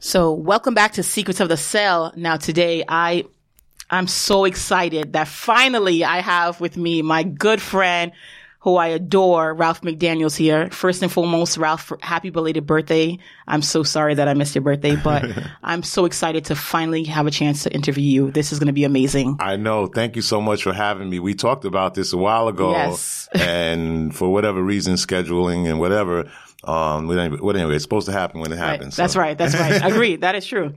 So, 0.00 0.32
welcome 0.32 0.74
back 0.74 0.92
to 0.92 1.02
Secrets 1.02 1.40
of 1.40 1.48
the 1.48 1.56
Sell. 1.56 2.12
Now, 2.16 2.36
today 2.36 2.84
I 2.88 3.24
I'm 3.90 4.06
so 4.06 4.44
excited 4.44 5.12
that 5.12 5.28
finally 5.28 6.04
I 6.04 6.20
have 6.20 6.60
with 6.60 6.76
me 6.76 7.02
my 7.02 7.22
good 7.22 7.60
friend 7.60 8.12
who 8.64 8.76
I 8.76 8.88
adore, 8.88 9.52
Ralph 9.52 9.82
McDaniels 9.82 10.34
here. 10.34 10.70
First 10.70 11.02
and 11.02 11.12
foremost, 11.12 11.58
Ralph, 11.58 11.92
happy 12.00 12.30
belated 12.30 12.66
birthday. 12.66 13.18
I'm 13.46 13.60
so 13.60 13.82
sorry 13.82 14.14
that 14.14 14.26
I 14.26 14.32
missed 14.32 14.54
your 14.54 14.62
birthday, 14.62 14.96
but 14.96 15.22
I'm 15.62 15.82
so 15.82 16.06
excited 16.06 16.46
to 16.46 16.56
finally 16.56 17.04
have 17.04 17.26
a 17.26 17.30
chance 17.30 17.64
to 17.64 17.74
interview 17.74 18.04
you. 18.04 18.30
This 18.30 18.52
is 18.52 18.58
going 18.58 18.68
to 18.68 18.72
be 18.72 18.84
amazing. 18.84 19.36
I 19.38 19.56
know. 19.56 19.86
Thank 19.86 20.16
you 20.16 20.22
so 20.22 20.40
much 20.40 20.62
for 20.62 20.72
having 20.72 21.10
me. 21.10 21.18
We 21.18 21.34
talked 21.34 21.66
about 21.66 21.92
this 21.92 22.14
a 22.14 22.16
while 22.16 22.48
ago. 22.48 22.70
Yes. 22.70 23.28
and 23.34 24.16
for 24.16 24.32
whatever 24.32 24.62
reason, 24.62 24.94
scheduling 24.94 25.68
and 25.68 25.78
whatever, 25.78 26.32
um, 26.68 27.06
but 27.08 27.18
anyway, 27.18 27.40
well, 27.40 27.56
anyway, 27.56 27.74
it's 27.74 27.84
supposed 27.84 28.06
to 28.06 28.12
happen 28.12 28.40
when 28.40 28.52
it 28.52 28.56
happens. 28.58 28.96
Right. 28.98 29.02
That's 29.02 29.16
right. 29.16 29.38
That's 29.38 29.54
right. 29.58 29.84
Agreed. 29.84 30.20
That 30.20 30.34
is 30.34 30.46
true. 30.46 30.74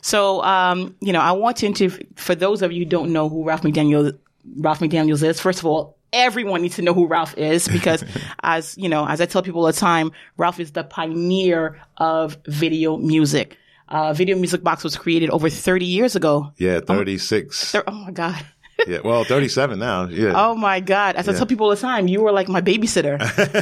So, 0.00 0.42
um, 0.42 0.94
you 1.00 1.12
know, 1.12 1.20
I 1.20 1.32
want 1.32 1.56
to 1.58 1.66
interview, 1.66 2.04
for 2.16 2.34
those 2.34 2.62
of 2.62 2.72
you 2.72 2.84
who 2.84 2.90
don't 2.90 3.12
know 3.12 3.28
who 3.28 3.44
Ralph 3.44 3.62
McDaniel, 3.62 4.16
Ralph 4.56 4.80
McDaniels 4.80 5.22
is, 5.22 5.40
first 5.40 5.58
of 5.58 5.66
all, 5.66 5.96
everyone 6.12 6.62
needs 6.62 6.76
to 6.76 6.82
know 6.82 6.94
who 6.94 7.06
Ralph 7.06 7.36
is 7.36 7.68
because 7.68 8.04
as, 8.42 8.76
you 8.78 8.88
know, 8.88 9.06
as 9.06 9.20
I 9.20 9.26
tell 9.26 9.42
people 9.42 9.60
all 9.62 9.66
the 9.66 9.72
time, 9.72 10.12
Ralph 10.36 10.60
is 10.60 10.72
the 10.72 10.84
pioneer 10.84 11.80
of 11.96 12.36
video 12.46 12.96
music. 12.96 13.58
Uh, 13.88 14.12
video 14.12 14.36
music 14.36 14.64
box 14.64 14.82
was 14.82 14.96
created 14.96 15.30
over 15.30 15.48
30 15.48 15.84
years 15.84 16.16
ago. 16.16 16.52
Yeah, 16.56 16.80
36. 16.80 17.72
Thir- 17.72 17.84
oh 17.86 17.92
my 17.92 18.10
God. 18.10 18.44
Yeah, 18.86 18.98
well, 19.04 19.24
37 19.24 19.78
now. 19.78 20.04
Yeah. 20.06 20.32
Oh 20.36 20.54
my 20.54 20.80
God. 20.80 21.16
As 21.16 21.28
I 21.28 21.32
tell 21.32 21.46
people 21.46 21.64
all 21.66 21.70
the 21.70 21.76
time, 21.80 22.08
you 22.08 22.20
were 22.20 22.32
like 22.32 22.48
my 22.48 22.60
babysitter. 22.60 23.16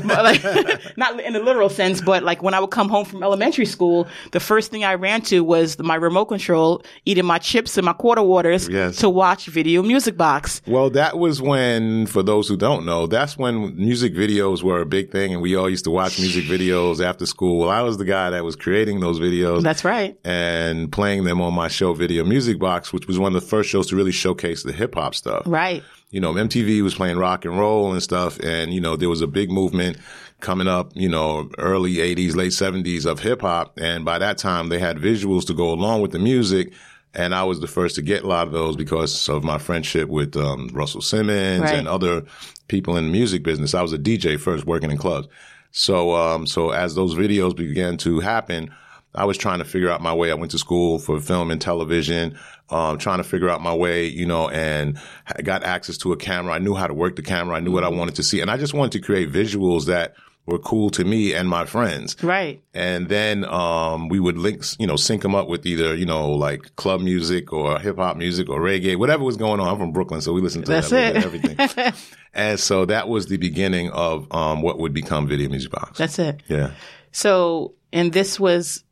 Like, 0.24 0.96
not 0.96 1.20
in 1.20 1.36
a 1.36 1.40
literal 1.40 1.68
sense, 1.68 2.00
but 2.00 2.22
like 2.22 2.42
when 2.42 2.54
I 2.54 2.60
would 2.60 2.70
come 2.70 2.88
home 2.88 3.04
from 3.04 3.22
elementary 3.22 3.66
school, 3.66 4.06
the 4.32 4.40
first 4.40 4.70
thing 4.70 4.84
I 4.84 4.94
ran 4.94 5.20
to 5.22 5.40
was 5.44 5.78
my 5.78 5.94
remote 5.96 6.26
control, 6.26 6.82
eating 7.04 7.24
my 7.26 7.38
chips 7.38 7.76
and 7.76 7.84
my 7.84 7.92
quarter 7.92 8.22
waters 8.22 8.68
Yes. 8.68 8.96
to 8.96 9.08
watch 9.10 9.46
video 9.46 9.82
music 9.82 10.16
box. 10.16 10.62
Well, 10.66 10.88
that 10.90 11.18
was 11.18 11.42
when, 11.42 12.06
for 12.06 12.22
those 12.22 12.48
who 12.48 12.56
don't 12.56 12.86
know, 12.86 13.06
that's 13.06 13.36
when 13.36 13.76
music 13.76 14.14
videos 14.14 14.62
were 14.62 14.80
a 14.80 14.86
big 14.86 15.10
thing 15.10 15.32
and 15.34 15.42
we 15.42 15.54
all 15.56 15.68
used 15.68 15.84
to 15.84 15.90
watch 15.90 16.18
music 16.18 16.44
videos 16.44 17.04
after 17.04 17.26
school. 17.26 17.58
Well, 17.58 17.70
I 17.70 17.82
was 17.82 17.98
the 17.98 18.04
guy 18.06 18.30
that 18.30 18.44
was 18.44 18.56
creating 18.56 19.00
those 19.00 19.18
videos. 19.20 19.62
That's 19.62 19.84
right. 19.84 20.16
and 20.24 20.90
playing 20.90 21.24
them 21.24 21.40
on 21.42 21.52
my 21.54 21.68
show 21.68 21.92
Video 21.92 22.24
Music 22.24 22.58
Box, 22.58 22.92
which 22.92 23.06
was 23.06 23.18
one 23.18 23.34
of 23.34 23.42
the 23.42 23.46
first 23.48 23.68
shows 23.68 23.88
to 23.88 23.96
really 23.96 24.12
showcase 24.12 24.62
the 24.62 24.72
hip 24.72 24.94
hop 24.94 25.03
stuff. 25.12 25.42
Right. 25.46 25.82
You 26.10 26.20
know, 26.20 26.34
MTV 26.34 26.82
was 26.82 26.94
playing 26.94 27.18
rock 27.18 27.44
and 27.44 27.58
roll 27.58 27.92
and 27.92 28.00
stuff, 28.02 28.38
and 28.40 28.72
you 28.72 28.80
know 28.80 28.94
there 28.96 29.08
was 29.08 29.20
a 29.20 29.26
big 29.26 29.50
movement 29.50 29.96
coming 30.40 30.68
up. 30.68 30.92
You 30.94 31.08
know, 31.08 31.50
early 31.58 31.94
'80s, 31.96 32.36
late 32.36 32.52
'70s 32.52 33.04
of 33.04 33.18
hip 33.20 33.40
hop, 33.40 33.76
and 33.80 34.04
by 34.04 34.18
that 34.18 34.38
time 34.38 34.68
they 34.68 34.78
had 34.78 34.96
visuals 34.98 35.44
to 35.48 35.54
go 35.54 35.72
along 35.72 36.00
with 36.02 36.12
the 36.12 36.18
music. 36.20 36.72
And 37.16 37.32
I 37.32 37.44
was 37.44 37.60
the 37.60 37.68
first 37.68 37.94
to 37.94 38.02
get 38.02 38.24
a 38.24 38.26
lot 38.26 38.46
of 38.48 38.52
those 38.52 38.74
because 38.76 39.28
of 39.28 39.44
my 39.44 39.58
friendship 39.58 40.08
with 40.08 40.36
um, 40.36 40.68
Russell 40.72 41.00
Simmons 41.00 41.62
Right. 41.62 41.74
and 41.74 41.86
other 41.86 42.24
people 42.66 42.96
in 42.96 43.04
the 43.06 43.10
music 43.12 43.44
business. 43.44 43.72
I 43.72 43.82
was 43.82 43.92
a 43.92 43.98
DJ 43.98 44.36
first, 44.38 44.66
working 44.66 44.90
in 44.90 44.96
clubs. 44.96 45.28
So, 45.70 46.12
um, 46.16 46.44
so 46.46 46.70
as 46.70 46.96
those 46.96 47.14
videos 47.14 47.54
began 47.54 47.96
to 47.98 48.18
happen, 48.18 48.68
I 49.14 49.24
was 49.24 49.36
trying 49.38 49.58
to 49.60 49.64
figure 49.64 49.90
out 49.90 50.02
my 50.02 50.12
way. 50.12 50.30
I 50.30 50.34
went 50.34 50.50
to 50.52 50.58
school 50.58 50.98
for 50.98 51.20
film 51.20 51.50
and 51.50 51.60
television, 51.60 52.36
um, 52.70 52.98
trying 52.98 53.18
to 53.18 53.24
figure 53.24 53.48
out 53.48 53.60
my 53.62 53.74
way, 53.74 54.06
you 54.06 54.26
know, 54.26 54.48
and 54.48 54.98
I 55.26 55.42
got 55.42 55.62
access 55.62 55.96
to 55.98 56.12
a 56.12 56.16
camera. 56.16 56.52
I 56.52 56.58
knew 56.58 56.74
how 56.74 56.86
to 56.86 56.94
work 56.94 57.16
the 57.16 57.22
camera. 57.22 57.56
I 57.56 57.60
knew 57.60 57.70
what 57.72 57.84
I 57.84 57.88
wanted 57.88 58.16
to 58.16 58.22
see. 58.22 58.40
And 58.40 58.50
I 58.50 58.56
just 58.56 58.74
wanted 58.74 58.92
to 58.92 59.00
create 59.00 59.30
visuals 59.30 59.86
that 59.86 60.14
were 60.46 60.58
cool 60.58 60.90
to 60.90 61.04
me 61.04 61.32
and 61.32 61.48
my 61.48 61.64
friends. 61.64 62.16
Right. 62.22 62.62
And 62.74 63.08
then, 63.08 63.44
um, 63.46 64.08
we 64.10 64.20
would 64.20 64.36
link, 64.36 64.62
you 64.78 64.86
know, 64.86 64.96
sync 64.96 65.22
them 65.22 65.34
up 65.34 65.48
with 65.48 65.64
either, 65.64 65.94
you 65.94 66.04
know, 66.04 66.32
like 66.32 66.76
club 66.76 67.00
music 67.00 67.50
or 67.52 67.78
hip 67.78 67.96
hop 67.96 68.16
music 68.18 68.50
or 68.50 68.60
reggae, 68.60 68.98
whatever 68.98 69.24
was 69.24 69.38
going 69.38 69.58
on. 69.60 69.68
I'm 69.68 69.78
from 69.78 69.92
Brooklyn, 69.92 70.20
so 70.20 70.34
we 70.34 70.42
listened 70.42 70.66
to 70.66 70.72
That's 70.72 70.90
little 70.90 71.16
it. 71.16 71.32
bit 71.32 71.56
everything. 71.56 71.92
and 72.34 72.60
so 72.60 72.84
that 72.84 73.08
was 73.08 73.26
the 73.26 73.38
beginning 73.38 73.90
of, 73.92 74.26
um, 74.34 74.60
what 74.60 74.78
would 74.78 74.92
become 74.92 75.26
Video 75.26 75.48
Music 75.48 75.70
Box. 75.70 75.96
That's 75.96 76.18
it. 76.18 76.42
yeah. 76.48 76.72
So, 77.12 77.74
and 77.92 78.12
this 78.12 78.38
was, 78.38 78.84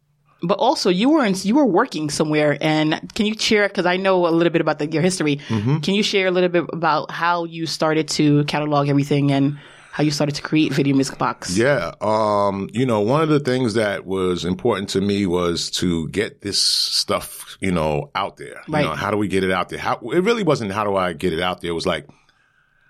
but 0.42 0.58
also 0.58 0.90
you 0.90 1.08
were 1.10 1.24
in, 1.24 1.34
you 1.42 1.54
were 1.54 1.64
working 1.64 2.10
somewhere 2.10 2.58
and 2.60 3.10
can 3.14 3.26
you 3.26 3.34
share, 3.38 3.68
cause 3.68 3.86
I 3.86 3.96
know 3.96 4.26
a 4.26 4.30
little 4.30 4.52
bit 4.52 4.60
about 4.60 4.78
the, 4.78 4.90
your 4.90 5.02
history. 5.02 5.36
Mm-hmm. 5.48 5.78
Can 5.78 5.94
you 5.94 6.02
share 6.02 6.26
a 6.26 6.30
little 6.30 6.48
bit 6.48 6.64
about 6.72 7.10
how 7.10 7.44
you 7.44 7.66
started 7.66 8.08
to 8.08 8.44
catalog 8.44 8.88
everything 8.88 9.30
and 9.32 9.58
how 9.92 10.02
you 10.02 10.10
started 10.10 10.34
to 10.34 10.42
create 10.42 10.72
video 10.72 10.96
music 10.96 11.18
box? 11.18 11.56
Yeah. 11.56 11.92
Um, 12.00 12.68
you 12.72 12.86
know, 12.86 13.00
one 13.00 13.22
of 13.22 13.28
the 13.28 13.40
things 13.40 13.74
that 13.74 14.06
was 14.06 14.44
important 14.44 14.88
to 14.90 15.00
me 15.00 15.26
was 15.26 15.70
to 15.72 16.08
get 16.08 16.40
this 16.40 16.60
stuff, 16.60 17.56
you 17.60 17.70
know, 17.70 18.10
out 18.14 18.36
there. 18.36 18.62
Right. 18.68 18.82
You 18.82 18.88
know, 18.88 18.94
how 18.94 19.10
do 19.10 19.16
we 19.16 19.28
get 19.28 19.44
it 19.44 19.50
out 19.50 19.68
there? 19.68 19.78
How, 19.78 19.98
it 19.98 20.20
really 20.20 20.42
wasn't 20.42 20.72
how 20.72 20.84
do 20.84 20.96
I 20.96 21.12
get 21.12 21.32
it 21.32 21.40
out 21.40 21.60
there? 21.60 21.70
It 21.70 21.74
was 21.74 21.86
like, 21.86 22.08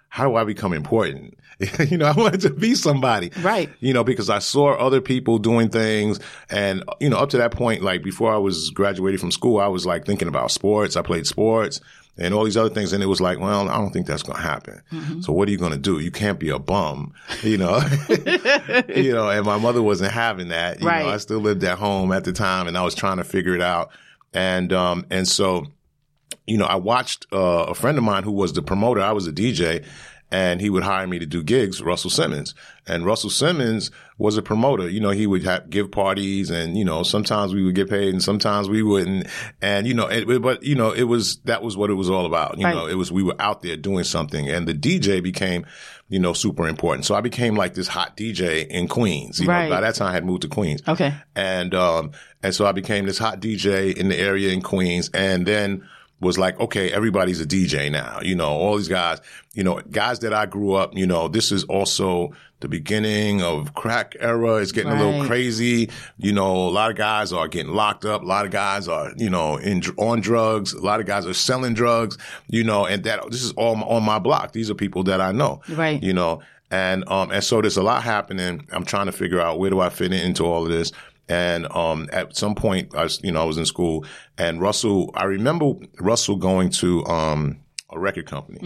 how 0.09 0.29
do 0.29 0.37
I 0.37 0.45
become 0.45 0.73
important? 0.73 1.39
you 1.89 1.97
know, 1.99 2.07
I 2.07 2.13
wanted 2.13 2.41
to 2.43 2.51
be 2.51 2.75
somebody. 2.75 3.31
Right. 3.43 3.71
You 3.81 3.93
know, 3.93 4.05
because 4.05 4.31
I 4.31 4.39
saw 4.39 4.73
other 4.75 5.01
people 5.01 5.39
doing 5.39 5.69
things 5.69 6.19
and, 6.51 6.83
you 7.01 7.09
know, 7.11 7.19
up 7.19 7.31
to 7.31 7.39
that 7.39 7.51
point, 7.53 7.83
like 7.83 8.03
before 8.03 8.33
I 8.33 8.39
was 8.39 8.71
graduated 8.71 9.21
from 9.21 9.31
school, 9.31 9.59
I 9.61 9.67
was 9.69 9.87
like 9.87 10.05
thinking 10.07 10.29
about 10.29 10.51
sports. 10.51 10.97
I 10.97 11.03
played 11.03 11.27
sports 11.27 11.81
and 12.19 12.35
all 12.35 12.45
these 12.45 12.57
other 12.57 12.69
things. 12.73 12.93
And 12.93 13.03
it 13.03 13.07
was 13.07 13.21
like, 13.21 13.39
well, 13.39 13.69
I 13.69 13.77
don't 13.79 13.91
think 13.91 14.07
that's 14.07 14.23
going 14.23 14.37
to 14.37 14.43
happen. 14.43 14.83
Mm-hmm. 14.93 15.21
So 15.23 15.33
what 15.33 15.49
are 15.49 15.51
you 15.51 15.59
going 15.59 15.73
to 15.73 15.79
do? 15.79 15.99
You 15.99 16.11
can't 16.11 16.39
be 16.39 16.51
a 16.51 16.59
bum, 16.59 17.15
you 17.43 17.57
know, 17.59 17.81
you 18.89 19.13
know, 19.13 19.29
and 19.31 19.45
my 19.47 19.59
mother 19.59 19.83
wasn't 19.83 20.13
having 20.13 20.49
that. 20.49 20.81
You 20.81 20.87
Right. 20.89 21.05
know, 21.05 21.11
I 21.13 21.17
still 21.19 21.39
lived 21.41 21.65
at 21.65 21.79
home 21.79 22.13
at 22.13 22.25
the 22.25 22.33
time 22.33 22.67
and 22.69 22.77
I 22.77 22.83
was 22.83 22.95
trying 22.95 23.17
to 23.19 23.25
figure 23.25 23.55
it 23.55 23.63
out. 23.63 23.91
And, 24.35 24.73
um, 24.73 25.07
and 25.11 25.27
so, 25.29 25.67
you 26.47 26.59
know, 26.59 26.65
I 26.67 26.75
watched 26.77 27.27
uh, 27.33 27.67
a 27.69 27.75
friend 27.75 27.97
of 27.99 28.05
mine 28.05 28.25
who 28.25 28.33
was 28.33 28.53
the 28.53 28.63
promoter. 28.63 29.01
I 29.01 29.13
was 29.13 29.27
a 29.27 29.33
DJ, 29.33 29.85
and 30.33 30.61
he 30.61 30.71
would 30.71 30.83
hire 30.83 31.07
me 31.07 31.19
to 31.21 31.27
do 31.27 31.43
gigs. 31.45 31.81
Russell 31.83 32.11
Simmons, 32.11 32.55
and 32.87 33.05
Russell 33.07 33.31
Simmons 33.31 33.91
was 34.19 34.37
a 34.37 34.43
promoter. 34.43 34.89
You 34.89 34.99
know, 35.01 35.11
he 35.11 35.27
would 35.27 35.45
have, 35.45 35.69
give 35.71 35.93
parties, 35.93 36.51
and 36.51 36.77
you 36.77 36.85
know, 36.85 37.03
sometimes 37.05 37.55
we 37.55 37.63
would 37.63 37.75
get 37.77 37.89
paid, 37.91 38.09
and 38.13 38.23
sometimes 38.23 38.69
we 38.69 38.83
wouldn't. 38.83 39.27
And 39.61 39.87
you 39.87 39.95
know, 39.95 40.07
it, 40.09 40.43
but 40.43 40.63
you 40.65 40.75
know, 40.75 40.91
it 40.91 41.05
was 41.05 41.37
that 41.45 41.63
was 41.63 41.77
what 41.77 41.91
it 41.91 41.95
was 41.95 42.11
all 42.11 42.27
about. 42.27 42.59
You 42.59 42.65
Right. 42.65 42.75
know, 42.75 42.87
it 42.87 42.95
was 42.95 43.13
we 43.13 43.23
were 43.23 43.37
out 43.39 43.63
there 43.63 43.77
doing 43.77 44.05
something, 44.05 44.49
and 44.51 44.67
the 44.67 44.75
DJ 44.75 45.23
became. 45.23 45.65
You 46.09 46.19
know, 46.19 46.35
super 46.35 46.69
important. 46.69 47.07
So 47.07 47.15
I 47.15 47.23
became 47.23 47.57
like 47.57 47.73
this 47.73 47.89
hot 47.89 48.19
DJ 48.19 48.67
in 48.69 48.87
Queens. 48.87 49.41
You 49.41 49.49
Right. 49.49 49.65
know, 49.71 49.75
by 49.77 49.81
that 49.81 49.95
time 49.95 50.09
I 50.09 50.13
had 50.13 50.27
moved 50.27 50.43
to 50.43 50.49
Queens. 50.49 50.83
Okay. 50.87 51.15
And, 51.35 51.75
um, 51.75 52.11
and 52.43 52.55
so 52.55 52.67
I 52.67 52.73
became 52.73 53.07
this 53.07 53.17
hot 53.17 53.41
DJ 53.41 53.97
in 53.97 54.11
the 54.11 54.19
area 54.19 54.53
in 54.53 54.61
Queens 54.61 55.09
and 55.15 55.47
then 55.47 55.89
was 56.23 56.39
like, 56.39 56.59
okay, 56.61 56.91
everybody's 56.93 57.41
a 57.41 57.47
DJ 57.47 57.91
now. 57.91 58.21
You 58.23 58.37
know, 58.37 58.49
all 58.49 58.77
these 58.77 58.89
guys, 58.89 59.21
you 59.55 59.65
know, 59.65 59.81
guys 59.91 60.21
that 60.21 60.33
I 60.33 60.47
grew 60.47 60.75
up, 60.75 60.97
you 60.97 61.05
know, 61.05 61.27
this 61.27 61.51
is 61.51 61.65
also 61.65 62.33
the 62.61 62.69
beginning 62.69 63.43
of 63.43 63.75
crack 63.75 64.15
era. 64.21 64.55
It's 64.57 64.71
getting 64.71 64.93
a 64.93 65.05
little 65.05 65.27
crazy. 65.27 65.91
You 66.19 66.33
know, 66.33 66.55
a 66.55 66.71
lot 66.71 66.93
of 66.93 66.97
guys 66.97 67.33
are 67.33 67.49
getting 67.49 67.73
locked 67.73 68.05
up. 68.05 68.23
A 68.23 68.25
lot 68.25 68.45
of 68.45 68.53
guys 68.53 68.87
are, 68.87 69.13
you 69.17 69.29
know, 69.29 69.57
in, 69.57 69.83
on 69.97 70.21
drugs. 70.21 70.73
A 70.73 70.81
lot 70.81 71.01
of 71.01 71.07
guys 71.07 71.27
are 71.27 71.35
selling 71.35 71.75
drugs, 71.75 72.17
you 72.47 72.63
know, 72.63 72.87
and 72.87 73.03
that, 73.03 73.29
this 73.33 73.43
is 73.43 73.53
all 73.55 73.83
on 73.83 74.05
my 74.05 74.21
block. 74.21 74.53
These 74.53 74.71
are 74.71 74.75
people 74.75 75.03
that 75.05 75.21
I 75.21 75.33
know. 75.33 75.61
Right. 75.69 76.01
You 76.01 76.13
know, 76.13 76.41
and, 76.71 77.03
um, 77.09 77.33
and 77.33 77.43
so 77.43 77.61
there's 77.61 77.77
a 77.77 77.83
lot 77.83 78.05
happening. 78.05 78.67
I'm 78.71 78.85
trying 78.85 79.07
to 79.07 79.13
figure 79.13 79.41
out 79.41 79.59
where 79.59 79.71
do 79.71 79.81
I 79.81 79.91
fit 79.91 80.13
into 80.13 80.45
all 80.45 80.63
of 80.63 80.71
this. 80.71 80.93
And, 81.33 81.61
um, 81.83 82.09
at 82.13 82.37
some 82.37 82.55
point, 82.55 82.85
I 82.95 83.03
was, 83.05 83.21
you 83.23 83.33
know, 83.33 83.43
I 83.43 83.45
was 83.53 83.59
in 83.59 83.67
school 83.67 84.05
and 84.37 84.61
Russell, 84.61 85.11
I 85.15 85.25
remember 85.25 85.67
Russell 86.01 86.37
going 86.37 86.71
to, 86.81 87.05
um, 87.07 87.41
a 87.91 87.99
record 87.99 88.27
company. 88.27 88.59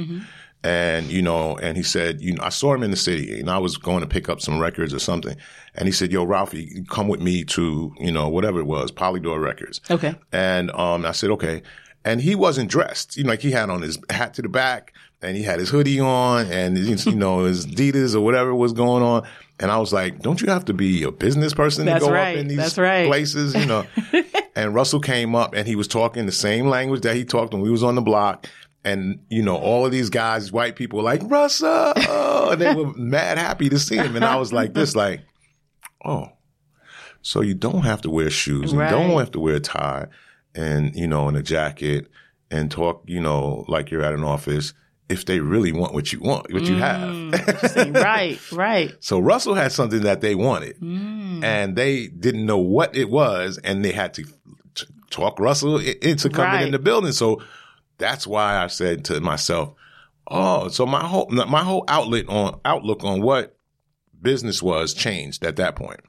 And, 0.65 1.07
you 1.07 1.23
know, 1.23 1.57
and 1.59 1.77
he 1.77 1.85
said, 1.85 2.21
you 2.21 2.33
know, 2.35 2.43
I 2.43 2.49
saw 2.49 2.75
him 2.75 2.83
in 2.83 2.91
the 2.91 2.97
city 2.97 3.39
and 3.39 3.49
I 3.49 3.59
was 3.59 3.77
going 3.77 4.01
to 4.01 4.07
pick 4.07 4.29
up 4.29 4.41
some 4.41 4.59
records 4.59 4.93
or 4.93 4.99
something. 4.99 5.37
And 5.77 5.87
he 5.87 5.93
said, 5.93 6.11
yo, 6.11 6.25
Ralphie, 6.25 6.85
come 6.89 7.07
with 7.07 7.21
me 7.21 7.45
to, 7.45 7.95
you 8.01 8.11
know, 8.11 8.29
whatever 8.29 8.59
it 8.59 8.67
was, 8.67 8.91
Polydor 8.91 9.41
Records. 9.41 9.81
Okay. 9.91 10.17
And 10.33 10.73
um, 10.73 11.07
I 11.07 11.13
said, 11.13 11.31
okay. 11.31 11.63
And 12.05 12.21
he 12.21 12.35
wasn't 12.35 12.69
dressed. 12.71 13.17
You 13.17 13.25
know, 13.25 13.31
like 13.31 13.43
he 13.43 13.53
had 13.53 13.71
on 13.71 13.83
his 13.83 13.99
hat 14.11 14.35
to 14.35 14.43
the 14.43 14.49
back 14.49 14.93
and 15.23 15.37
he 15.37 15.45
had 15.45 15.61
his 15.61 15.71
hoodie 15.71 16.01
on 16.01 16.47
and, 16.47 16.77
you 16.79 17.15
know, 17.15 17.45
his 17.45 17.67
Adidas 17.67 18.17
or 18.17 18.23
whatever 18.23 18.53
was 18.53 18.73
going 18.73 19.05
on. 19.05 19.27
And 19.59 19.71
I 19.71 19.79
was 19.79 19.93
like, 19.93 20.21
don't 20.21 20.41
you 20.41 20.49
have 20.49 20.67
to 20.67 20.75
be 20.75 21.03
a 21.03 21.11
business 21.11 21.55
person 21.55 21.87
That's 21.87 22.05
to 22.05 22.11
go 22.11 22.15
right. 22.15 22.37
up 22.37 22.41
in 22.41 22.49
these 22.49 22.77
right. 22.77 23.07
places, 23.07 23.55
you 23.55 23.65
know? 23.65 23.87
and 24.57 24.75
Russell 24.75 25.01
came 25.01 25.35
up 25.35 25.55
and 25.55 25.67
he 25.67 25.77
was 25.77 25.89
talking 25.89 26.27
the 26.27 26.33
same 26.33 26.67
language 26.69 27.03
that 27.03 27.17
he 27.17 27.25
talked 27.25 27.55
when 27.55 27.63
we 27.63 27.71
was 27.71 27.83
on 27.83 27.95
the 27.95 28.03
block. 28.03 28.47
And, 28.85 29.21
you 29.31 29.43
know, 29.43 29.57
all 29.57 29.87
of 29.87 29.93
these 29.93 30.11
guys, 30.11 30.53
white 30.53 30.77
people 30.77 30.99
were 30.99 31.05
like, 31.05 31.23
Russell, 31.25 31.93
and 31.97 32.61
they 32.61 32.75
were 32.75 32.93
mad 32.95 33.39
happy 33.39 33.69
to 33.71 33.79
see 33.79 33.97
him. 33.97 34.15
And 34.15 34.25
I 34.25 34.37
was 34.37 34.53
like 34.53 34.75
this, 34.75 34.95
like, 35.05 35.23
oh, 36.05 36.31
so 37.23 37.41
you 37.41 37.55
don't 37.55 37.83
have 37.83 38.03
to 38.03 38.11
wear 38.11 38.31
shoes 38.31 38.73
and 38.73 38.81
Right. 38.81 38.91
don't 38.91 39.19
have 39.19 39.33
to 39.33 39.41
wear 39.41 39.57
a 39.57 39.61
tie 39.61 40.07
and, 40.55 40.95
you 40.95 41.07
know, 41.07 41.29
and 41.29 41.37
a 41.37 41.43
jacket 41.43 42.09
and 42.51 42.71
talk, 42.71 43.03
you 43.07 43.21
know, 43.21 43.65
like 43.69 43.91
you're 43.91 44.03
at 44.03 44.15
an 44.15 44.23
office 44.23 44.75
if 45.09 45.25
they 45.25 45.39
really 45.41 45.73
want 45.73 45.95
what 45.95 46.13
you 46.13 46.19
want, 46.21 46.53
what 46.53 46.65
you 46.65 46.77
have. 46.77 47.15
Right. 47.95 48.39
Right. 48.53 48.95
So 49.01 49.19
Russell 49.21 49.55
had 49.55 49.73
something 49.73 50.01
that 50.03 50.21
they 50.21 50.35
wanted 50.35 50.81
Mm. 50.81 51.45
and 51.45 51.77
they 51.77 52.09
didn't 52.09 52.45
know 52.47 52.59
what 52.59 52.97
it 52.97 53.09
was 53.11 53.59
and 53.63 53.85
they 53.85 53.93
had 53.93 54.15
to 54.15 54.25
talk 55.11 55.39
Russell 55.39 55.79
i- 55.79 55.95
into 56.03 56.29
coming 56.29 56.53
Right. 56.53 56.67
in 56.67 56.73
the 56.73 56.79
building. 56.79 57.13
So 57.13 57.41
that's 57.99 58.27
why 58.27 58.63
I 58.63 58.67
said 58.67 59.05
to 59.07 59.21
myself, 59.21 59.75
"Oh, 60.29 60.69
so 60.69 60.85
my 60.87 61.05
whole 61.07 61.29
my 61.31 61.63
whole 61.63 61.85
outlet 61.89 62.29
on 62.29 62.59
outlook 62.65 63.05
on 63.05 63.23
what 63.23 63.57
business 64.21 64.63
was 64.63 64.93
changed 64.93 65.45
at 65.45 65.57
that 65.57 65.77
point." 65.77 66.01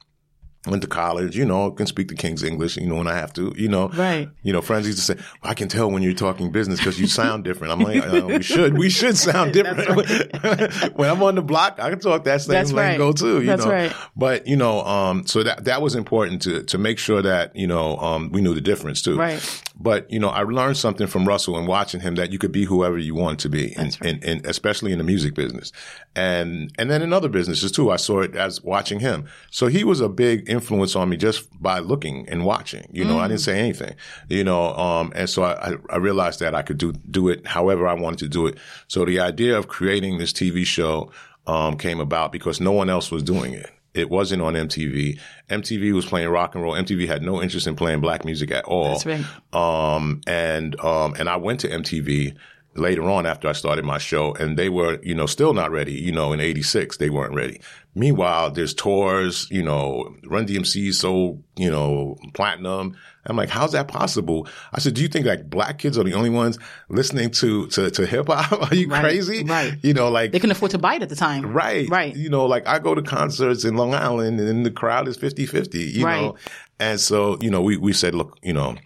Went 0.66 0.82
to 0.82 0.88
college, 0.88 1.36
you 1.36 1.44
know, 1.44 1.70
can 1.70 1.86
speak 1.86 2.08
the 2.08 2.16
King's 2.16 2.42
English, 2.42 2.76
you 2.76 2.86
know, 2.86 2.96
when 2.96 3.06
I 3.06 3.14
have 3.14 3.32
to, 3.34 3.54
you 3.56 3.68
know. 3.68 3.88
Right. 3.90 4.28
You 4.42 4.52
know, 4.52 4.60
friends 4.60 4.86
used 4.86 4.98
to 4.98 5.04
say, 5.04 5.24
I 5.42 5.54
can 5.54 5.68
tell 5.68 5.88
when 5.90 6.02
you're 6.02 6.12
talking 6.14 6.50
business 6.50 6.80
because 6.80 7.00
you 7.00 7.06
sound 7.06 7.44
different. 7.44 7.72
I'm 7.72 7.80
like, 7.80 8.04
uh, 8.04 8.26
we 8.26 8.42
should, 8.42 8.76
we 8.76 8.90
should 8.90 9.16
sound 9.28 9.52
different. 9.52 9.88
when 10.96 11.08
I'm 11.08 11.22
on 11.22 11.36
the 11.36 11.42
block, 11.42 11.78
I 11.80 11.90
can 11.90 12.00
talk 12.00 12.24
that 12.24 12.42
same 12.42 12.52
That's 12.54 12.72
right. 12.72 12.98
lingo 12.98 13.12
too, 13.12 13.40
you 13.40 13.46
That's 13.46 13.64
know. 13.64 13.70
right. 13.70 13.92
But, 14.16 14.48
you 14.48 14.56
know, 14.56 14.82
um, 14.82 15.26
so 15.26 15.44
that, 15.44 15.64
that 15.64 15.80
was 15.80 15.94
important 15.94 16.42
to, 16.42 16.64
to 16.64 16.76
make 16.76 16.98
sure 16.98 17.22
that, 17.22 17.54
you 17.54 17.68
know, 17.68 17.96
um, 17.98 18.30
we 18.32 18.40
knew 18.40 18.52
the 18.52 18.60
difference 18.60 19.00
too. 19.00 19.16
Right. 19.16 19.62
But, 19.80 20.10
you 20.10 20.18
know, 20.18 20.28
I 20.30 20.42
learned 20.42 20.76
something 20.76 21.06
from 21.06 21.26
Russell 21.28 21.56
and 21.56 21.68
watching 21.68 22.00
him 22.00 22.16
that 22.16 22.32
you 22.32 22.38
could 22.38 22.50
be 22.50 22.64
whoever 22.64 22.98
you 22.98 23.14
want 23.14 23.38
to 23.40 23.48
be, 23.48 23.74
and, 23.76 23.96
and, 24.02 24.24
and 24.24 24.44
especially 24.44 24.90
in 24.90 24.98
the 24.98 25.04
music 25.04 25.34
business. 25.34 25.70
And, 26.16 26.72
and 26.78 26.90
then 26.90 27.00
in 27.00 27.12
other 27.12 27.28
businesses 27.28 27.70
too, 27.70 27.90
I 27.92 27.96
saw 27.96 28.20
it 28.22 28.34
as 28.34 28.60
watching 28.62 28.98
him. 29.00 29.26
So 29.52 29.68
he 29.68 29.84
was 29.84 30.00
a 30.00 30.08
big 30.08 30.48
influence 30.50 30.96
on 30.96 31.08
me 31.08 31.16
just 31.16 31.48
by 31.62 31.78
looking 31.78 32.28
and 32.28 32.44
watching, 32.44 32.88
you 32.92 33.04
know, 33.04 33.18
I 33.20 33.28
didn't 33.28 33.40
say 33.42 33.58
anything, 33.58 33.94
you 34.28 34.42
know, 34.42 34.74
um, 34.74 35.12
and 35.14 35.30
so 35.30 35.44
I, 35.44 35.70
I- 35.70 35.76
I 35.90 35.96
realized 35.98 36.40
that 36.40 36.54
I 36.54 36.62
could 36.62 36.78
do, 36.78 36.92
do 36.92 37.28
it 37.28 37.46
however 37.46 37.86
I 37.86 37.94
wanted 37.94 38.18
to 38.18 38.28
do 38.28 38.46
it. 38.48 38.58
So 38.88 39.04
the 39.04 39.20
idea 39.20 39.56
of 39.56 39.68
creating 39.68 40.18
this 40.18 40.32
TV 40.32 40.64
show, 40.66 41.10
um, 41.46 41.78
came 41.78 41.98
about 42.00 42.30
because 42.32 42.60
no 42.60 42.72
one 42.72 42.90
else 42.90 43.10
was 43.10 43.22
doing 43.22 43.54
it. 43.54 43.70
It 43.98 44.10
wasn't 44.10 44.42
on 44.42 44.54
MTV. 44.54 45.18
MTV 45.48 45.92
was 45.92 46.06
playing 46.06 46.28
rock 46.28 46.54
and 46.54 46.62
roll. 46.62 46.74
MTV 46.74 47.06
had 47.06 47.22
no 47.22 47.42
interest 47.42 47.66
in 47.66 47.76
playing 47.76 48.00
black 48.00 48.24
music 48.24 48.50
at 48.50 48.64
all. 48.64 48.98
That's 48.98 49.06
right. 49.06 49.24
Um, 49.52 50.20
and, 50.26 50.78
um, 50.80 51.14
and 51.18 51.28
I 51.28 51.36
went 51.36 51.60
to 51.60 51.68
MTV 51.68 52.36
later 52.74 53.02
on 53.04 53.26
after 53.26 53.48
I 53.48 53.52
started 53.52 53.84
my 53.84 53.98
show 53.98 54.34
and 54.34 54.56
they 54.56 54.68
were, 54.68 54.98
you 55.02 55.14
know, 55.14 55.26
still 55.26 55.52
not 55.52 55.70
ready. 55.70 55.94
You 55.94 56.12
know, 56.12 56.32
in 56.32 56.40
86, 56.40 56.96
they 56.96 57.10
weren't 57.10 57.34
ready. 57.34 57.60
Meanwhile, 57.94 58.52
there's 58.52 58.74
tours, 58.74 59.48
you 59.50 59.62
know, 59.62 60.14
Run 60.24 60.46
DMC 60.46 60.94
so, 60.94 61.42
you 61.56 61.70
know, 61.70 62.16
platinum. 62.34 62.96
I'm 63.28 63.36
like, 63.36 63.48
how's 63.50 63.72
that 63.72 63.88
possible? 63.88 64.46
I 64.72 64.80
said, 64.80 64.94
do 64.94 65.02
you 65.02 65.08
think 65.08 65.26
like 65.26 65.48
black 65.50 65.78
kids 65.78 65.98
are 65.98 66.04
the 66.04 66.14
only 66.14 66.30
ones 66.30 66.58
listening 66.88 67.30
to, 67.32 67.66
to, 67.68 67.90
to 67.90 68.06
hip 68.06 68.26
hop? 68.28 68.52
Are 68.70 68.74
you 68.74 68.88
Right, 68.88 69.00
crazy? 69.02 69.44
right. 69.44 69.74
You 69.82 69.94
know, 69.94 70.08
like, 70.10 70.32
They 70.32 70.38
couldn't 70.38 70.52
afford 70.56 70.70
to 70.72 70.78
buy 70.78 70.94
it 70.94 71.02
at 71.02 71.08
the 71.08 71.16
time. 71.16 71.52
Right. 71.52 71.88
Right. 71.88 72.16
You 72.16 72.30
know, 72.30 72.46
like 72.46 72.66
I 72.66 72.78
go 72.78 72.94
to 72.94 73.02
concerts 73.02 73.64
in 73.64 73.76
Long 73.76 73.94
Island 73.94 74.40
and 74.40 74.64
the 74.64 74.70
crowd 74.70 75.08
is 75.08 75.16
50 75.16 75.46
50, 75.46 75.78
you 75.78 76.04
Right. 76.04 76.20
know? 76.22 76.36
And 76.80 76.98
so, 77.00 77.36
you 77.40 77.50
know, 77.50 77.60
we, 77.60 77.76
we 77.76 77.92
said, 77.92 78.14
look, 78.14 78.38
you 78.42 78.52
know, 78.52 78.76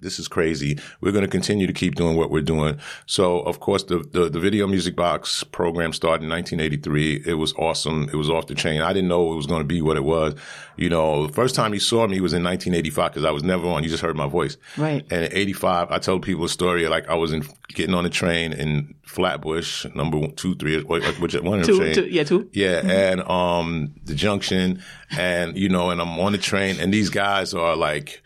this 0.00 0.18
is 0.18 0.28
crazy. 0.28 0.78
We're 1.00 1.12
going 1.12 1.24
to 1.24 1.30
continue 1.30 1.66
to 1.66 1.72
keep 1.72 1.94
doing 1.94 2.16
what 2.16 2.30
we're 2.30 2.40
doing. 2.42 2.78
So, 3.06 3.40
of 3.40 3.60
course, 3.60 3.84
the, 3.84 3.98
the, 3.98 4.28
the 4.28 4.40
Video 4.40 4.66
Music 4.66 4.96
Box 4.96 5.44
program 5.44 5.92
started 5.92 6.24
in 6.24 6.30
1983. 6.30 7.24
It 7.26 7.34
was 7.34 7.52
awesome. 7.54 8.08
It 8.12 8.16
was 8.16 8.30
off 8.30 8.46
the 8.46 8.54
chain. 8.54 8.80
I 8.80 8.92
didn't 8.92 9.08
know 9.08 9.32
it 9.32 9.36
was 9.36 9.46
going 9.46 9.60
to 9.60 9.66
be 9.66 9.82
what 9.82 9.96
it 9.96 10.04
was. 10.04 10.34
You 10.76 10.88
know, 10.88 11.26
the 11.26 11.32
first 11.32 11.54
time 11.54 11.74
you 11.74 11.80
saw 11.80 12.06
me 12.06 12.20
was 12.20 12.32
in 12.32 12.42
1985 12.42 13.10
because 13.12 13.24
I 13.24 13.30
was 13.30 13.42
never 13.42 13.68
on. 13.68 13.82
You 13.82 13.90
just 13.90 14.02
heard 14.02 14.16
my 14.16 14.26
voice. 14.28 14.56
Right. 14.78 15.04
And 15.10 15.24
in 15.26 15.32
85, 15.32 15.90
I 15.90 15.98
told 15.98 16.22
people 16.22 16.44
a 16.44 16.48
story 16.48 16.88
like 16.88 17.08
I 17.08 17.14
was 17.14 17.32
in, 17.32 17.44
getting 17.68 17.94
on 17.94 18.06
a 18.06 18.10
train 18.10 18.52
in 18.54 18.94
Flatbush, 19.02 19.84
number 19.94 20.16
one, 20.16 20.34
two, 20.36 20.54
three, 20.54 20.80
which 20.82 21.34
one 21.34 21.60
of 21.60 21.66
the 21.66 21.72
Two, 21.72 21.78
train. 21.78 21.94
two, 21.94 22.06
yeah, 22.06 22.24
two. 22.24 22.48
Yeah, 22.52 22.80
and 22.84 23.20
um 23.22 23.92
the 24.04 24.14
junction 24.14 24.82
and 25.10 25.56
you 25.56 25.68
know, 25.68 25.90
and 25.90 26.00
I'm 26.00 26.18
on 26.20 26.32
the 26.32 26.38
train 26.38 26.78
and 26.80 26.94
these 26.94 27.10
guys 27.10 27.52
are 27.52 27.74
like 27.76 28.22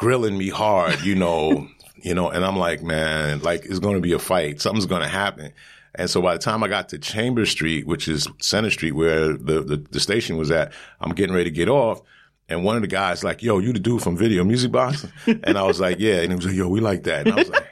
grilling 0.00 0.38
me 0.38 0.48
hard, 0.48 0.98
you 1.02 1.14
know, 1.14 1.68
you 2.02 2.14
know, 2.14 2.30
and 2.30 2.42
I'm 2.42 2.56
like, 2.56 2.82
man, 2.82 3.40
like 3.42 3.66
it's 3.66 3.78
gonna 3.78 4.00
be 4.00 4.14
a 4.14 4.18
fight. 4.18 4.60
Something's 4.60 4.86
gonna 4.86 5.06
happen. 5.06 5.52
And 5.94 6.08
so 6.08 6.22
by 6.22 6.32
the 6.32 6.38
time 6.38 6.64
I 6.64 6.68
got 6.68 6.88
to 6.90 6.98
Chamber 6.98 7.44
Street, 7.44 7.86
which 7.86 8.08
is 8.08 8.26
Center 8.40 8.70
Street 8.70 8.92
where 8.92 9.34
the, 9.34 9.60
the, 9.60 9.76
the 9.90 10.00
station 10.00 10.38
was 10.38 10.50
at, 10.50 10.72
I'm 11.00 11.12
getting 11.12 11.34
ready 11.34 11.50
to 11.50 11.54
get 11.54 11.68
off. 11.68 12.00
And 12.48 12.64
one 12.64 12.76
of 12.76 12.82
the 12.82 12.88
guys 12.88 13.22
like, 13.22 13.42
yo, 13.42 13.58
you 13.58 13.72
the 13.72 13.78
dude 13.78 14.00
from 14.00 14.16
Video 14.16 14.42
Music 14.42 14.72
Box? 14.72 15.06
And 15.26 15.58
I 15.58 15.64
was 15.64 15.80
like, 15.80 15.98
yeah. 15.98 16.20
And 16.20 16.30
he 16.30 16.36
was 16.36 16.46
like, 16.46 16.54
yo, 16.54 16.68
we 16.68 16.80
like 16.80 17.02
that. 17.04 17.26
And 17.26 17.34
I 17.34 17.38
was 17.38 17.48
like, 17.50 17.66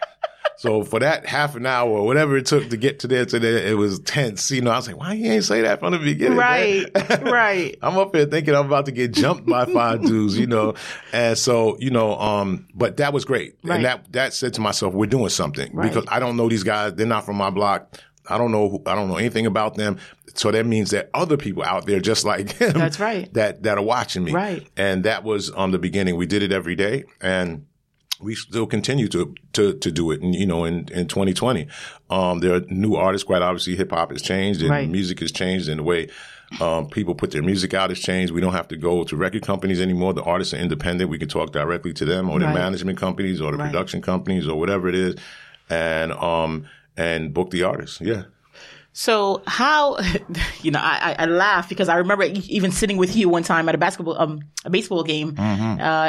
so 0.59 0.83
for 0.83 1.01
that 1.01 1.25
half 1.25 1.55
an 1.57 1.65
hour 1.67 1.89
or 1.89 2.05
whatever 2.05 2.37
it 2.37 2.47
took 2.47 2.69
to 2.71 2.77
get 2.77 2.99
to 3.01 3.07
there 3.09 3.25
to 3.25 3.39
there, 3.39 3.59
it 3.67 3.75
was 3.77 4.01
tense. 4.01 4.51
You 4.51 4.61
know, 4.61 4.71
I 4.71 4.77
was 4.77 4.87
like, 4.89 4.99
why 4.99 5.13
you 5.15 5.31
ain't 5.33 5.45
say 5.45 5.63
that 5.63 5.79
from 5.81 5.93
the 5.93 5.99
beginning? 5.99 6.37
Right. 6.37 6.87
right. 7.23 7.77
I'm 7.81 7.97
up 7.97 8.15
here 8.15 8.27
thinking 8.27 8.55
I'm 8.55 8.67
about 8.67 8.87
to 8.87 8.93
get 8.93 9.13
jumped 9.13 9.47
by 9.47 9.65
five 9.67 10.03
dudes, 10.05 10.37
you 10.39 10.47
know. 10.49 10.75
And 11.13 11.39
so, 11.39 11.77
you 11.79 11.91
know, 11.91 12.19
um, 12.19 12.67
but 12.75 12.97
that 12.99 13.13
was 13.13 13.25
great. 13.25 13.57
Right. 13.63 13.77
And 13.77 13.85
that 13.85 14.13
that 14.13 14.35
said 14.35 14.55
to 14.55 14.61
myself, 14.61 14.95
we're 14.95 15.07
doing 15.07 15.29
something. 15.29 15.71
Right. 15.73 15.89
Because 15.93 16.05
I 16.09 16.19
don't 16.19 16.37
know 16.37 16.49
these 16.49 16.65
guys, 16.65 16.95
they're 16.95 17.07
not 17.07 17.25
from 17.25 17.37
my 17.37 17.51
block. 17.51 17.97
I 18.29 18.37
don't 18.37 18.53
know 18.53 18.69
who- 18.69 18.83
I 18.85 18.95
don't 18.95 19.09
know 19.09 19.17
anything 19.17 19.47
about 19.47 19.77
them. 19.77 19.99
So 20.35 20.51
that 20.51 20.67
means 20.67 20.91
that 20.91 21.09
other 21.15 21.37
people 21.37 21.63
out 21.65 21.87
there 21.87 21.99
just 22.01 22.25
like 22.25 22.51
him 22.61 22.73
That's 22.73 23.01
right. 23.01 23.33
that 23.35 23.63
that 23.63 23.79
are 23.79 23.85
watching 23.85 24.25
me. 24.25 24.33
Right. 24.33 24.67
And 24.77 25.05
that 25.05 25.25
was 25.25 25.51
on 25.51 25.71
the 25.71 25.79
beginning. 25.79 26.17
We 26.17 26.27
did 26.27 26.43
it 26.43 26.53
every 26.53 26.75
day 26.77 27.05
and 27.21 27.67
we 28.21 28.35
still 28.35 28.67
continue 28.67 29.09
to 29.09 29.35
to 29.55 29.75
to 29.75 29.91
do 29.91 30.11
it. 30.11 30.21
And 30.23 30.35
you 30.35 30.47
know, 30.47 30.65
in 30.65 30.89
in 30.93 31.07
2020, 31.09 31.67
um, 32.11 32.41
there 32.41 32.55
are 32.55 32.61
new 32.69 32.95
artists. 32.97 33.25
Quite 33.25 33.43
obviously, 33.43 33.77
hip 33.77 33.91
hop 33.91 34.11
has 34.11 34.23
changed, 34.23 34.61
and 34.61 34.71
Right. 34.71 34.89
music 34.89 35.21
has 35.21 35.33
changed, 35.33 35.69
and 35.69 35.79
the 35.81 35.85
way 35.85 36.09
um, 36.61 36.89
people 36.89 37.15
put 37.15 37.31
their 37.31 37.43
music 37.43 37.75
out 37.75 37.91
has 37.91 37.99
changed. 38.01 38.33
We 38.33 38.41
don't 38.41 38.55
have 38.55 38.69
to 38.69 38.77
go 38.77 39.05
to 39.05 39.17
record 39.17 39.43
companies 39.43 39.81
anymore. 39.83 40.15
The 40.15 40.23
artists 40.23 40.55
are 40.55 40.59
independent. 40.59 41.11
We 41.11 41.19
can 41.19 41.29
talk 41.29 41.53
directly 41.53 41.93
to 41.95 42.05
them, 42.07 42.31
or 42.31 42.39
Right. 42.41 42.55
management 42.55 42.99
companies, 42.99 43.41
or 43.41 43.53
the 43.53 43.59
Right. 43.59 43.71
production 43.71 44.01
companies, 44.01 44.49
or 44.49 44.59
whatever 44.59 44.89
it 44.89 44.95
is, 44.95 45.15
and 45.71 46.13
um 46.13 46.65
and 46.97 47.33
book 47.35 47.51
the 47.51 47.63
artists. 47.63 48.01
Yeah. 48.01 48.23
So 49.01 49.43
how, 49.47 49.97
you 50.63 50.73
know, 50.73 50.81
I, 50.83 51.15
I 51.17 51.23
I 51.23 51.27
laugh 51.27 51.69
because 51.69 51.89
I 51.89 51.95
remember 51.99 52.25
e- 52.25 52.43
even 52.49 52.73
sitting 52.73 52.97
with 52.97 53.15
you 53.15 53.29
one 53.29 53.45
time 53.45 53.69
at 53.69 53.75
a 53.77 53.79
basketball, 53.79 54.19
um, 54.21 54.41
a 54.65 54.71
baseball 54.71 55.05
game, 55.05 55.37
uh, 55.39 55.43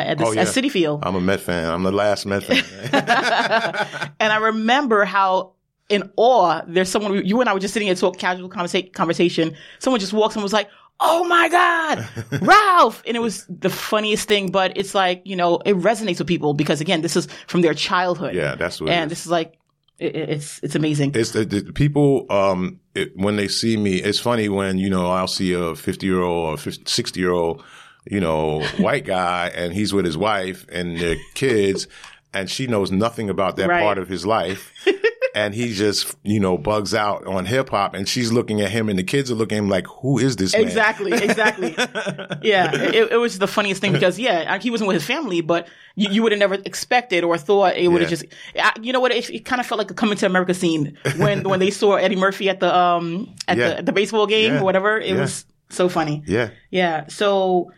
at, 0.09 0.17
the, 0.17 0.25
Oh, 0.25 0.31
yeah. 0.31 0.41
at 0.41 0.47
Citi 0.47 0.71
Field. 0.71 1.01
I'm 1.03 1.13
a 1.15 1.21
Met 1.21 1.39
fan. 1.39 1.71
I'm 1.71 1.83
the 1.83 1.91
last 1.91 2.25
Met 2.25 2.43
fan. 2.43 2.63
And 4.19 4.33
I 4.33 4.37
remember 4.37 5.05
how 5.05 5.53
in 5.87 6.09
awe, 6.15 6.61
there's 6.67 6.89
someone, 6.89 7.23
you 7.23 7.39
and 7.41 7.47
I 7.47 7.53
were 7.53 7.59
just 7.59 7.75
sitting 7.75 7.85
here 7.89 7.95
talk 7.95 8.17
casual 8.17 8.49
conversa- 8.49 8.91
conversation. 8.91 9.55
Someone 9.77 9.99
just 9.99 10.13
walks 10.13 10.35
and 10.35 10.41
was 10.41 10.53
like, 10.53 10.67
Oh 10.99 11.23
my 11.25 11.47
God, 11.47 12.07
Ralph. 12.41 13.03
And 13.05 13.15
it 13.15 13.19
was 13.21 13.45
the 13.47 13.69
funniest 13.69 14.27
thing, 14.27 14.49
but 14.49 14.75
it's 14.75 14.95
like, 14.95 15.21
you 15.25 15.35
know, 15.35 15.57
it 15.63 15.75
resonates 15.77 16.17
with 16.17 16.27
people 16.27 16.55
because 16.55 16.81
again, 16.81 17.01
this 17.01 17.15
is 17.15 17.27
from 17.45 17.61
their 17.61 17.75
childhood. 17.75 18.33
yeah, 18.33 18.55
that's 18.55 18.81
what. 18.81 18.89
it 18.89 18.93
And 18.93 19.11
is. 19.11 19.17
this 19.19 19.25
is 19.27 19.31
like, 19.31 19.58
it, 19.99 20.15
it's, 20.15 20.59
it's 20.63 20.75
amazing. 20.75 21.11
It's 21.15 21.31
the, 21.31 21.45
the 21.45 21.71
people, 21.73 22.25
um, 22.31 22.79
it, 22.95 23.15
when 23.15 23.35
they 23.35 23.47
see 23.47 23.77
me, 23.77 23.95
it's 23.97 24.19
funny 24.19 24.49
when, 24.49 24.77
you 24.77 24.89
know, 24.89 25.07
I'll 25.11 25.27
see 25.27 25.53
a 25.53 25.75
50 25.75 26.05
year 26.05 26.21
old 26.21 26.53
or 26.53 26.57
50, 26.57 26.83
60 26.85 27.19
year 27.19 27.31
old, 27.31 27.63
you 28.05 28.19
know, 28.19 28.61
white 28.77 29.05
guy 29.05 29.49
and 29.55 29.73
he's 29.73 29.93
with 29.93 30.05
his 30.05 30.17
wife 30.17 30.65
and 30.71 30.97
their 30.99 31.15
kids 31.35 31.87
and 32.33 32.49
she 32.49 32.67
knows 32.67 32.91
nothing 32.91 33.29
about 33.29 33.55
that 33.57 33.67
Right. 33.69 33.81
part 33.81 33.97
of 33.97 34.07
his 34.07 34.25
life. 34.25 34.71
and 35.35 35.53
he 35.53 35.73
just, 35.73 36.15
you 36.23 36.39
know, 36.39 36.57
bugs 36.57 36.93
out 36.93 37.25
on 37.27 37.45
hip 37.45 37.69
hop 37.69 37.93
and 37.93 38.07
she's 38.07 38.31
looking 38.31 38.61
at 38.61 38.69
him 38.71 38.89
and 38.89 38.97
the 38.97 39.03
kids 39.03 39.29
are 39.31 39.35
looking 39.35 39.57
at 39.57 39.63
him 39.63 39.69
like, 39.69 39.85
who 39.87 40.17
is 40.19 40.35
this 40.35 40.53
man? 40.53 40.61
Exactly, 40.63 41.11
exactly. 41.13 41.73
yeah, 42.41 42.73
it, 42.73 43.11
it 43.11 43.17
was 43.19 43.39
the 43.39 43.47
funniest 43.47 43.81
thing 43.81 43.93
because 43.93 44.17
yeah, 44.19 44.57
he 44.59 44.69
wasn't 44.71 44.87
with 44.87 44.95
his 44.95 45.05
family, 45.05 45.41
but 45.41 45.67
you, 45.95 46.09
you 46.09 46.23
would 46.23 46.31
have 46.31 46.39
never 46.39 46.55
expected 46.55 47.23
or 47.23 47.37
thought 47.37 47.75
it 47.77 47.87
would 47.89 48.01
have 48.01 48.09
Yeah. 48.11 48.17
just. 48.17 48.25
I, 48.57 48.73
you 48.81 48.91
know 48.93 48.99
what? 48.99 49.11
It, 49.11 49.29
it 49.29 49.45
kind 49.45 49.59
of 49.59 49.65
felt 49.65 49.77
like 49.79 49.91
a 49.91 49.93
coming 49.93 50.17
to 50.17 50.25
America 50.25 50.53
scene 50.53 50.97
when 51.17 51.43
when 51.49 51.59
they 51.59 51.71
saw 51.71 51.95
Eddie 51.95 52.15
Murphy 52.15 52.49
at 52.49 52.59
the 52.59 52.75
um 52.75 53.33
at 53.47 53.57
Yeah. 53.57 53.75
the, 53.75 53.83
the 53.83 53.91
baseball 53.91 54.27
game 54.27 54.53
Yeah. 54.53 54.61
or 54.61 54.63
whatever. 54.63 54.97
It 54.99 55.15
was 55.15 55.45
so 55.69 55.89
funny. 55.89 56.23
Yeah. 56.25 56.49
Yeah. 56.71 57.07
So 57.07 57.71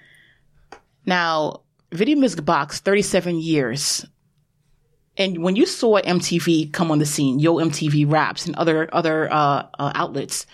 now, 1.05 1.61
Video 1.91 2.17
Music 2.17 2.43
Box, 2.45 2.79
37 2.79 3.35
years. 3.39 4.05
And 5.21 5.43
when 5.43 5.55
you 5.55 5.65
saw 5.65 5.99
MTV 6.01 6.73
come 6.73 6.91
on 6.91 6.99
the 6.99 7.05
scene, 7.05 7.39
Yo 7.39 7.55
MTV 7.55 8.11
Raps 8.11 8.45
and 8.45 8.55
other 8.55 8.89
other 8.93 9.31
uh, 9.31 9.67
uh, 9.77 9.91
outlets, 9.93 10.47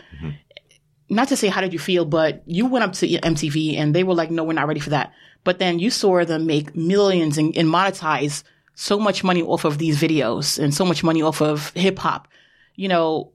not 1.09 1.29
to 1.29 1.37
say 1.37 1.47
how 1.47 1.61
did 1.61 1.73
you 1.73 1.79
feel, 1.79 2.05
but 2.05 2.43
you 2.45 2.65
went 2.65 2.83
up 2.83 2.93
to 2.93 3.07
MTV 3.07 3.77
and 3.77 3.95
they 3.95 4.03
were 4.03 4.13
like, 4.13 4.29
"No, 4.29 4.43
we're 4.43 4.53
not 4.53 4.67
ready 4.67 4.79
for 4.81 4.89
that." 4.89 5.13
But 5.43 5.59
then 5.59 5.79
you 5.79 5.89
saw 5.89 6.25
them 6.25 6.45
make 6.45 6.75
millions 6.75 7.37
and, 7.37 7.55
and 7.57 7.69
monetize 7.69 8.43
so 8.75 8.99
much 8.99 9.23
money 9.23 9.41
off 9.41 9.65
of 9.65 9.77
these 9.77 9.99
videos 9.99 10.59
and 10.61 10.73
so 10.73 10.85
much 10.85 11.03
money 11.03 11.21
off 11.21 11.41
of 11.41 11.71
hip 11.73 11.97
hop. 11.97 12.27
You 12.75 12.89
know, 12.89 13.31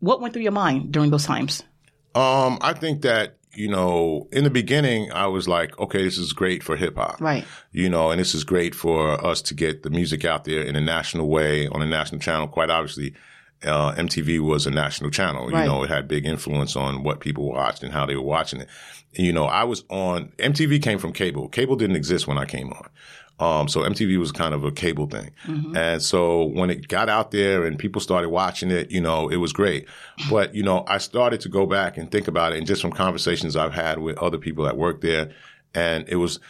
what 0.00 0.20
went 0.20 0.32
through 0.32 0.42
your 0.42 0.52
mind 0.52 0.92
during 0.92 1.10
those 1.10 1.26
times? 1.26 1.62
Um, 2.14 2.58
I 2.60 2.72
think 2.72 3.02
that, 3.02 3.37
you 3.58 3.68
know, 3.68 4.28
in 4.30 4.44
the 4.44 4.50
beginning, 4.50 5.10
I 5.10 5.26
was 5.26 5.48
like, 5.48 5.76
okay, 5.80 6.04
this 6.04 6.16
is 6.16 6.32
great 6.32 6.62
for 6.62 6.76
hip 6.76 6.94
hop. 6.96 7.20
Right. 7.20 7.44
You 7.72 7.88
know, 7.88 8.12
and 8.12 8.20
this 8.20 8.32
is 8.32 8.44
great 8.44 8.72
for 8.72 9.10
us 9.26 9.42
to 9.42 9.54
get 9.54 9.82
the 9.82 9.90
music 9.90 10.24
out 10.24 10.44
there 10.44 10.62
in 10.62 10.76
a 10.76 10.80
national 10.80 11.28
way 11.28 11.66
on 11.66 11.82
a 11.82 11.86
national 11.86 12.20
channel. 12.20 12.46
Quite 12.46 12.70
obviously, 12.70 13.14
uh, 13.64 13.92
MTV 13.94 14.38
was 14.38 14.68
a 14.68 14.70
national 14.70 15.10
channel. 15.10 15.48
Right. 15.48 15.62
You 15.62 15.68
know, 15.68 15.82
it 15.82 15.90
had 15.90 16.06
big 16.06 16.24
influence 16.24 16.76
on 16.76 17.02
what 17.02 17.18
people 17.18 17.48
watched 17.48 17.82
and 17.82 17.92
how 17.92 18.06
they 18.06 18.14
were 18.14 18.22
watching 18.22 18.60
it. 18.60 18.68
You 19.14 19.32
know, 19.32 19.46
I 19.46 19.64
was 19.64 19.82
on, 19.90 20.32
MTV 20.38 20.80
came 20.80 21.00
from 21.00 21.12
cable. 21.12 21.48
Cable 21.48 21.74
didn't 21.74 21.96
exist 21.96 22.28
when 22.28 22.38
I 22.38 22.44
came 22.44 22.72
on. 22.72 22.88
Um, 23.40 23.68
so 23.68 23.82
MTV 23.82 24.18
was 24.18 24.32
kind 24.32 24.52
of 24.52 24.64
a 24.64 24.72
cable 24.72 25.06
thing. 25.06 25.30
And 25.76 26.02
so 26.02 26.44
when 26.44 26.70
it 26.70 26.88
got 26.88 27.08
out 27.08 27.30
there 27.30 27.64
and 27.66 27.78
people 27.78 28.00
started 28.00 28.30
watching 28.30 28.70
it, 28.70 28.90
you 28.90 29.00
know, 29.00 29.28
it 29.28 29.36
was 29.36 29.52
great. 29.52 29.86
But, 30.28 30.54
you 30.56 30.62
know, 30.64 30.84
I 30.88 30.98
started 30.98 31.40
to 31.42 31.48
go 31.48 31.64
back 31.64 31.96
and 31.96 32.10
think 32.10 32.26
about 32.26 32.52
it 32.52 32.58
and 32.58 32.66
just 32.66 32.82
from 32.82 32.90
conversations 32.92 33.54
I've 33.54 33.74
had 33.74 34.00
with 34.00 34.18
other 34.18 34.38
people 34.38 34.64
that 34.64 34.76
work 34.76 35.02
there. 35.02 35.30
And 35.72 36.04
it 36.08 36.16
was, 36.16 36.40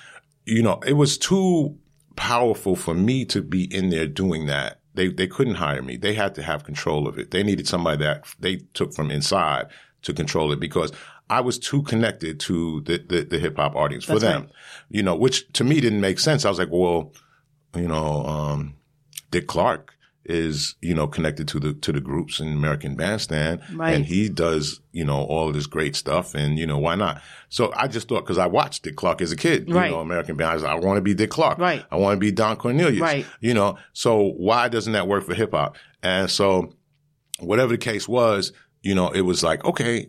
you 0.46 0.62
know, 0.62 0.80
it 0.86 0.94
was 0.94 1.18
too 1.18 1.76
powerful 2.16 2.74
for 2.74 2.94
me 2.94 3.24
to 3.26 3.42
be 3.42 3.64
in 3.64 3.90
there 3.90 4.06
doing 4.06 4.46
that. 4.46 4.80
They, 4.94 5.08
they 5.08 5.26
couldn't 5.26 5.56
hire 5.56 5.82
me. 5.82 5.96
They 5.96 6.14
had 6.14 6.34
to 6.36 6.42
have 6.42 6.64
control 6.64 7.06
of 7.06 7.18
it. 7.18 7.30
They 7.30 7.42
needed 7.42 7.68
somebody 7.68 8.02
that 8.02 8.24
they 8.40 8.56
took 8.72 8.94
from 8.94 9.10
inside 9.10 9.66
to 10.02 10.14
control 10.14 10.52
it 10.52 10.60
because 10.60 10.90
I 11.30 11.40
was 11.40 11.58
too 11.58 11.82
connected 11.82 12.40
to 12.40 12.80
the, 12.82 12.98
the, 12.98 13.22
the 13.24 13.38
hip 13.38 13.56
hop 13.56 13.74
audience 13.76 14.04
for 14.04 14.12
That's 14.18 14.22
them, 14.24 14.42
right. 14.44 14.52
you 14.88 15.02
know, 15.02 15.14
which 15.14 15.50
to 15.54 15.64
me 15.64 15.80
didn't 15.80 16.00
make 16.00 16.18
sense. 16.18 16.44
I 16.44 16.48
was 16.48 16.58
like, 16.58 16.70
well, 16.70 17.12
you 17.76 17.86
know, 17.88 18.24
um, 18.24 18.74
Dick 19.30 19.46
Clark 19.46 19.94
is, 20.24 20.74
you 20.82 20.94
know, 20.94 21.06
connected 21.06 21.48
to 21.48 21.58
the, 21.58 21.72
to 21.72 21.90
the 21.92 22.00
groups 22.00 22.38
in 22.40 22.48
American 22.48 22.96
Bandstand. 22.96 23.60
Right. 23.74 23.94
And 23.94 24.04
he 24.04 24.28
does, 24.28 24.80
you 24.92 25.04
know, 25.04 25.22
all 25.24 25.48
of 25.48 25.54
this 25.54 25.66
great 25.66 25.96
stuff. 25.96 26.34
And, 26.34 26.58
you 26.58 26.66
know, 26.66 26.76
why 26.78 26.96
not? 26.96 27.22
So 27.48 27.72
I 27.74 27.88
just 27.88 28.08
thought, 28.08 28.26
cause 28.26 28.36
I 28.38 28.46
watched 28.46 28.82
Dick 28.82 28.96
Clark 28.96 29.22
as 29.22 29.32
a 29.32 29.36
kid, 29.36 29.70
Right. 29.72 29.86
you 29.86 29.92
know, 29.96 30.00
American 30.00 30.36
Bandstand. 30.36 30.70
I 30.70 30.84
want 30.86 30.98
to 30.98 31.02
be 31.02 31.14
Dick 31.14 31.30
Clark. 31.30 31.58
Right. 31.58 31.84
I 31.90 31.96
want 31.96 32.16
to 32.16 32.20
be 32.20 32.30
Don 32.30 32.56
Cornelius. 32.56 33.00
Right. 33.00 33.24
You 33.40 33.54
know, 33.54 33.78
so 33.94 34.32
why 34.36 34.68
doesn't 34.68 34.92
that 34.92 35.08
work 35.08 35.24
for 35.24 35.34
hip 35.34 35.52
hop? 35.52 35.76
And 36.02 36.30
so 36.30 36.74
whatever 37.40 37.72
the 37.72 37.78
case 37.78 38.06
was, 38.06 38.52
you 38.82 38.94
know, 38.94 39.08
it 39.10 39.22
was 39.22 39.42
like, 39.42 39.64
okay, 39.64 40.08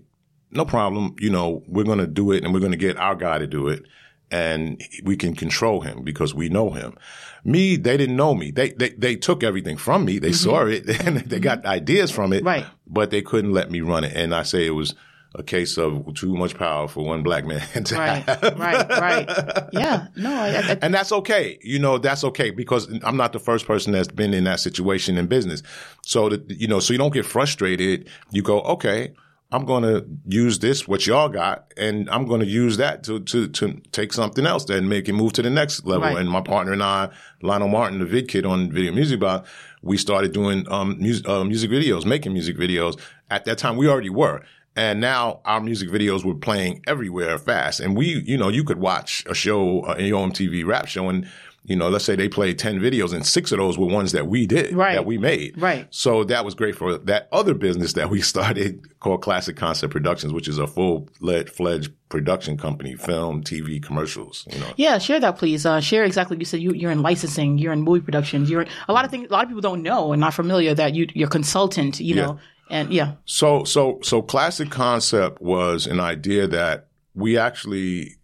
no 0.52 0.66
problem. 0.66 1.16
You 1.20 1.30
know, 1.30 1.64
we're 1.68 1.84
going 1.84 2.00
to 2.00 2.08
do 2.08 2.32
it 2.32 2.44
and 2.44 2.54
we're 2.54 2.60
going 2.60 2.72
to 2.72 2.78
get 2.78 2.98
our 2.98 3.16
guy 3.16 3.38
to 3.40 3.48
do 3.48 3.68
it. 3.68 3.84
And 4.32 4.80
we 5.04 5.18
can 5.18 5.36
control 5.36 5.82
him 5.82 6.04
because 6.04 6.36
we 6.36 6.50
know 6.50 6.70
him. 6.70 6.96
Me, 7.44 7.76
they 7.78 7.98
didn't 7.98 8.16
know 8.16 8.36
me. 8.36 8.52
They, 8.52 8.72
they, 8.74 8.90
they 8.90 9.16
took 9.16 9.44
everything 9.44 9.76
from 9.76 10.06
me. 10.06 10.20
They 10.20 10.34
saw 10.34 10.66
it 10.68 10.88
and 11.06 11.18
they 11.22 11.40
got 11.40 11.66
ideas 11.66 12.12
from 12.12 12.32
it. 12.34 12.38
Mm-hmm. 12.40 12.48
Right. 12.48 12.66
But 12.86 13.10
they 13.10 13.24
couldn't 13.24 13.54
let 13.54 13.72
me 13.72 13.82
run 13.82 14.04
it. 14.04 14.16
And 14.16 14.36
I 14.36 14.44
say 14.44 14.68
it 14.68 14.72
was 14.76 14.94
a 15.36 15.42
case 15.42 15.78
of 15.78 16.14
too 16.16 16.36
much 16.36 16.56
power 16.56 16.88
for 16.88 17.04
one 17.06 17.24
black 17.24 17.46
man 17.46 17.62
to 17.86 17.96
Right, 17.96 18.24
have. 18.24 18.60
right, 18.60 18.90
right. 18.90 19.68
Yeah, 19.72 20.08
no, 20.16 20.32
I, 20.32 20.48
I, 20.50 20.78
And 20.82 20.94
that's 20.94 21.12
okay. 21.12 21.58
You 21.64 21.80
know, 21.80 21.98
that's 21.98 22.24
okay 22.24 22.50
because 22.52 22.88
I'm 23.04 23.18
not 23.18 23.34
the 23.34 23.40
first 23.40 23.66
person 23.66 23.94
that's 23.94 24.08
been 24.08 24.34
in 24.36 24.44
that 24.46 24.60
situation 24.60 25.18
in 25.18 25.26
business. 25.28 25.64
So 26.04 26.30
that, 26.30 26.50
you 26.52 26.68
know, 26.68 26.80
so 26.80 26.94
you 26.94 27.00
don't 27.00 27.14
get 27.14 27.26
frustrated. 27.26 28.10
You 28.32 28.42
go, 28.44 28.62
okay, 28.62 29.14
I'm 29.52 29.66
going 29.66 29.82
to 29.82 30.06
use 30.28 30.60
this, 30.60 30.88
what 30.88 31.08
y'all 31.08 31.28
got, 31.28 31.74
and 31.76 32.08
I'm 32.12 32.28
going 32.28 32.42
to 32.42 32.46
use 32.46 32.78
that 32.78 33.04
to, 33.06 33.20
to, 33.22 33.48
to 33.48 33.82
take 33.92 34.14
something 34.14 34.46
else 34.46 34.66
then 34.66 34.88
make 34.88 35.10
it 35.10 35.14
move 35.14 35.34
to 35.34 35.42
the 35.42 35.50
next 35.50 35.86
level. 35.86 36.08
Right. 36.08 36.18
And 36.18 36.30
my 36.30 36.42
partner 36.42 36.72
and 36.72 36.84
I, 36.84 37.10
Lionel 37.42 37.68
Martin, 37.68 37.98
the 37.98 38.06
vid 38.06 38.28
kid 38.28 38.46
on 38.46 38.72
Video 38.72 38.92
Music 38.92 39.20
Box, 39.20 39.50
we 39.82 39.98
started 39.98 40.34
doing, 40.34 40.70
um, 40.72 41.00
music, 41.00 41.28
uh, 41.28 41.44
music 41.44 41.72
videos, 41.72 42.06
making 42.06 42.34
music 42.34 42.58
videos. 42.58 43.00
At 43.32 43.46
that 43.46 43.58
time, 43.58 43.76
we 43.76 43.88
already 43.88 44.12
were. 44.12 44.44
And 44.76 45.02
now 45.02 45.42
our 45.46 45.60
music 45.60 45.90
videos 45.90 46.24
were 46.24 46.36
playing 46.36 46.84
everywhere 46.86 47.40
fast. 47.40 47.80
And 47.80 47.98
we, 47.98 48.22
you 48.26 48.38
know, 48.38 48.50
you 48.50 48.64
could 48.64 48.80
watch 48.80 49.26
a 49.28 49.34
show, 49.34 49.82
uh, 49.82 49.94
an 49.94 50.06
Yo 50.06 50.20
MTV 50.20 50.64
rap 50.66 50.88
show, 50.88 51.10
and, 51.10 51.28
you 51.70 51.76
know, 51.78 51.88
let's 51.88 52.04
say 52.04 52.16
they 52.18 52.28
played 52.28 52.60
10 52.60 52.80
videos 52.82 53.14
and 53.14 53.26
six 53.26 53.52
of 53.54 53.60
those 53.60 53.78
were 53.78 53.86
ones 53.88 54.12
that 54.12 54.28
we 54.28 54.46
did, 54.46 54.74
Right. 54.74 54.96
that 54.96 55.06
we 55.06 55.18
made. 55.18 55.58
Right. 55.62 55.88
So 55.92 56.24
that 56.26 56.44
was 56.44 56.56
great 56.56 56.76
for 56.76 56.98
that 56.98 57.30
other 57.32 57.54
business 57.54 57.94
that 57.94 58.10
we 58.10 58.20
started 58.34 58.82
called 59.00 59.22
Classic 59.22 59.56
Concept 59.56 59.92
Productions, 59.94 60.34
which 60.34 60.48
is 60.50 60.58
a 60.58 60.68
full 60.68 61.08
fledged 61.54 61.92
production 62.10 62.58
company, 62.58 62.96
film, 62.96 63.44
TV, 63.44 63.82
commercials, 63.82 64.46
you 64.52 64.60
know. 64.60 64.74
yeah, 64.78 64.98
share 64.98 65.20
that, 65.20 65.38
please. 65.38 65.66
Uh, 65.66 65.80
share 65.80 66.04
exactly. 66.04 66.38
You 66.40 66.46
said 66.46 66.60
you, 66.60 66.74
you're 66.74 66.92
in 66.92 67.02
licensing, 67.04 67.60
you're 67.60 67.72
in 67.74 67.84
movie 67.84 68.02
productions, 68.02 68.50
you're 68.50 68.64
in, 68.64 68.68
a 68.90 68.94
lot 68.94 69.06
of 69.06 69.12
things. 69.12 69.28
A 69.30 69.32
lot 69.34 69.44
of 69.44 69.50
people 69.50 69.62
don't 69.62 69.84
know 69.84 70.12
and 70.12 70.20
not 70.20 70.34
familiar 70.34 70.74
that 70.74 70.96
you, 70.96 71.08
you're 71.14 71.30
consultant. 71.30 72.00
You 72.00 72.16
Yeah. 72.16 72.26
know, 72.26 72.40
and 72.72 72.92
yeah, 72.92 73.14
So, 73.26 73.64
so, 73.64 74.00
so 74.04 74.22
classic 74.22 74.70
concept 74.72 75.42
was 75.42 75.86
an 75.88 76.00
idea 76.00 76.48
that 76.48 76.88
we 77.16 77.38
actually 77.38 78.16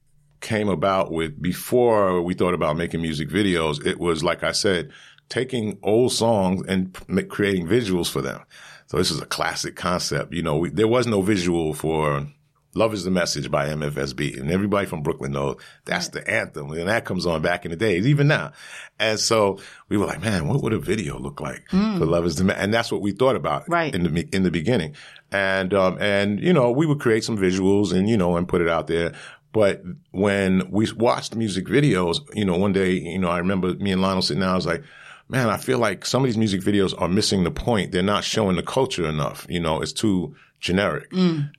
came 0.46 0.70
about 0.70 1.12
with 1.12 1.42
before 1.42 2.22
we 2.22 2.34
thought 2.36 2.54
about 2.54 2.78
making 2.78 3.02
music 3.02 3.28
videos. 3.30 3.86
It 3.86 4.00
was, 4.00 4.24
like 4.24 4.44
I 4.44 4.52
said, 4.54 4.92
taking 5.28 5.78
old 5.84 6.14
songs 6.14 6.64
and 6.68 6.94
creating 7.30 7.68
visuals 7.68 8.10
for 8.10 8.22
them. 8.22 8.42
So 8.88 8.98
this 8.98 9.10
is 9.12 9.20
a 9.20 9.25
classic 9.25 9.75
concept. 9.75 10.32
You 10.34 10.44
know, 10.44 10.58
we, 10.58 10.70
there 10.70 10.88
was 10.88 11.08
no 11.08 11.22
visual 11.24 11.74
for 11.74 12.28
Love 12.75 12.94
is 12.94 13.06
the 13.06 13.10
Message 13.12 13.50
by 13.50 13.70
MFSB. 13.70 14.40
And 14.40 14.52
everybody 14.52 14.86
from 14.86 15.02
Brooklyn 15.02 15.32
knows 15.32 15.56
that's 15.86 16.10
the 16.10 16.30
anthem. 16.30 16.72
And 16.72 16.88
that 16.90 17.06
comes 17.06 17.25
on 17.25 17.42
back 17.42 17.66
in 17.66 17.72
the 17.72 17.78
days, 17.78 18.06
even 18.06 18.28
now. 18.28 18.52
And 19.00 19.18
so 19.20 19.60
we 19.90 19.98
were 19.98 20.06
like, 20.06 20.22
man, 20.22 20.48
what 20.48 20.62
would 20.62 20.74
a 20.74 20.78
video 20.80 21.18
look 21.18 21.40
like 21.42 21.68
for 21.70 22.06
Love 22.06 22.25
is 22.25 22.36
the 22.36 22.44
Message? 22.44 22.64
And 22.64 22.74
that's 22.74 22.92
what 22.92 23.02
we 23.02 23.12
thought 23.14 23.36
about 23.38 23.68
Right. 23.70 23.96
in 23.96 24.04
the, 24.14 24.28
in 24.34 24.44
the 24.44 24.52
beginning. 24.52 24.96
And, 25.32 25.74
um, 25.74 25.98
and, 26.00 26.40
you 26.40 26.54
know, 26.54 26.70
we 26.72 26.86
would 26.86 27.00
create 27.00 27.24
some 27.24 27.38
visuals 27.38 27.92
and, 27.94 28.08
you 28.10 28.18
know, 28.18 28.36
and 28.38 28.48
put 28.48 28.62
it 28.62 28.68
out 28.70 28.88
there. 28.88 29.14
But 29.56 29.84
when 30.12 30.70
we 30.70 30.92
watched 30.92 31.34
music 31.34 31.66
videos, 31.66 32.20
you 32.36 32.44
know, 32.44 32.58
one 32.58 32.74
day, 32.74 32.92
you 32.92 33.18
know, 33.18 33.30
I 33.30 33.38
remember 33.38 33.74
me 33.76 33.94
and 33.94 34.02
Lionel 34.02 34.22
sitting 34.22 34.42
down, 34.42 34.50
I 34.50 34.56
was 34.56 34.66
like, 34.66 34.84
man, 35.30 35.50
I 35.50 35.56
feel 35.56 35.80
like 35.80 36.06
some 36.06 36.24
of 36.24 36.26
these 36.26 36.38
music 36.38 36.60
videos 36.60 36.94
are 37.02 37.08
missing 37.08 37.46
the 37.46 37.52
point. 37.52 37.94
They're 37.94 38.04
not 38.04 38.26
showing 38.26 38.58
the 38.58 38.64
culture 38.64 39.08
enough. 39.08 39.46
You 39.48 39.62
know, 39.62 39.82
it's 39.82 39.94
too 39.94 40.36
generic. 40.60 41.10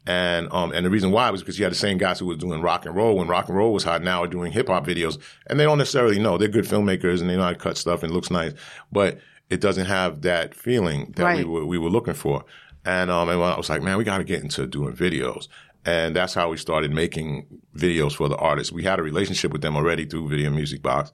And, 0.07 0.53
um, 0.53 0.73
and 0.73 0.85
the 0.85 0.91
reason 0.91 1.11
why 1.11 1.31
was 1.31 1.41
because 1.41 1.59
you 1.59 1.65
had 1.65 1.73
the 1.73 1.79
same 1.79 1.97
guys 1.97 2.19
who 2.19 2.27
were 2.27 2.37
doing 2.37 2.61
rock 2.61 2.85
and 2.85 2.95
roll 2.95 3.17
when 3.17 3.29
rock 3.29 3.49
and 3.49 3.57
roll 3.57 3.73
was 3.73 3.85
hot 3.85 4.03
now 4.03 4.25
are 4.25 4.27
doing 4.27 4.53
hip 4.53 4.69
hop 4.69 4.87
videos 4.87 5.17
and 5.47 5.59
they 5.59 5.65
don't 5.65 5.79
necessarily 5.79 6.19
know. 6.19 6.37
They're 6.37 6.49
good 6.49 6.67
filmmakers 6.67 7.23
and 7.23 7.31
they 7.31 7.37
know 7.37 7.45
how 7.45 7.53
to 7.55 7.59
cut 7.59 7.79
stuff 7.79 8.03
and 8.03 8.13
it 8.13 8.15
looks 8.15 8.31
nice, 8.31 8.53
but 8.93 9.21
it 9.49 9.63
doesn't 9.63 9.87
have 9.87 10.21
that 10.21 10.55
feeling 10.55 11.15
that 11.17 11.23
we 11.39 11.45
were, 11.45 11.65
we 11.65 11.79
were 11.79 11.89
looking 11.89 12.13
for. 12.13 12.45
And, 12.85 13.11
um, 13.11 13.29
and 13.29 13.43
I 13.43 13.57
was 13.57 13.69
like, 13.69 13.83
man, 13.83 13.97
we 13.99 14.05
got 14.05 14.19
to 14.19 14.25
get 14.25 14.43
into 14.43 14.65
doing 14.67 14.95
videos. 14.95 15.49
And 15.87 16.17
that's 16.17 16.35
how 16.35 16.51
we 16.51 16.57
started 16.57 16.93
making 16.93 17.47
videos 17.77 18.15
for 18.15 18.29
the 18.29 18.37
artists. 18.37 18.73
We 18.73 18.83
had 18.83 18.99
a 18.99 19.03
relationship 19.03 19.53
with 19.53 19.63
them 19.63 19.77
already 19.77 20.05
through 20.05 20.29
Video 20.29 20.51
Music 20.51 20.83
Box. 20.83 21.13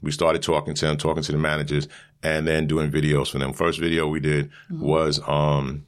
We 0.00 0.12
started 0.12 0.42
talking 0.42 0.74
to 0.74 0.86
them, 0.86 0.96
talking 0.96 1.24
to 1.24 1.32
the 1.32 1.38
managers, 1.38 1.88
and 2.22 2.46
then 2.46 2.68
doing 2.68 2.90
videos 2.90 3.30
for 3.30 3.38
them. 3.38 3.52
First 3.52 3.80
video 3.80 4.06
we 4.06 4.20
did 4.20 4.50
was 4.70 5.20
um, 5.26 5.86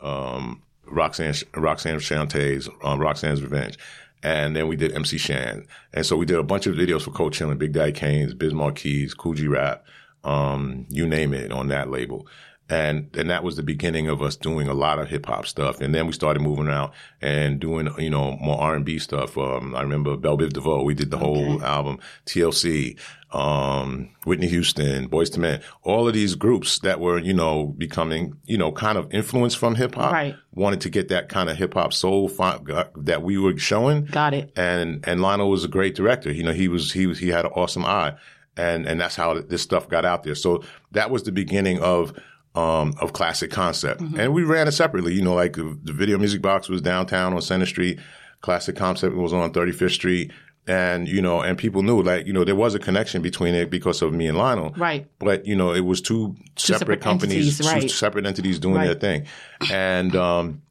um, 0.00 0.62
Roxanne 0.84 1.34
Roxanne 1.54 1.96
Shanté's 1.96 2.68
um, 2.84 3.00
Roxanne's 3.00 3.42
Revenge. 3.42 3.78
And 4.22 4.54
then 4.54 4.68
we 4.68 4.76
did 4.76 4.92
MC 4.92 5.16
Shan. 5.16 5.66
And 5.94 6.04
so 6.04 6.16
we 6.16 6.26
did 6.26 6.36
a 6.36 6.42
bunch 6.42 6.66
of 6.66 6.74
videos 6.74 7.02
for 7.02 7.10
Cold 7.10 7.32
Chillin' 7.32 7.52
and 7.52 7.58
Big 7.58 7.72
Daddy 7.72 7.92
Kane's, 7.92 8.34
Biz 8.34 8.52
Markie, 8.52 9.08
Coogee 9.08 9.48
Rap, 9.48 9.86
um, 10.24 10.84
you 10.90 11.06
name 11.06 11.32
it 11.32 11.50
on 11.50 11.68
that 11.68 11.90
label. 11.90 12.26
And, 12.70 13.10
and 13.16 13.28
that 13.30 13.42
was 13.42 13.56
the 13.56 13.62
beginning 13.62 14.08
of 14.08 14.22
us 14.22 14.36
doing 14.36 14.68
a 14.68 14.74
lot 14.74 14.98
of 14.98 15.08
hip 15.08 15.26
hop 15.26 15.46
stuff. 15.46 15.80
And 15.80 15.94
then 15.94 16.06
we 16.06 16.12
started 16.12 16.40
moving 16.40 16.68
out 16.68 16.94
and 17.20 17.58
doing, 17.58 17.88
you 17.98 18.10
know, 18.10 18.36
more 18.40 18.60
R&B 18.60 18.98
stuff. 19.00 19.36
Um, 19.36 19.74
I 19.74 19.82
remember 19.82 20.16
Bell 20.16 20.38
Biv 20.38 20.52
DeVoe. 20.52 20.84
We 20.84 20.94
did 20.94 21.10
the 21.10 21.18
whole 21.18 21.62
album, 21.64 21.98
TLC, 22.26 22.96
um, 23.32 24.10
Whitney 24.24 24.48
Houston, 24.48 25.08
Boyz 25.08 25.34
II 25.34 25.40
Men, 25.40 25.60
all 25.82 26.08
of 26.08 26.14
these 26.14 26.34
groups 26.34 26.78
that 26.80 27.00
were, 27.00 27.18
you 27.18 27.32
know, 27.32 27.66
becoming, 27.66 28.36
you 28.44 28.58
know, 28.58 28.72
kind 28.72 28.98
of 28.98 29.12
influenced 29.12 29.58
from 29.58 29.74
hip 29.76 29.94
hop. 29.94 30.12
Right. 30.12 30.36
Wanted 30.52 30.80
to 30.82 30.90
get 30.90 31.08
that 31.08 31.28
kind 31.28 31.48
of 31.48 31.56
hip 31.56 31.74
hop 31.74 31.92
soul 31.92 32.28
fi- 32.28 32.60
that 32.96 33.22
we 33.22 33.38
were 33.38 33.56
showing 33.56 34.04
got 34.06 34.34
it. 34.34 34.52
and 34.56 35.04
and 35.06 35.20
Lionel 35.22 35.50
was 35.50 35.64
a 35.64 35.68
great 35.68 35.94
director. 35.94 36.32
You 36.32 36.42
know, 36.42 36.52
he 36.52 36.68
was 36.68 36.92
he 36.92 37.06
was 37.06 37.18
he 37.18 37.28
had 37.28 37.44
an 37.44 37.52
awesome 37.54 37.84
eye, 37.84 38.14
and 38.56 38.86
and 38.86 39.00
that's 39.00 39.14
how 39.16 39.40
this 39.40 39.62
stuff 39.62 39.88
got 39.88 40.04
out 40.04 40.24
there. 40.24 40.34
So 40.34 40.64
that 40.92 41.10
was 41.10 41.22
the 41.22 41.32
beginning 41.32 41.80
of 41.80 42.12
um 42.54 42.94
of 43.00 43.12
classic 43.12 43.50
concept, 43.50 44.00
and 44.00 44.34
we 44.34 44.42
ran 44.42 44.66
it 44.68 44.72
separately. 44.72 45.14
You 45.14 45.22
know, 45.22 45.34
like 45.34 45.54
the, 45.54 45.78
the 45.84 45.92
video 45.92 46.18
music 46.18 46.42
box 46.42 46.68
was 46.68 46.82
downtown 46.82 47.32
on 47.32 47.42
Center 47.42 47.66
Street. 47.66 47.98
Classic 48.40 48.74
concept 48.74 49.14
was 49.16 49.32
on 49.32 49.52
35th 49.52 49.90
Street. 49.92 50.32
And, 50.66 51.08
you 51.08 51.20
know, 51.22 51.40
and 51.40 51.58
people 51.58 51.82
knew 51.82 52.00
like, 52.02 52.26
you 52.26 52.32
know, 52.32 52.44
there 52.44 52.54
was 52.54 52.74
a 52.74 52.78
connection 52.78 53.22
between 53.22 53.54
it 53.54 53.70
because 53.70 54.02
of 54.02 54.12
me 54.12 54.26
and 54.28 54.36
Lionel. 54.38 54.72
Right. 54.76 55.08
But, 55.18 55.44
you 55.46 55.56
know, 55.56 55.72
it 55.72 55.80
was 55.80 56.00
two 56.00 56.36
separate, 56.56 56.78
separate 56.78 57.00
companies, 57.00 57.60
entities, 57.60 57.82
two 57.82 57.88
separate 57.96 58.26
entities 58.26 58.58
doing 58.60 58.76
Right. 58.76 58.86
their 58.86 58.94
thing. 58.94 59.26
And, 59.72 60.14
um, 60.14 60.62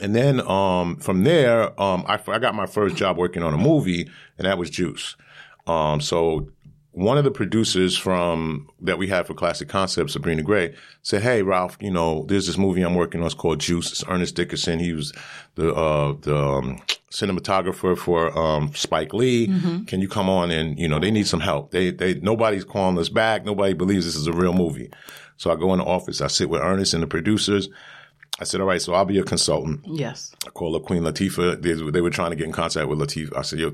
and 0.00 0.14
then 0.14 0.40
um, 0.48 0.96
from 0.96 1.24
there, 1.24 1.78
um, 1.80 2.04
I, 2.06 2.20
I 2.28 2.38
got 2.38 2.54
my 2.54 2.66
first 2.66 2.96
job 2.96 3.16
working 3.16 3.42
on 3.42 3.52
a 3.52 3.58
movie, 3.58 4.08
and 4.38 4.46
that 4.46 4.56
was 4.58 4.70
Juice. 4.70 5.16
Um, 5.66 6.00
so 6.00 6.48
one 6.92 7.18
of 7.18 7.24
the 7.24 7.30
producers 7.30 7.96
from 7.96 8.68
that 8.80 8.98
we 8.98 9.06
had 9.06 9.26
for 9.26 9.34
Classic 9.34 9.68
Concepts, 9.68 10.14
Sabrina 10.14 10.42
Gray, 10.42 10.74
said, 11.02 11.22
"Hey, 11.22 11.42
Ralph, 11.42 11.76
you 11.80 11.90
know, 11.90 12.24
there's 12.28 12.46
this 12.46 12.58
movie 12.58 12.82
I'm 12.82 12.94
working 12.94 13.20
on. 13.20 13.26
It's 13.26 13.34
called 13.34 13.60
Juice. 13.60 13.92
It's 13.92 14.04
Ernest 14.08 14.34
Dickerson. 14.34 14.80
He 14.80 14.92
was 14.92 15.12
the 15.54 15.72
uh, 15.72 16.14
the 16.20 16.36
um, 16.36 16.82
cinematographer 17.10 17.96
for 17.96 18.36
um, 18.36 18.72
Spike 18.74 19.14
Lee. 19.14 19.46
Can 19.86 20.00
you 20.00 20.08
come 20.08 20.28
on 20.28 20.50
and 20.50 20.78
you 20.78 20.88
know 20.88 20.98
they 20.98 21.10
need 21.10 21.26
some 21.26 21.40
help? 21.40 21.70
They 21.70 21.90
they 21.90 22.14
nobody's 22.14 22.64
calling 22.64 22.98
us 22.98 23.08
back. 23.08 23.44
Nobody 23.44 23.72
believes 23.72 24.04
this 24.04 24.16
is 24.16 24.26
a 24.26 24.32
real 24.32 24.52
movie. 24.52 24.90
So 25.36 25.50
I 25.50 25.56
go 25.56 25.72
in 25.72 25.78
the 25.78 25.84
office. 25.86 26.20
I 26.20 26.26
sit 26.26 26.50
with 26.50 26.60
Ernest 26.60 26.94
and 26.94 27.02
the 27.02 27.06
producers." 27.06 27.68
I 28.38 28.44
said, 28.44 28.62
all 28.62 28.66
right, 28.66 28.80
so 28.80 28.94
I'll 28.94 29.04
be 29.04 29.18
a 29.18 29.22
consultant. 29.22 29.80
Yes. 29.84 30.32
I 30.46 30.50
called 30.50 30.74
up 30.74 30.84
Queen 30.84 31.02
Latifah. 31.02 31.60
They, 31.60 31.74
they 31.90 32.00
were 32.00 32.08
trying 32.08 32.30
to 32.30 32.36
get 32.36 32.46
in 32.46 32.52
contact 32.52 32.88
with 32.88 32.98
Latifah. 32.98 33.36
I 33.36 33.42
said, 33.42 33.58
yo, 33.58 33.72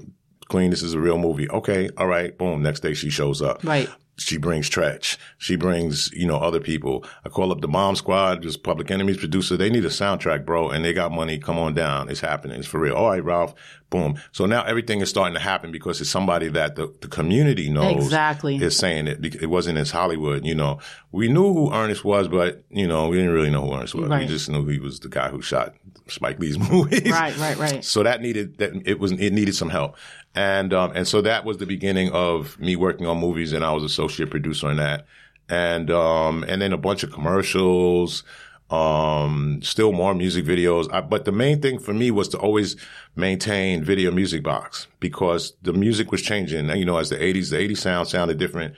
Queen, 0.48 0.70
this 0.70 0.82
is 0.82 0.94
a 0.94 1.00
real 1.00 1.18
movie. 1.18 1.48
Okay, 1.50 1.90
all 1.96 2.06
right, 2.06 2.36
boom. 2.36 2.62
Next 2.62 2.80
day 2.80 2.94
she 2.94 3.10
shows 3.10 3.42
up. 3.42 3.64
Right. 3.64 3.88
She 4.18 4.38
brings 4.38 4.70
Treach. 4.70 5.18
She 5.36 5.56
brings, 5.56 6.10
you 6.12 6.26
know, 6.26 6.38
other 6.38 6.58
people. 6.58 7.04
I 7.26 7.28
call 7.28 7.52
up 7.52 7.60
the 7.60 7.68
Bomb 7.68 7.96
Squad, 7.96 8.42
just 8.42 8.62
Public 8.62 8.90
Enemy's 8.90 9.18
producer. 9.18 9.58
They 9.58 9.68
need 9.68 9.84
a 9.84 9.88
soundtrack, 9.90 10.46
bro, 10.46 10.70
and 10.70 10.82
they 10.82 10.94
got 10.94 11.12
money. 11.12 11.38
Come 11.38 11.58
on 11.58 11.74
down. 11.74 12.08
It's 12.08 12.20
happening. 12.20 12.58
It's 12.58 12.66
for 12.66 12.80
real. 12.80 12.94
All 12.94 13.10
right, 13.10 13.22
Ralph. 13.22 13.54
Boom. 13.90 14.18
So 14.32 14.46
now 14.46 14.64
everything 14.64 15.00
is 15.02 15.10
starting 15.10 15.34
to 15.34 15.40
happen 15.40 15.70
because 15.70 16.00
it's 16.00 16.08
somebody 16.08 16.48
that 16.48 16.76
the, 16.76 16.92
the 17.02 17.08
community 17.08 17.68
knows 17.68 18.04
Exactly. 18.04 18.56
is 18.56 18.74
saying 18.74 19.06
it. 19.06 19.22
It 19.42 19.46
wasn't 19.50 19.76
as 19.76 19.90
Hollywood, 19.90 20.46
you 20.46 20.54
know. 20.54 20.78
We 21.12 21.28
knew 21.28 21.52
who 21.52 21.72
Ernest 21.72 22.02
was, 22.02 22.26
but, 22.26 22.64
you 22.70 22.88
know, 22.88 23.08
we 23.08 23.18
didn't 23.18 23.32
really 23.32 23.50
know 23.50 23.66
who 23.66 23.74
Ernest 23.74 23.94
was. 23.94 24.08
Right. 24.08 24.22
We 24.22 24.26
just 24.28 24.48
knew 24.48 24.66
he 24.66 24.78
was 24.78 24.98
the 25.00 25.08
guy 25.10 25.28
who 25.28 25.42
shot 25.42 25.74
Spike 26.08 26.38
Lee's 26.40 26.58
movies. 26.70 27.10
Right, 27.12 27.36
right, 27.36 27.56
right. 27.58 27.84
So 27.84 28.02
that 28.02 28.22
needed 28.22 28.56
that 28.58 28.72
it 28.86 28.98
was 28.98 29.12
it 29.12 29.32
needed 29.34 29.54
some 29.54 29.68
help, 29.68 29.96
and 30.36 30.74
um, 30.74 30.92
and 30.94 31.08
so 31.08 31.22
that 31.22 31.44
was 31.44 31.56
the 31.56 31.66
beginning 31.66 32.12
of 32.12 32.60
me 32.60 32.76
working 32.76 33.06
on 33.06 33.18
movies, 33.18 33.52
and 33.52 33.64
I 33.64 33.72
was 33.72 33.82
associate 33.82 34.30
producer 34.30 34.68
on 34.68 34.76
that, 34.76 35.06
and 35.48 35.90
um, 35.90 36.44
and 36.46 36.60
then 36.60 36.74
a 36.74 36.76
bunch 36.76 37.02
of 37.02 37.10
commercials, 37.10 38.22
um, 38.68 39.60
still 39.62 39.92
more 39.92 40.14
music 40.14 40.44
videos. 40.44 40.92
I, 40.92 41.00
but 41.00 41.24
the 41.24 41.32
main 41.32 41.62
thing 41.62 41.78
for 41.78 41.94
me 41.94 42.10
was 42.10 42.28
to 42.28 42.38
always 42.38 42.76
maintain 43.16 43.82
video 43.82 44.10
music 44.10 44.42
box 44.42 44.86
because 45.00 45.54
the 45.62 45.72
music 45.72 46.12
was 46.12 46.20
changing. 46.20 46.68
You 46.68 46.84
know, 46.84 46.98
as 46.98 47.08
the 47.08 47.16
'80s, 47.16 47.50
the 47.50 47.56
'80s 47.56 47.78
sound 47.78 48.08
sounded 48.08 48.38
different 48.38 48.74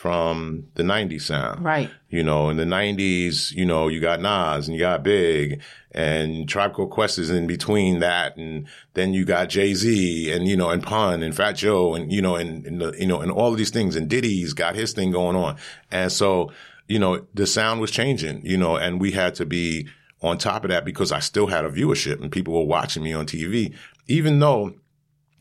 from 0.00 0.66
the 0.76 0.82
90s 0.82 1.20
sound. 1.20 1.62
Right. 1.62 1.90
You 2.08 2.22
know, 2.22 2.48
in 2.48 2.56
the 2.56 2.64
90s, 2.64 3.52
you 3.52 3.66
know, 3.66 3.88
you 3.88 4.00
got 4.00 4.22
Nas 4.22 4.66
and 4.66 4.74
you 4.74 4.80
got 4.80 5.02
Big 5.02 5.60
and 5.90 6.48
Tribe 6.48 6.72
Called 6.72 6.90
Quest 6.90 7.18
is 7.18 7.28
in 7.28 7.46
between 7.46 7.98
that. 7.98 8.34
And 8.38 8.66
then 8.94 9.12
you 9.12 9.26
got 9.26 9.50
Jay-Z 9.50 10.32
and, 10.32 10.48
you 10.48 10.56
know, 10.56 10.70
and 10.70 10.82
Pun 10.82 11.22
and 11.22 11.36
Fat 11.36 11.52
Joe 11.52 11.94
and, 11.94 12.10
you 12.10 12.22
know, 12.22 12.34
and, 12.34 12.64
and 12.64 12.80
the, 12.80 12.94
you 12.98 13.06
know, 13.06 13.20
and 13.20 13.30
all 13.30 13.52
of 13.52 13.58
these 13.58 13.68
things. 13.68 13.94
And 13.94 14.08
Diddy's 14.08 14.54
got 14.54 14.74
his 14.74 14.94
thing 14.94 15.10
going 15.10 15.36
on. 15.36 15.58
And 15.90 16.10
so, 16.10 16.50
you 16.88 16.98
know, 16.98 17.26
the 17.34 17.46
sound 17.46 17.82
was 17.82 17.90
changing, 17.90 18.40
you 18.42 18.56
know, 18.56 18.76
and 18.76 19.02
we 19.02 19.10
had 19.10 19.34
to 19.34 19.44
be 19.44 19.86
on 20.22 20.38
top 20.38 20.64
of 20.64 20.70
that 20.70 20.86
because 20.86 21.12
I 21.12 21.18
still 21.18 21.48
had 21.48 21.66
a 21.66 21.70
viewership 21.70 22.22
and 22.22 22.32
people 22.32 22.54
were 22.54 22.64
watching 22.64 23.02
me 23.02 23.12
on 23.12 23.26
TV. 23.26 23.74
Even 24.06 24.38
though 24.38 24.76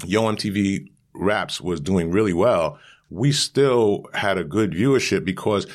Yo 0.06 0.24
MTV 0.24 0.90
Raps 1.14 1.62
was 1.62 1.80
doing 1.80 2.12
really 2.12 2.34
well, 2.34 2.78
we 3.10 3.32
still 3.32 4.06
had 4.14 4.38
a 4.38 4.44
good 4.44 4.72
viewership 4.72 5.26
because 5.26 5.66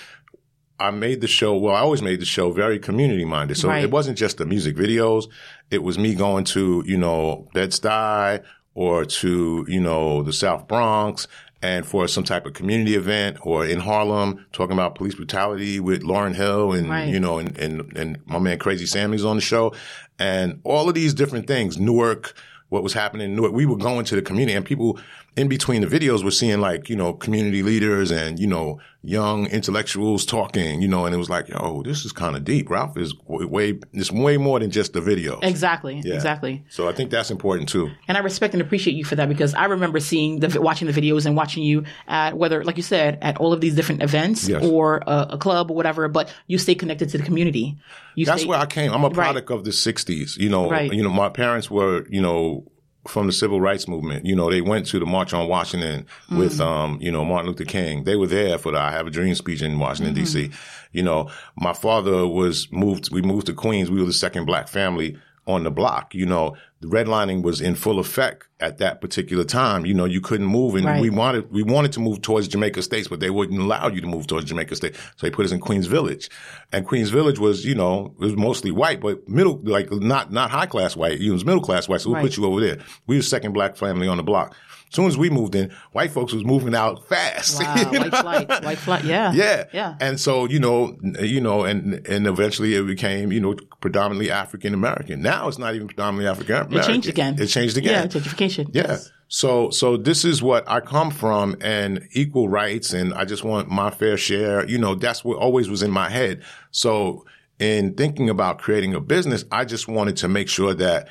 I 0.78 0.90
made 0.90 1.20
the 1.20 1.28
show, 1.28 1.56
well, 1.56 1.74
I 1.74 1.80
always 1.80 2.02
made 2.02 2.20
the 2.20 2.24
show 2.26 2.50
very 2.50 2.78
community 2.78 3.24
minded. 3.24 3.56
So 3.56 3.68
Right. 3.68 3.84
it 3.84 3.90
wasn't 3.90 4.18
just 4.18 4.38
the 4.38 4.46
music 4.46 4.76
videos. 4.76 5.26
It 5.70 5.82
was 5.82 5.98
me 5.98 6.14
going 6.14 6.44
to, 6.46 6.82
you 6.86 6.96
know, 6.98 7.48
Bed-Stuy 7.54 8.42
or 8.74 9.04
to, 9.04 9.64
you 9.68 9.80
know, 9.80 10.22
the 10.22 10.32
South 10.32 10.66
Bronx 10.66 11.28
and 11.62 11.86
for 11.86 12.06
some 12.08 12.24
type 12.24 12.44
of 12.44 12.52
community 12.54 12.94
event 12.96 13.38
or 13.42 13.64
in 13.64 13.78
Harlem 13.80 14.44
talking 14.52 14.74
about 14.74 14.96
police 14.96 15.14
brutality 15.14 15.78
with 15.80 16.02
Lauryn 16.02 16.34
Hill 16.34 16.72
and, 16.72 16.90
Right. 16.90 17.08
you 17.08 17.20
know, 17.20 17.38
and, 17.38 17.56
and, 17.56 17.96
and 17.96 18.18
my 18.26 18.38
man 18.40 18.58
Crazy 18.58 18.84
Sammy's 18.86 19.24
on 19.24 19.36
the 19.36 19.42
show 19.42 19.72
and 20.18 20.60
all 20.64 20.88
of 20.88 20.94
these 20.94 21.14
different 21.14 21.46
things, 21.46 21.78
Newark, 21.78 22.34
what 22.68 22.82
was 22.82 22.92
happening 22.92 23.30
in 23.30 23.36
Newark. 23.36 23.52
We 23.52 23.64
were 23.66 23.76
going 23.76 24.04
to 24.06 24.16
the 24.16 24.22
community 24.22 24.56
and 24.56 24.64
people 24.66 24.98
in 25.36 25.48
between 25.48 25.80
the 25.82 25.86
videos 25.88 26.22
we're 26.22 26.30
seeing 26.30 26.60
like, 26.60 26.88
you 26.88 26.94
know, 26.94 27.12
community 27.12 27.62
leaders 27.62 28.12
and, 28.12 28.38
you 28.38 28.46
know, 28.46 28.78
young 29.02 29.46
intellectuals 29.46 30.24
talking, 30.24 30.80
you 30.80 30.86
know, 30.88 31.04
and 31.06 31.14
it 31.14 31.18
was 31.18 31.28
like, 31.28 31.48
yo, 31.48 31.82
this 31.82 32.04
is 32.04 32.12
kind 32.12 32.36
of 32.36 32.44
deep. 32.44 32.70
Ralph 32.70 32.96
is 32.96 33.14
way, 33.26 33.78
it's 33.92 34.12
way 34.12 34.36
more 34.36 34.60
than 34.60 34.70
just 34.70 34.92
the 34.92 35.00
video. 35.00 35.40
Exactly. 35.42 36.00
Yeah. 36.04 36.14
Exactly. 36.14 36.64
So 36.68 36.88
I 36.88 36.92
think 36.92 37.10
that's 37.10 37.30
important 37.32 37.68
too. 37.68 37.90
And 38.06 38.16
I 38.16 38.20
respect 38.20 38.54
and 38.54 38.60
appreciate 38.62 38.94
you 38.94 39.04
for 39.04 39.16
that 39.16 39.28
because 39.28 39.54
I 39.54 39.64
remember 39.64 39.98
seeing 39.98 40.38
the 40.38 40.60
watching 40.60 40.86
the 40.90 40.92
videos 40.98 41.26
and 41.26 41.36
watching 41.36 41.64
you 41.64 41.84
at 42.06 42.38
whether, 42.38 42.62
like 42.62 42.76
you 42.76 42.82
said, 42.84 43.18
at 43.20 43.36
all 43.38 43.52
of 43.52 43.60
these 43.60 43.74
different 43.74 44.02
events 44.02 44.48
Yes. 44.48 44.62
or 44.64 44.98
a, 45.06 45.26
a 45.30 45.38
club 45.38 45.70
or 45.70 45.74
whatever. 45.76 46.06
But 46.08 46.32
you 46.46 46.58
stay 46.58 46.76
connected 46.76 47.08
to 47.10 47.18
the 47.18 47.24
community. 47.24 47.76
You 48.14 48.24
That's 48.24 48.42
stay, 48.42 48.48
where 48.48 48.58
I 48.60 48.66
came. 48.66 48.92
I'm 48.92 49.02
a 49.02 49.08
Right. 49.08 49.14
product 49.14 49.50
of 49.50 49.64
the 49.64 49.70
'60s. 49.72 50.38
You 50.38 50.48
know, 50.48 50.70
Right. 50.70 50.92
you 50.92 51.02
know, 51.02 51.10
my 51.10 51.28
parents 51.28 51.68
were, 51.70 52.06
you 52.08 52.22
know, 52.22 52.64
from 53.06 53.26
the 53.26 53.32
civil 53.32 53.60
rights 53.60 53.86
movement. 53.86 54.24
You 54.24 54.34
know, 54.34 54.50
they 54.50 54.60
went 54.60 54.86
to 54.86 54.98
the 54.98 55.06
March 55.06 55.32
on 55.34 55.48
Washington 55.48 56.06
with, 56.30 56.60
um, 56.60 56.98
you 57.00 57.12
know, 57.12 57.24
Martin 57.24 57.50
Luther 57.50 57.64
King. 57.64 58.04
They 58.04 58.16
were 58.16 58.26
there 58.26 58.58
for 58.58 58.72
the 58.72 58.78
I 58.78 58.90
Have 58.92 59.06
a 59.06 59.10
Dream 59.10 59.34
speech 59.34 59.62
in 59.62 59.78
Washington 59.78 60.14
D.C. 60.14 60.50
You 60.92 61.02
know, 61.02 61.30
my 61.56 61.72
father 61.72 62.26
was 62.26 62.70
moved. 62.72 63.10
We 63.12 63.22
moved 63.22 63.46
to 63.46 63.52
Queens. 63.54 63.90
We 63.90 64.00
were 64.00 64.06
the 64.06 64.12
second 64.12 64.46
black 64.46 64.68
family 64.68 65.18
on 65.46 65.64
the 65.64 65.70
block. 65.70 66.14
You 66.14 66.26
know, 66.26 66.56
the 66.80 66.86
redlining 66.88 67.42
was 67.42 67.60
in 67.60 67.74
full 67.74 67.98
effect 67.98 68.48
at 68.60 68.78
that 68.78 69.00
particular 69.00 69.44
time. 69.44 69.84
You 69.84 69.92
know, 69.94 70.04
you 70.06 70.20
couldn't 70.20 70.46
move, 70.46 70.74
and 70.74 70.84
Right. 70.86 71.00
we 71.00 71.10
wanted 71.10 71.50
we 71.52 71.62
wanted 71.62 71.92
to 71.92 72.00
move 72.00 72.22
towards 72.22 72.48
Jamaica 72.48 72.80
Estates, 72.80 73.08
but 73.08 73.20
they 73.20 73.30
wouldn't 73.30 73.60
allow 73.60 73.88
you 73.88 74.00
to 74.00 74.06
move 74.06 74.26
towards 74.26 74.46
Jamaica 74.46 74.74
State. 74.76 74.94
So 75.16 75.26
they 75.26 75.30
put 75.30 75.44
us 75.44 75.52
in 75.52 75.60
Queens 75.60 75.86
Village, 75.86 76.30
and 76.72 76.86
Queens 76.86 77.10
Village 77.10 77.38
was, 77.38 77.64
you 77.64 77.74
know, 77.74 78.14
it 78.20 78.24
was 78.24 78.36
mostly 78.36 78.70
white, 78.70 79.00
but 79.00 79.28
middle, 79.28 79.60
like 79.64 79.90
not 79.92 80.32
not 80.32 80.50
high 80.50 80.66
class 80.66 80.96
white. 80.96 81.20
It 81.20 81.30
was 81.30 81.44
middle 81.44 81.60
class 81.62 81.88
white. 81.88 82.00
So 82.00 82.10
we'll 82.10 82.16
Right. 82.16 82.24
put 82.24 82.36
you 82.36 82.46
over 82.46 82.60
there. 82.60 82.78
We 83.06 83.16
were 83.16 83.22
second 83.22 83.52
black 83.52 83.76
family 83.76 84.08
on 84.08 84.16
the 84.16 84.22
block. 84.22 84.54
As 84.94 84.96
soon 84.96 85.06
as 85.06 85.18
we 85.18 85.28
moved 85.28 85.56
in, 85.56 85.72
white 85.90 86.12
folks 86.12 86.32
was 86.32 86.44
moving 86.44 86.72
out 86.72 87.08
fast. 87.08 87.60
Wow, 87.64 87.74
You 87.90 87.98
white 87.98 88.10
flight, 88.16 88.64
white 88.64 88.78
flight. 88.78 89.02
Yeah. 89.04 89.32
Yeah. 89.34 89.64
Yeah. 89.72 89.96
And 90.00 90.20
so, 90.20 90.44
you 90.44 90.60
know, 90.60 90.96
you 91.20 91.40
know, 91.40 91.64
and, 91.64 91.94
and 92.06 92.28
eventually 92.28 92.76
it 92.76 92.86
became, 92.86 93.32
you 93.32 93.40
know, 93.40 93.56
predominantly 93.80 94.30
African 94.30 94.72
American. 94.72 95.20
Now 95.20 95.48
it's 95.48 95.58
not 95.58 95.74
even 95.74 95.88
predominantly 95.88 96.28
African 96.30 96.54
American. 96.54 96.78
It 96.78 96.84
changed 96.86 97.08
again. 97.08 97.42
It 97.42 97.46
changed 97.48 97.76
again. 97.76 98.04
Yeah. 98.04 98.06
Gentrification. 98.06 98.70
Yeah. 98.72 98.82
Yes. 98.86 99.10
So, 99.26 99.70
so 99.70 99.96
this 99.96 100.24
is 100.24 100.44
what 100.44 100.62
I 100.70 100.78
come 100.78 101.10
from 101.10 101.56
and 101.60 102.06
equal 102.12 102.48
rights 102.48 102.92
and 102.92 103.12
I 103.14 103.24
just 103.24 103.42
want 103.42 103.68
my 103.68 103.90
fair 103.90 104.16
share. 104.16 104.64
You 104.64 104.78
know, 104.78 104.94
that's 104.94 105.24
what 105.24 105.38
always 105.38 105.68
was 105.68 105.82
in 105.82 105.90
my 105.90 106.08
head. 106.08 106.44
So 106.70 107.24
in 107.58 107.94
thinking 107.94 108.30
about 108.30 108.58
creating 108.60 108.94
a 108.94 109.00
business, 109.00 109.44
I 109.50 109.64
just 109.64 109.88
wanted 109.88 110.16
to 110.18 110.28
make 110.28 110.48
sure 110.48 110.72
that 110.74 111.08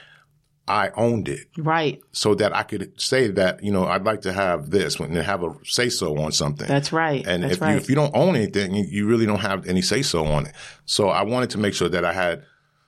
I 0.67 0.91
owned 0.95 1.27
it 1.27 1.47
Right. 1.57 2.01
so 2.13 2.35
that 2.35 2.55
I 2.55 2.63
could 2.63 2.93
say 2.99 3.27
that, 3.31 3.61
you 3.63 3.71
know, 3.71 3.85
I'd 3.85 4.05
like 4.05 4.21
to 4.21 4.31
have 4.31 4.69
this 4.69 4.97
and 4.99 5.13
have 5.17 5.43
a 5.43 5.53
say 5.65 5.89
so 5.89 6.17
on 6.19 6.31
something. 6.31 6.67
That's 6.67 6.93
right. 6.93 7.25
And 7.27 7.43
That's 7.43 7.55
if 7.55 7.61
right. 7.61 7.71
you 7.71 7.77
if 7.77 7.89
you 7.89 7.95
don't 7.95 8.15
own 8.15 8.35
anything, 8.37 8.73
you, 8.73 8.85
you 8.89 9.05
really 9.05 9.25
don't 9.25 9.41
have 9.41 9.67
any 9.67 9.81
say 9.81 10.01
so 10.01 10.25
on 10.25 10.45
it. 10.45 10.55
So 10.85 11.09
I 11.09 11.23
wanted 11.23 11.49
to 11.51 11.57
make 11.57 11.73
sure 11.73 11.89
that 11.89 12.05
I 12.05 12.13
had 12.13 12.43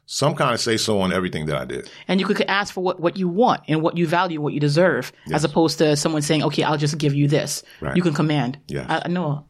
some 0.05 0.35
kind 0.35 0.53
of 0.53 0.59
say 0.61 0.77
so 0.77 1.01
on 1.01 1.11
everything 1.11 1.47
that 1.47 1.57
I 1.57 1.65
did. 1.65 1.89
and 2.07 2.19
you 2.19 2.27
could 2.27 2.41
ask 2.43 2.73
for 2.73 2.81
what, 2.81 2.99
what 2.99 3.17
you 3.17 3.27
want 3.27 3.61
and 3.67 3.81
what 3.81 3.97
you 3.97 4.05
value, 4.07 4.39
what 4.39 4.53
you 4.53 4.59
deserve, 4.59 5.11
as 5.33 5.43
opposed 5.43 5.79
to 5.79 5.95
someone 5.97 6.21
saying, 6.21 6.43
okay, 6.43 6.61
I'll 6.63 6.77
just 6.77 6.97
give 6.99 7.13
you 7.15 7.27
this. 7.27 7.63
Right. 7.81 7.95
You 7.97 8.03
can 8.03 8.13
command. 8.13 8.59
Yes. 8.67 8.85
I, 8.87 9.01
I 9.05 9.07
know. 9.09 9.47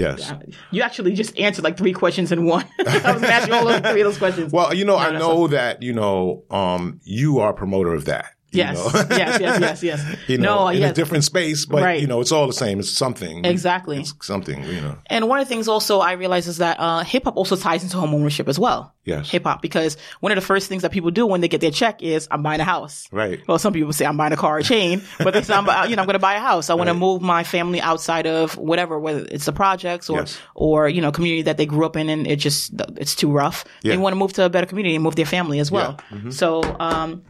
Yes. 0.00 0.32
You 0.70 0.82
actually 0.82 1.12
just 1.12 1.38
answered 1.38 1.64
like 1.64 1.76
three 1.76 1.92
questions 1.92 2.32
in 2.32 2.44
one. 2.46 2.64
I 2.80 2.82
was 2.84 3.02
going 3.02 3.20
to 3.20 3.32
ask 3.32 3.48
you 3.48 3.54
all 3.54 3.66
those 3.66 3.80
three 3.80 4.00
of 4.00 4.06
those 4.06 4.18
questions. 4.18 4.52
Well, 4.52 4.74
you 4.74 4.84
know, 4.84 4.96
I 4.96 5.10
that's 5.10 5.20
know 5.22 5.46
that, 5.48 5.82
you 5.82 5.92
know, 5.92 6.44
um, 6.50 7.00
you 7.04 7.38
are 7.40 7.50
a 7.50 7.54
promoter 7.54 7.94
of 7.94 8.06
that. 8.06 8.34
Yes. 8.52 8.78
yes, 9.10 9.40
yes, 9.40 9.60
yes, 9.60 9.82
yes. 9.82 10.16
you 10.28 10.38
know, 10.38 10.64
no, 10.64 10.68
in 10.68 10.78
yes. 10.78 10.90
a 10.90 10.94
different 10.94 11.24
space, 11.24 11.66
but 11.66 11.82
Right. 11.82 12.00
you 12.00 12.06
know, 12.06 12.20
it's 12.20 12.32
all 12.32 12.46
the 12.46 12.52
same. 12.52 12.80
It's 12.80 12.90
something. 12.90 13.44
Exactly. 13.44 14.00
It's 14.00 14.14
something, 14.22 14.62
you 14.64 14.80
know. 14.80 14.96
And 15.06 15.28
one 15.28 15.38
of 15.40 15.46
the 15.46 15.54
things 15.54 15.68
also 15.68 16.00
I 16.00 16.12
realize 16.12 16.46
is 16.46 16.58
that 16.58 16.78
uh, 16.80 17.02
hip 17.04 17.24
hop 17.24 17.36
also 17.36 17.56
ties 17.56 17.82
into 17.82 17.96
home 17.96 18.14
ownership 18.14 18.48
as 18.48 18.58
well. 18.58 18.94
Yes. 19.04 19.30
Hip 19.30 19.44
hop, 19.44 19.62
because 19.62 19.96
one 20.20 20.30
of 20.30 20.36
the 20.36 20.42
first 20.42 20.68
things 20.68 20.82
that 20.82 20.92
people 20.92 21.10
do 21.10 21.26
when 21.26 21.40
they 21.40 21.48
get 21.48 21.60
their 21.60 21.70
check 21.70 22.02
is 22.02 22.28
I'm 22.30 22.42
buying 22.42 22.60
a 22.60 22.64
house. 22.64 23.08
Right. 23.10 23.40
Well, 23.48 23.58
some 23.58 23.72
people 23.72 23.92
say 23.92 24.04
I'm 24.04 24.16
buying 24.16 24.32
a 24.32 24.36
car 24.36 24.58
or 24.58 24.62
chain, 24.62 25.02
but 25.18 25.32
they 25.32 25.42
say 25.42 25.54
I'm, 25.54 25.64
you 25.90 25.96
know, 25.96 26.02
I'm 26.02 26.06
going 26.06 26.14
to 26.14 26.18
buy 26.18 26.34
a 26.34 26.40
house. 26.40 26.68
I 26.70 26.74
want 26.74 26.88
to 26.88 26.94
move 26.94 27.22
my 27.22 27.42
family 27.42 27.80
outside 27.80 28.26
of 28.26 28.56
whatever, 28.58 28.98
whether 29.00 29.26
it's 29.30 29.46
the 29.46 29.52
projects 29.52 30.10
or, 30.10 30.18
Yes. 30.20 30.38
or, 30.54 30.88
you 30.88 31.00
know, 31.00 31.10
community 31.12 31.42
that 31.42 31.56
they 31.56 31.66
grew 31.66 31.86
up 31.86 31.96
in 31.96 32.08
and 32.10 32.26
it 32.26 32.36
just, 32.36 32.72
it's 32.96 33.14
too 33.16 33.32
rough. 33.32 33.64
Yeah. 33.82 33.92
They 33.92 33.96
want 33.98 34.12
to 34.12 34.16
move 34.18 34.34
to 34.34 34.44
a 34.44 34.50
better 34.50 34.66
community 34.66 34.94
and 34.94 35.02
move 35.02 35.16
their 35.16 35.24
family 35.26 35.58
as 35.60 35.70
well. 35.70 35.98
Yeah. 36.10 36.16
Mm-hmm. 36.18 36.30
So, 36.30 36.62
um, 36.78 37.22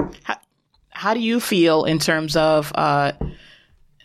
how, 1.00 1.14
do 1.14 1.20
you 1.20 1.40
feel 1.40 1.84
in 1.84 1.98
terms 1.98 2.36
of, 2.36 2.72
uh, 2.74 3.12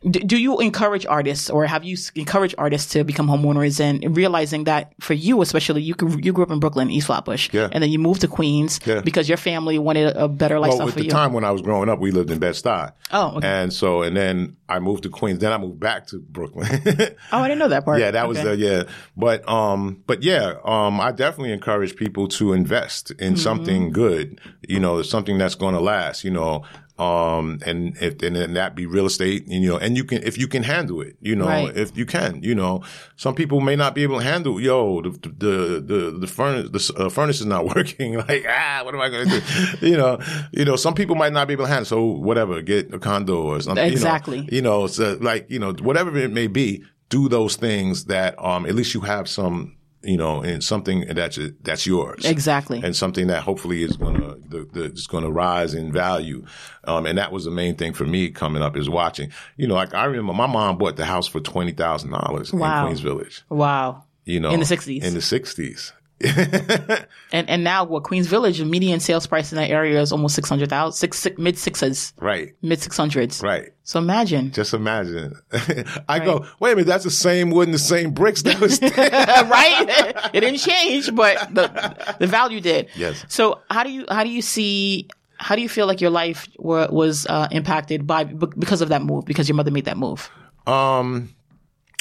do, 0.08 0.19
do 0.19 0.38
you 0.38 0.60
encourage 0.60 1.03
artists 1.08 1.49
or 1.49 1.65
have 1.65 1.84
you 1.84 1.97
encouraged 2.13 2.53
artists 2.60 2.91
to 2.93 3.03
become 3.03 3.27
homeowners 3.27 3.79
and 3.79 4.15
realizing 4.15 4.65
that 4.65 4.93
for 5.01 5.15
you 5.15 5.41
especially 5.41 5.81
you 5.81 5.95
grew, 5.95 6.19
you 6.21 6.31
grew 6.31 6.43
up 6.43 6.51
in 6.51 6.60
Brooklyn 6.60 6.91
East 6.91 7.08
Flatbush 7.08 7.49
Yeah. 7.51 7.69
and 7.71 7.81
then 7.81 7.89
you 7.89 7.97
moved 7.97 8.21
to 8.21 8.27
Queens 8.27 8.79
Yeah. 8.86 9.01
because 9.01 9.27
your 9.27 9.38
family 9.39 9.79
wanted 9.79 10.15
a 10.15 10.27
better 10.27 10.60
lifestyle 10.60 10.79
Well, 10.79 10.88
at 10.89 10.93
for 10.93 10.99
the 10.99 11.05
you 11.05 11.10
time 11.12 11.34
when 11.34 11.43
I 11.43 11.49
was 11.49 11.63
growing 11.63 11.89
up, 11.89 11.97
we 11.99 12.12
lived 12.12 12.29
in 12.29 12.38
Bed-Stuy. 12.38 12.91
Oh, 13.13 13.38
okay. 13.38 13.47
And 13.47 13.73
so, 13.73 14.03
and 14.03 14.15
then 14.15 14.58
I 14.69 14.77
moved 14.77 15.03
to 15.03 15.10
Queens. 15.10 15.39
Then 15.39 15.51
I 15.51 15.58
moved 15.58 15.79
back 15.79 16.05
to 16.08 16.19
Brooklyn. 16.19 16.67
oh 17.31 17.39
I 17.39 17.47
didn't 17.47 17.58
know 17.60 17.69
that 17.69 17.84
part 17.86 17.99
Yeah, 17.99 18.12
that 18.12 18.27
was 18.27 18.38
Okay. 18.38 18.49
the 18.49 18.58
yeah. 18.58 18.84
But 19.17 19.47
um, 19.49 20.03
but 20.05 20.21
yeah, 20.21 20.53
um, 20.65 21.01
I 21.01 21.13
definitely 21.13 21.51
encourage 21.53 21.95
people 21.95 22.27
to 22.38 22.53
invest 22.53 23.10
in 23.10 23.34
Mm-hmm. 23.34 23.36
something 23.38 23.91
good. 23.91 24.39
you 24.67 24.79
know, 24.79 25.01
something 25.01 25.38
that's 25.39 25.55
going 25.55 25.73
to 25.73 25.81
last, 25.81 26.23
you 26.23 26.31
know, 26.31 26.63
um, 26.97 27.60
and 27.65 27.97
if, 28.01 28.21
and 28.23 28.36
then 28.36 28.53
that 28.53 28.73
be 28.75 28.86
real 28.86 29.05
estate, 29.05 29.45
you 29.47 29.67
know, 29.69 29.77
and 29.77 29.97
you 29.97 30.03
can, 30.05 30.23
if 30.23 30.38
you 30.38 30.47
can 30.47 30.63
handle 30.63 31.01
it, 31.01 31.17
you 31.19 31.36
know, 31.36 31.45
Right. 31.45 31.75
if 31.75 31.97
you 31.97 32.05
can, 32.05 32.41
you 32.41 32.55
know, 32.55 32.84
some 33.17 33.36
people 33.36 33.60
may 33.60 33.75
not 33.75 33.93
be 33.95 34.03
able 34.03 34.19
to 34.19 34.23
handle, 34.23 34.62
yo, 34.62 35.01
the, 35.01 35.10
the, 35.10 35.81
the, 35.86 36.17
the 36.21 36.27
furnace, 36.27 36.69
the 36.88 37.05
uh, 37.05 37.10
furnace 37.10 37.39
is 37.41 37.45
not 37.45 37.65
working. 37.75 38.17
like, 38.17 38.45
ah, 38.47 38.81
what 38.86 38.95
am 38.95 39.01
I 39.01 39.10
going 39.10 39.27
to 39.29 39.39
do? 39.41 39.77
you 39.88 39.97
know, 39.97 40.19
you 40.53 40.63
know, 40.63 40.77
some 40.77 40.93
people 40.93 41.15
might 41.15 41.34
not 41.34 41.47
be 41.47 41.53
able 41.53 41.65
to 41.65 41.69
handle. 41.69 41.86
So 41.86 42.05
whatever, 42.05 42.62
get 42.62 42.93
a 42.93 42.99
condo 42.99 43.41
or 43.43 43.60
something. 43.60 43.84
you 43.84 43.89
know. 43.91 43.93
Exactly. 43.93 44.47
You 44.51 44.62
know, 44.62 44.88
so 44.88 45.17
like, 45.19 45.49
you 45.51 45.60
know, 45.60 45.73
whatever 45.73 46.15
it 46.17 46.31
may 46.31 46.47
be, 46.47 46.84
do 47.10 47.27
those 47.27 47.55
things 47.58 48.05
that, 48.05 48.41
um, 48.43 48.65
at 48.65 48.73
least 48.73 48.93
you 48.93 49.01
have 49.01 49.27
some, 49.27 49.75
you 50.05 50.17
know, 50.17 50.41
and 50.41 50.63
something 50.63 51.05
that's, 51.13 51.39
that's 51.61 51.85
yours 51.85 52.23
Exactly. 52.25 52.81
and 52.83 52.95
something 52.95 53.27
that 53.27 53.43
hopefully 53.43 53.83
is 53.83 53.97
going 53.97 54.15
to 54.15 54.37
the, 54.47 54.69
the, 54.71 54.83
is 54.85 55.07
to 55.23 55.31
rise 55.31 55.73
in 55.73 55.91
value. 55.91 56.45
Um, 56.83 57.05
and 57.05 57.17
that 57.17 57.31
was 57.31 57.45
the 57.45 57.51
main 57.51 57.75
thing 57.75 57.93
for 57.93 58.05
me 58.05 58.29
coming 58.29 58.61
up 58.61 58.77
is 58.77 58.89
watching. 58.89 59.31
You 59.57 59.67
know, 59.67 59.75
like 59.75 59.93
I 59.93 60.05
remember 60.05 60.33
my 60.33 60.47
mom 60.47 60.77
bought 60.77 60.95
the 60.95 61.05
house 61.05 61.27
for 61.27 61.39
twenty 61.39 61.71
thousand 61.71 62.11
dollars 62.11 62.53
in 62.53 62.59
Queens 62.59 62.99
Village. 63.01 63.43
wow. 63.49 64.03
You 64.27 64.39
know, 64.39 64.49
In 64.49 64.59
the 64.59 64.65
60s. 64.65 65.03
In 65.03 65.13
the 65.13 65.21
sixties. 65.21 65.93
And 67.32 67.49
and 67.49 67.63
now 67.63 67.84
what 67.84 68.04
Queens 68.04 68.28
Village, 68.28 68.60
the 68.60 68.65
median 68.65 69.01
sales 69.01 69.28
price 69.28 69.51
in 69.51 69.58
that 69.58 69.69
area 69.69 69.99
is 69.99 70.13
almost 70.13 70.36
six 70.36 70.47
hundred 70.47 70.69
thousand, 70.69 70.97
six, 70.97 71.19
six 71.19 71.38
mid 71.38 71.58
sixes, 71.58 72.13
right. 72.17 72.54
mid 72.62 72.82
six 72.82 72.95
hundreds. 72.95 73.41
Right. 73.41 73.73
So 73.84 73.99
imagine. 73.99 74.51
Just 74.51 74.73
imagine. 74.73 75.34
I 76.08 76.19
go, 76.19 76.45
wait 76.60 76.71
a 76.71 76.75
minute, 76.75 76.88
that's 76.88 77.04
the 77.04 77.12
same 77.12 77.49
wood 77.49 77.67
and 77.67 77.73
the 77.73 77.80
same 77.80 78.12
bricks 78.12 78.43
that 78.43 78.62
was 78.62 78.82
right? 78.97 80.13
it 80.34 80.39
didn't 80.39 80.60
change, 80.60 81.13
but 81.13 81.54
the 81.54 82.15
the 82.19 82.28
value 82.28 82.62
did. 82.62 82.88
Yes. 82.95 83.25
So 83.28 83.62
how 83.69 83.84
do 83.84 83.91
you 83.91 84.06
how 84.10 84.23
do 84.23 84.30
you 84.30 84.41
see 84.41 85.10
how 85.38 85.56
do 85.56 85.62
you 85.62 85.69
feel 85.69 85.88
like 85.88 85.99
your 85.99 86.12
life 86.12 86.47
were, 86.58 86.88
was 86.89 87.25
uh, 87.28 87.49
impacted 87.51 88.08
by 88.08 88.23
because 88.23 88.82
of 88.82 88.89
that 88.89 89.01
move 89.01 89.25
because 89.25 89.49
your 89.49 89.56
mother 89.56 89.71
made 89.71 89.86
that 89.86 89.97
move? 89.97 90.30
Um, 90.67 91.36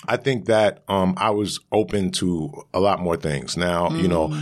I 0.09 0.17
think 0.17 0.47
that 0.47 0.83
um, 0.89 1.15
I 1.17 1.31
was 1.31 1.61
open 1.73 2.11
to 2.13 2.53
a 2.73 2.81
lot 2.81 3.01
more 3.01 3.17
things. 3.17 3.57
Now, 3.57 3.91
you 3.91 4.09
know, 4.09 4.35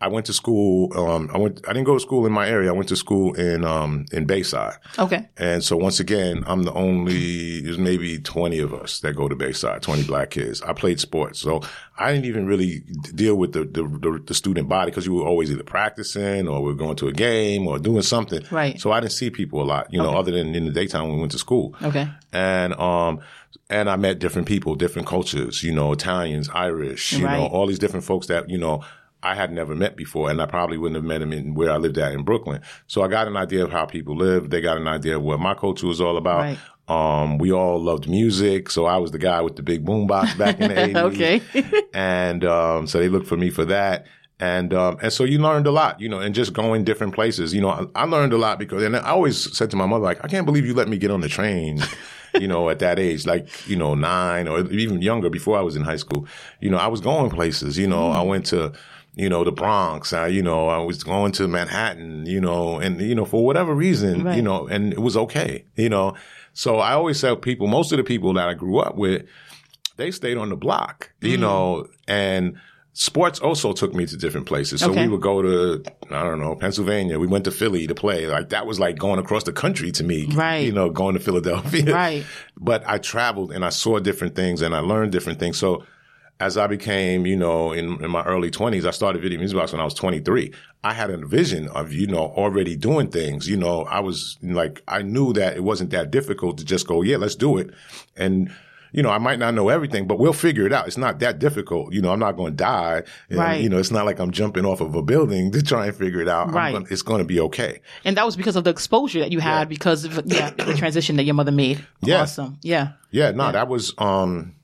I 0.00 0.08
went 0.08 0.26
to 0.26 0.32
school. 0.32 0.96
Um, 0.96 1.30
I 1.34 1.38
went. 1.38 1.60
I 1.66 1.72
didn't 1.72 1.86
go 1.86 1.94
to 1.94 2.00
school 2.00 2.24
in 2.24 2.32
my 2.32 2.48
area. 2.48 2.70
I 2.70 2.72
went 2.72 2.88
to 2.90 2.96
school 2.96 3.34
in 3.34 3.64
um, 3.64 4.06
in 4.12 4.26
Bayside. 4.26 4.74
Okay. 4.98 5.28
And 5.36 5.64
so 5.64 5.76
once 5.76 5.98
again, 5.98 6.44
I'm 6.46 6.62
the 6.62 6.72
only, 6.72 7.60
there's 7.62 7.78
maybe 7.78 8.18
20 8.18 8.60
of 8.60 8.72
us 8.74 9.00
that 9.00 9.14
go 9.14 9.28
to 9.28 9.34
Bayside, 9.34 9.82
20 9.82 10.04
black 10.04 10.30
kids. 10.30 10.62
I 10.62 10.72
played 10.72 11.00
sports. 11.00 11.40
So 11.40 11.62
I 11.98 12.12
didn't 12.12 12.26
even 12.26 12.46
really 12.46 12.80
deal 13.14 13.34
with 13.34 13.52
the, 13.52 13.64
the, 13.64 13.82
the, 13.82 14.22
the 14.24 14.34
student 14.34 14.68
body 14.68 14.90
because 14.90 15.04
you 15.04 15.14
were 15.14 15.26
always 15.26 15.50
either 15.50 15.64
practicing 15.64 16.46
or 16.46 16.62
we 16.62 16.70
are 16.70 16.76
going 16.76 16.96
to 16.96 17.08
a 17.08 17.12
game 17.12 17.66
or 17.66 17.78
doing 17.78 18.02
something. 18.02 18.44
Right. 18.52 18.80
So 18.80 18.92
I 18.92 19.00
didn't 19.00 19.12
see 19.12 19.30
people 19.30 19.60
a 19.60 19.64
lot, 19.64 19.92
you 19.92 19.98
know, 19.98 20.16
other 20.16 20.30
than 20.30 20.54
in 20.54 20.64
the 20.64 20.70
daytime 20.70 21.04
when 21.04 21.14
we 21.14 21.20
went 21.20 21.32
to 21.32 21.38
school. 21.38 21.74
Okay. 21.82 22.08
And, 22.32 22.72
um, 22.74 23.20
and 23.70 23.90
I 23.90 23.96
met 23.96 24.18
different 24.18 24.48
people, 24.48 24.74
different 24.74 25.06
cultures, 25.06 25.62
you 25.62 25.72
know, 25.72 25.92
Italians, 25.92 26.48
Irish, 26.54 27.12
you 27.12 27.24
know, 27.24 27.46
all 27.46 27.66
these 27.66 27.78
different 27.78 28.04
folks 28.04 28.26
that, 28.28 28.48
you 28.48 28.58
know, 28.58 28.82
I 29.22 29.34
had 29.34 29.52
never 29.52 29.74
met 29.74 29.96
before, 29.96 30.30
and 30.30 30.40
I 30.40 30.46
probably 30.46 30.78
wouldn't 30.78 30.96
have 30.96 31.04
met 31.04 31.18
them 31.18 31.32
in 31.32 31.54
where 31.54 31.70
I 31.70 31.76
lived 31.76 31.98
at 31.98 32.12
in 32.12 32.22
Brooklyn. 32.22 32.62
So 32.86 33.02
I 33.02 33.08
got 33.08 33.26
an 33.26 33.36
idea 33.36 33.64
of 33.64 33.72
how 33.72 33.84
people 33.84 34.16
live. 34.16 34.50
They 34.50 34.60
got 34.60 34.76
an 34.76 34.86
idea 34.86 35.16
of 35.16 35.22
what 35.22 35.40
my 35.40 35.54
culture 35.54 35.86
was 35.86 36.00
all 36.00 36.16
about. 36.16 36.38
Right. 36.38 36.58
Um, 36.88 37.36
we 37.36 37.52
all 37.52 37.82
loved 37.82 38.08
music, 38.08 38.70
so 38.70 38.86
I 38.86 38.96
was 38.96 39.10
the 39.10 39.18
guy 39.18 39.42
with 39.42 39.56
the 39.56 39.62
big 39.62 39.84
boombox 39.84 40.38
back 40.38 40.60
in 40.60 40.68
the 40.68 40.74
80s. 40.94 40.96
Okay. 41.12 41.86
and 41.94 42.44
um, 42.44 42.86
so 42.86 42.98
they 42.98 43.08
looked 43.08 43.26
for 43.26 43.36
me 43.36 43.50
for 43.50 43.64
that. 43.66 44.06
And 44.40 44.72
um, 44.72 44.98
and 45.02 45.12
so 45.12 45.24
you 45.24 45.38
learned 45.40 45.66
a 45.66 45.72
lot, 45.72 46.00
you 46.00 46.08
know, 46.08 46.20
and 46.20 46.32
just 46.32 46.52
going 46.52 46.84
different 46.84 47.12
places. 47.12 47.52
You 47.52 47.60
know, 47.60 47.70
I, 47.70 48.02
I 48.02 48.04
learned 48.04 48.32
a 48.32 48.38
lot 48.38 48.60
because, 48.60 48.84
and 48.84 48.94
I 48.94 49.10
always 49.10 49.56
said 49.56 49.68
to 49.72 49.76
my 49.76 49.84
mother, 49.84 50.04
like, 50.04 50.24
I 50.24 50.28
can't 50.28 50.46
believe 50.46 50.64
you 50.64 50.74
let 50.74 50.88
me 50.88 50.96
get 50.96 51.10
on 51.10 51.22
the 51.22 51.28
train, 51.28 51.80
you 52.34 52.48
know, 52.48 52.68
at 52.68 52.78
that 52.80 52.98
age, 52.98 53.26
like, 53.26 53.48
you 53.68 53.76
know, 53.76 53.94
nine 53.94 54.48
or 54.48 54.60
even 54.70 55.00
younger 55.02 55.30
before 55.30 55.58
I 55.58 55.62
was 55.62 55.76
in 55.76 55.82
high 55.82 55.96
school. 55.96 56.26
You 56.60 56.70
know, 56.70 56.78
I 56.78 56.86
was 56.88 57.00
going 57.00 57.30
places. 57.30 57.78
You 57.78 57.86
know, 57.86 58.10
I 58.10 58.22
went 58.22 58.46
to, 58.46 58.72
you 59.14 59.28
know, 59.28 59.44
the 59.44 59.52
Bronx. 59.52 60.12
I, 60.12 60.28
you 60.28 60.42
know, 60.42 60.68
I 60.68 60.78
was 60.78 61.02
going 61.04 61.32
to 61.32 61.48
Manhattan. 61.48 62.26
You 62.26 62.40
know, 62.40 62.78
and 62.78 63.00
you 63.00 63.14
know, 63.14 63.24
for 63.24 63.44
whatever 63.44 63.74
reason, 63.74 64.24
Right. 64.24 64.36
you 64.36 64.42
know, 64.42 64.66
and 64.68 64.92
it 64.92 65.00
was 65.00 65.16
okay. 65.16 65.64
You 65.76 65.88
know, 65.88 66.14
so 66.52 66.78
I 66.78 66.92
always 66.92 67.20
tell 67.20 67.36
people, 67.36 67.66
most 67.66 67.92
of 67.92 67.98
the 67.98 68.04
people 68.04 68.32
that 68.34 68.48
I 68.48 68.54
grew 68.54 68.78
up 68.78 68.96
with 68.96 69.24
they 69.96 70.12
stayed 70.12 70.36
on 70.36 70.48
the 70.48 70.56
block, 70.56 71.10
you 71.20 71.36
Mm. 71.36 71.40
know, 71.40 71.86
and 72.06 72.56
sports 73.00 73.38
also 73.38 73.72
took 73.72 73.94
me 73.94 74.04
to 74.06 74.16
different 74.16 74.44
places. 74.46 74.80
So 74.80 74.90
Okay. 74.90 75.02
we 75.06 75.08
would 75.12 75.20
go 75.20 75.40
to, 75.40 75.82
I 76.10 76.24
don't 76.24 76.40
know, 76.40 76.56
Pennsylvania. 76.56 77.16
We 77.20 77.28
went 77.28 77.44
to 77.44 77.52
Philly 77.52 77.86
to 77.86 77.94
play. 77.94 78.26
Like 78.26 78.48
that 78.48 78.66
was 78.66 78.80
like 78.80 78.98
going 78.98 79.20
across 79.20 79.44
the 79.44 79.52
country 79.52 79.92
to 79.92 80.02
me, 80.02 80.26
Right. 80.34 80.66
You 80.66 80.72
know, 80.72 80.90
going 80.90 81.14
to 81.14 81.20
Philadelphia. 81.20 81.94
Right. 81.94 82.24
But 82.58 82.82
I 82.88 82.98
traveled 82.98 83.52
and 83.52 83.64
I 83.64 83.68
saw 83.68 84.00
different 84.00 84.34
things 84.34 84.62
and 84.62 84.74
I 84.74 84.80
learned 84.80 85.12
different 85.12 85.38
things. 85.38 85.56
So 85.58 85.84
as 86.40 86.56
I 86.56 86.66
became, 86.66 87.24
you 87.24 87.36
know, 87.36 87.70
in, 87.72 88.02
in 88.02 88.10
my 88.10 88.24
early 88.24 88.50
twenties, 88.50 88.84
I 88.84 88.90
started 88.90 89.22
Video 89.22 89.38
Music 89.38 89.56
Box 89.56 89.70
when 89.72 89.80
I 89.80 89.84
was 89.84 89.94
23. 89.94 90.52
I 90.82 90.92
had 90.92 91.10
a 91.10 91.18
vision 91.24 91.68
of, 91.68 91.92
you 91.92 92.08
know, 92.08 92.26
already 92.42 92.74
doing 92.74 93.10
things. 93.10 93.48
You 93.48 93.58
know, 93.58 93.82
I 93.84 94.00
was 94.00 94.38
like, 94.42 94.82
I 94.88 95.02
knew 95.02 95.32
that 95.34 95.56
it 95.56 95.62
wasn't 95.62 95.90
that 95.90 96.10
difficult 96.10 96.58
to 96.58 96.64
just 96.64 96.88
go, 96.88 97.02
yeah, 97.02 97.16
let's 97.16 97.36
do 97.36 97.58
it. 97.58 97.70
And, 98.16 98.50
you 98.92 99.02
know, 99.02 99.10
I 99.10 99.18
might 99.18 99.38
not 99.38 99.54
know 99.54 99.68
everything, 99.68 100.06
but 100.06 100.18
we'll 100.18 100.32
figure 100.32 100.66
it 100.66 100.72
out. 100.72 100.86
It's 100.86 100.96
not 100.96 101.18
that 101.20 101.38
difficult. 101.38 101.92
You 101.92 102.00
know, 102.02 102.10
I'm 102.12 102.18
not 102.18 102.32
going 102.36 102.52
to 102.52 102.56
die. 102.56 103.02
And, 103.28 103.38
Right. 103.38 103.60
You 103.60 103.68
know, 103.68 103.78
it's 103.78 103.90
not 103.90 104.06
like 104.06 104.18
I'm 104.18 104.30
jumping 104.30 104.64
off 104.64 104.80
of 104.80 104.94
a 104.94 105.02
building 105.02 105.50
to 105.52 105.62
try 105.62 105.86
and 105.86 105.96
figure 105.96 106.20
it 106.20 106.28
out. 106.28 106.48
I'm 106.48 106.54
Right. 106.54 106.72
gonna, 106.72 106.86
it's 106.90 107.02
going 107.02 107.18
to 107.20 107.24
be 107.26 107.40
okay. 107.40 107.80
And 108.04 108.16
that 108.16 108.24
was 108.26 108.36
because 108.36 108.56
of 108.56 108.64
the 108.64 108.70
exposure 108.70 109.20
that 109.20 109.30
you 109.32 109.40
had 109.40 109.68
because 109.68 110.04
of 110.04 110.20
yeah, 110.26 110.50
the 110.50 110.74
transition 110.78 111.16
that 111.16 111.24
your 111.24 111.34
mother 111.34 111.52
made. 111.52 111.84
Yeah. 112.02 112.22
Awesome. 112.22 112.58
Yeah. 112.62 112.92
Yeah, 113.10 113.30
no, 113.32 113.52
that 113.52 113.68
was 113.68 113.94
um 113.98 114.54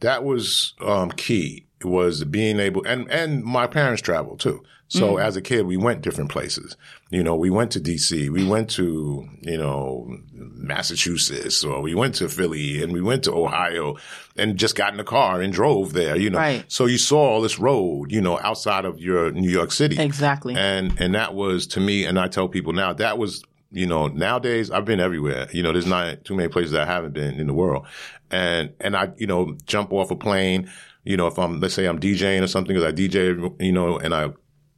that 0.00 0.24
was 0.24 0.74
um 0.80 1.10
key. 1.12 1.66
It 1.80 1.86
was 1.86 2.24
being 2.24 2.58
able 2.60 2.84
and 2.86 3.10
and 3.10 3.42
my 3.44 3.66
parents 3.66 4.02
traveled 4.02 4.40
too. 4.40 4.62
So 4.88 5.14
mm. 5.14 5.22
as 5.22 5.36
a 5.36 5.42
kid 5.42 5.66
we 5.66 5.76
went 5.76 6.02
different 6.02 6.30
places. 6.30 6.76
You 7.10 7.22
know, 7.22 7.36
we 7.36 7.50
went 7.50 7.72
to 7.72 7.80
DC, 7.80 8.28
we 8.28 8.44
went 8.44 8.70
to, 8.70 9.28
you 9.42 9.58
know, 9.58 10.18
Massachusetts 10.32 11.62
or 11.64 11.80
we 11.80 11.94
went 11.94 12.16
to 12.16 12.28
Philly 12.28 12.82
and 12.82 12.92
we 12.92 13.00
went 13.00 13.24
to 13.24 13.32
Ohio 13.32 13.96
and 14.36 14.56
just 14.56 14.74
got 14.74 14.92
in 14.92 14.96
the 14.96 15.04
car 15.04 15.40
and 15.40 15.52
drove 15.52 15.92
there, 15.92 16.16
you 16.16 16.30
know. 16.30 16.38
Right. 16.38 16.64
So 16.68 16.86
you 16.86 16.98
saw 16.98 17.18
all 17.18 17.40
this 17.40 17.58
road, 17.58 18.10
you 18.10 18.20
know, 18.20 18.38
outside 18.40 18.84
of 18.84 18.98
your 18.98 19.30
New 19.30 19.50
York 19.50 19.72
City. 19.72 20.00
Exactly. 20.00 20.54
And 20.56 21.00
and 21.00 21.14
that 21.14 21.34
was 21.34 21.66
to 21.68 21.80
me, 21.80 22.04
and 22.04 22.18
I 22.18 22.28
tell 22.28 22.48
people 22.48 22.72
now 22.72 22.92
that 22.94 23.18
was 23.18 23.42
you 23.70 23.86
know 23.86 24.06
nowadays 24.08 24.70
I've 24.70 24.84
been 24.84 25.00
everywhere. 25.00 25.48
You 25.52 25.62
know, 25.62 25.72
there's 25.72 25.86
not 25.86 26.24
too 26.24 26.34
many 26.34 26.48
places 26.48 26.72
that 26.72 26.88
I 26.88 26.92
haven't 26.92 27.12
been 27.12 27.38
in 27.40 27.46
the 27.46 27.54
world, 27.54 27.86
and 28.30 28.72
and 28.80 28.96
I 28.96 29.12
you 29.16 29.26
know 29.26 29.56
jump 29.66 29.92
off 29.92 30.10
a 30.10 30.16
plane. 30.16 30.70
You 31.04 31.16
know, 31.16 31.26
if 31.26 31.38
I'm 31.38 31.60
let's 31.60 31.74
say 31.74 31.86
I'm 31.86 32.00
DJing 32.00 32.42
or 32.42 32.46
something, 32.46 32.74
because 32.74 32.88
I 32.88 32.92
DJ, 32.92 33.54
you 33.60 33.72
know, 33.72 33.98
and 33.98 34.14
I 34.14 34.30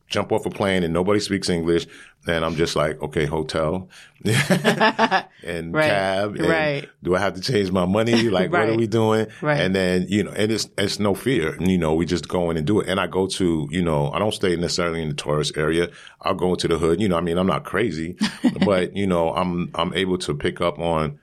jump 0.08 0.32
off 0.32 0.46
a 0.46 0.50
plane 0.50 0.82
and 0.84 0.92
nobody 0.94 1.20
speaks 1.20 1.48
English, 1.48 1.86
And 2.28 2.44
I'm 2.44 2.56
just 2.56 2.74
like, 2.76 3.00
okay, 3.02 3.24
hotel 3.26 3.88
and 4.24 5.74
Right. 5.74 5.86
cab. 5.88 6.36
And 6.36 6.48
Right. 6.48 6.88
Do 7.02 7.14
I 7.14 7.18
have 7.20 7.34
to 7.34 7.40
change 7.40 7.70
my 7.70 7.84
money? 7.86 8.28
Like, 8.36 8.50
what 8.50 8.68
are 8.68 8.74
we 8.74 8.86
doing? 8.86 9.26
Right. 9.40 9.60
And 9.60 9.74
then, 9.74 10.06
you 10.08 10.24
know, 10.24 10.32
and 10.32 10.50
it's, 10.50 10.68
it's 10.76 10.98
no 10.98 11.14
fear. 11.14 11.54
And, 11.54 11.70
you 11.70 11.78
know, 11.78 11.94
we 11.94 12.04
just 12.06 12.28
go 12.28 12.50
in 12.50 12.56
and 12.56 12.66
do 12.66 12.80
it. 12.80 12.88
And 12.88 12.98
I 12.98 13.06
go 13.06 13.26
to, 13.28 13.68
you 13.70 13.82
know, 13.82 14.10
I 14.10 14.18
don't 14.18 14.34
stay 14.34 14.56
necessarily 14.56 15.02
in 15.02 15.08
the 15.08 15.14
tourist 15.14 15.56
area. 15.56 15.88
I'll 16.22 16.34
go 16.34 16.50
into 16.52 16.68
the 16.68 16.78
hood. 16.78 17.00
You 17.00 17.08
know, 17.08 17.16
I 17.16 17.20
mean, 17.20 17.38
I'm 17.38 17.46
not 17.46 17.64
crazy, 17.64 18.16
but, 18.64 18.96
you 18.96 19.06
know, 19.06 19.32
I'm, 19.32 19.70
I'm 19.74 19.92
able 19.94 20.18
to 20.18 20.34
pick 20.34 20.60
up 20.60 20.78
on, 20.78 21.18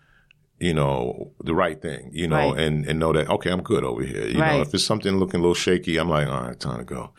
you 0.63 0.73
know, 0.73 1.31
the 1.43 1.53
right 1.53 1.81
thing, 1.81 2.09
you 2.13 2.27
know, 2.27 2.35
Right. 2.51 2.59
and, 2.63 2.85
and 2.87 2.95
know 2.99 3.11
that, 3.13 3.29
okay, 3.29 3.49
I'm 3.51 3.61
good 3.61 3.83
over 3.83 4.01
here. 4.03 4.25
You 4.27 4.39
Right. 4.39 4.55
know, 4.55 4.61
if 4.61 4.73
it's 4.73 4.83
something 4.85 5.17
looking 5.17 5.39
a 5.39 5.43
little 5.43 5.53
shaky, 5.65 5.97
I'm 5.97 6.09
like, 6.09 6.27
all 6.27 6.41
right, 6.47 6.59
time 6.59 6.79
to 6.79 6.85
go. 6.85 7.11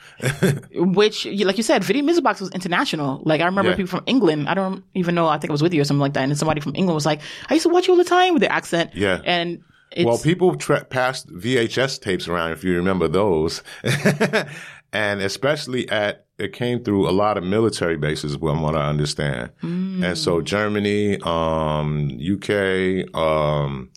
Which, 1.00 1.26
like 1.26 1.56
you 1.56 1.62
said, 1.62 1.84
Video 1.84 2.02
Music 2.02 2.24
Box 2.24 2.40
was 2.40 2.50
international. 2.50 3.20
Like 3.24 3.40
I 3.40 3.44
remember 3.46 3.70
Yeah. 3.72 3.76
people 3.76 3.90
from 3.96 4.04
England. 4.06 4.48
I 4.48 4.54
don't 4.54 4.82
even 4.94 5.14
know. 5.14 5.26
I 5.28 5.38
think 5.38 5.50
I 5.50 5.52
was 5.52 5.62
with 5.62 5.74
you 5.74 5.80
or 5.82 5.84
something 5.84 6.00
like 6.00 6.14
that. 6.14 6.22
And 6.22 6.30
then 6.32 6.36
somebody 6.36 6.60
from 6.62 6.74
England 6.74 6.94
was 6.94 7.06
like, 7.06 7.20
"I 7.50 7.54
used 7.54 7.64
to 7.64 7.72
watch 7.74 7.86
you 7.86 7.92
all 7.94 7.98
the 7.98 8.04
time 8.18 8.32
with 8.34 8.42
the 8.42 8.50
accent." 8.52 8.90
Yeah. 8.94 9.20
And 9.24 9.60
it's 9.92 10.06
Well, 10.06 10.18
people 10.18 10.56
tra- 10.56 10.84
passed 10.84 11.28
VHS 11.28 11.98
tapes 12.00 12.26
around, 12.28 12.52
if 12.52 12.64
you 12.64 12.74
remember 12.76 13.06
those, 13.08 13.62
and 14.92 15.20
especially 15.20 15.88
at 15.90 16.23
it 16.38 16.52
came 16.52 16.82
through 16.82 17.08
a 17.08 17.12
lot 17.12 17.38
of 17.38 17.44
military 17.44 17.96
bases, 17.96 18.36
from 18.36 18.60
what 18.62 18.74
I 18.74 18.88
understand, 18.88 19.50
and 19.62 20.18
so 20.18 20.40
Germany, 20.42 21.18
um, 21.22 22.10
UK, 22.20 23.14
um, 23.14 23.90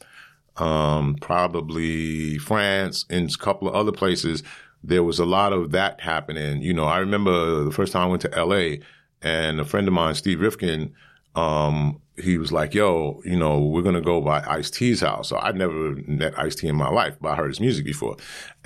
um, 0.58 1.15
probably 1.21 2.38
France, 2.38 3.06
and 3.10 3.30
a 3.30 3.38
couple 3.38 3.67
of 3.67 3.76
other 3.76 3.91
places. 3.91 4.43
There 4.84 5.04
was 5.04 5.19
a 5.19 5.26
lot 5.26 5.54
of 5.54 5.71
that 5.71 6.00
happening. 6.02 6.62
You 6.62 6.73
know, 6.73 6.86
I 6.86 7.00
remember 7.00 7.63
the 7.63 7.71
first 7.71 7.91
time 7.93 8.04
I 8.04 8.08
went 8.08 8.21
to 8.23 8.30
LA, 8.45 8.78
and 9.21 9.60
a 9.60 9.65
friend 9.65 9.88
of 9.88 9.93
mine, 9.93 10.15
Steve 10.15 10.39
Rifkin. 10.39 10.93
um, 11.36 12.02
he 12.19 12.39
was 12.39 12.52
like, 12.52 12.73
"Yo, 12.73 13.21
you 13.23 13.38
know, 13.38 13.60
we're 13.60 13.84
gonna 13.84 14.02
go 14.02 14.21
by 14.21 14.43
Ice 14.47 14.71
T's 14.71 15.02
house." 15.02 15.30
So 15.30 15.38
I'd 15.38 15.56
never 15.56 15.95
met 16.08 16.34
Ice 16.39 16.56
T 16.56 16.67
in 16.67 16.76
my 16.76 16.89
life, 16.89 17.15
but 17.21 17.30
I 17.30 17.36
heard 17.36 17.50
his 17.50 17.60
music 17.60 17.86
before, 17.86 18.15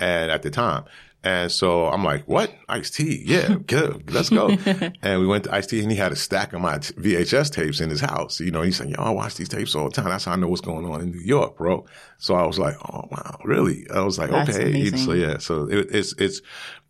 and 0.00 0.30
at 0.30 0.42
the 0.42 0.50
time. 0.50 0.84
And 1.24 1.52
so 1.52 1.86
I'm 1.86 2.02
like, 2.02 2.24
what? 2.24 2.52
Ice 2.68 2.90
T? 2.90 3.22
Yeah, 3.24 3.54
good. 3.66 4.12
Let's 4.12 4.28
go. 4.28 4.48
and 5.02 5.20
we 5.20 5.26
went 5.26 5.44
to 5.44 5.54
Ice 5.54 5.68
T 5.68 5.80
and 5.80 5.90
he 5.90 5.96
had 5.96 6.10
a 6.10 6.16
stack 6.16 6.52
of 6.52 6.60
my 6.60 6.78
t- 6.78 6.94
VHS 6.94 7.52
tapes 7.52 7.80
in 7.80 7.90
his 7.90 8.00
house. 8.00 8.40
You 8.40 8.50
know, 8.50 8.62
he's 8.62 8.76
said, 8.76 8.90
yo, 8.90 8.96
I 9.00 9.10
watch 9.10 9.36
these 9.36 9.48
tapes 9.48 9.74
all 9.76 9.84
the 9.88 9.94
time. 9.94 10.06
That's 10.06 10.24
how 10.24 10.32
I 10.32 10.36
know 10.36 10.48
what's 10.48 10.60
going 10.60 10.84
on 10.84 11.00
in 11.00 11.12
New 11.12 11.20
York, 11.20 11.56
bro. 11.56 11.86
So 12.18 12.34
I 12.34 12.44
was 12.44 12.58
like, 12.58 12.74
oh, 12.92 13.06
wow, 13.10 13.38
really? 13.44 13.86
I 13.94 14.00
was 14.00 14.18
like, 14.18 14.30
That's 14.30 14.50
okay. 14.56 14.70
amazing. 14.70 14.98
So 14.98 15.12
yeah, 15.12 15.38
so 15.38 15.68
it, 15.68 15.88
it's, 15.90 16.12
it's, 16.14 16.40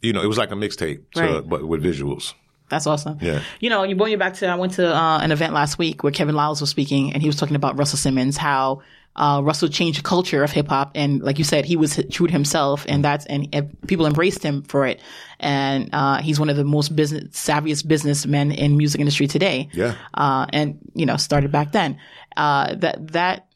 you 0.00 0.14
know, 0.14 0.22
it 0.22 0.28
was 0.28 0.38
like 0.38 0.50
a 0.50 0.54
mixtape, 0.54 1.02
Right. 1.14 1.46
but 1.46 1.66
with 1.68 1.82
visuals. 1.82 2.32
That's 2.70 2.86
awesome. 2.86 3.18
Yeah. 3.20 3.42
You 3.60 3.68
know, 3.68 3.82
you 3.82 3.94
bring 3.94 4.12
you 4.12 4.16
back 4.16 4.32
to 4.36 4.46
I 4.46 4.54
went 4.54 4.72
to 4.74 4.96
uh, 4.96 5.18
an 5.18 5.30
event 5.30 5.52
last 5.52 5.76
week 5.76 6.02
where 6.02 6.10
Kevin 6.10 6.34
Liles 6.34 6.58
was 6.62 6.70
speaking, 6.70 7.12
and 7.12 7.20
he 7.20 7.28
was 7.28 7.36
talking 7.36 7.54
about 7.54 7.76
Russell 7.78 7.98
Simmons, 7.98 8.38
how 8.38 8.80
uh, 9.14 9.40
Russell 9.44 9.68
changed 9.68 9.98
the 9.98 10.02
culture 10.02 10.42
of 10.42 10.50
hip 10.50 10.68
hop, 10.68 10.92
and 10.94 11.22
like 11.22 11.38
you 11.38 11.44
said, 11.44 11.64
he 11.64 11.76
was 11.76 12.00
true 12.10 12.26
to 12.26 12.32
himself, 12.32 12.86
and 12.88 13.04
that's 13.04 13.26
and, 13.26 13.48
and 13.52 13.76
people 13.86 14.06
embraced 14.06 14.42
him 14.42 14.62
for 14.62 14.86
it, 14.86 15.00
and 15.38 15.90
uh, 15.92 16.18
he's 16.18 16.40
one 16.40 16.48
of 16.48 16.56
the 16.56 16.64
most 16.64 16.96
business 16.96 17.24
savviest 17.30 17.86
businessmen 17.86 18.52
in 18.52 18.76
music 18.76 19.00
industry 19.00 19.26
today. 19.26 19.68
Yeah. 19.72 19.96
Uh, 20.14 20.46
and 20.52 20.78
you 20.94 21.04
know, 21.04 21.16
started 21.16 21.52
back 21.52 21.72
then. 21.72 21.98
Uh, 22.36 22.74
that 22.76 23.12
that 23.12 23.48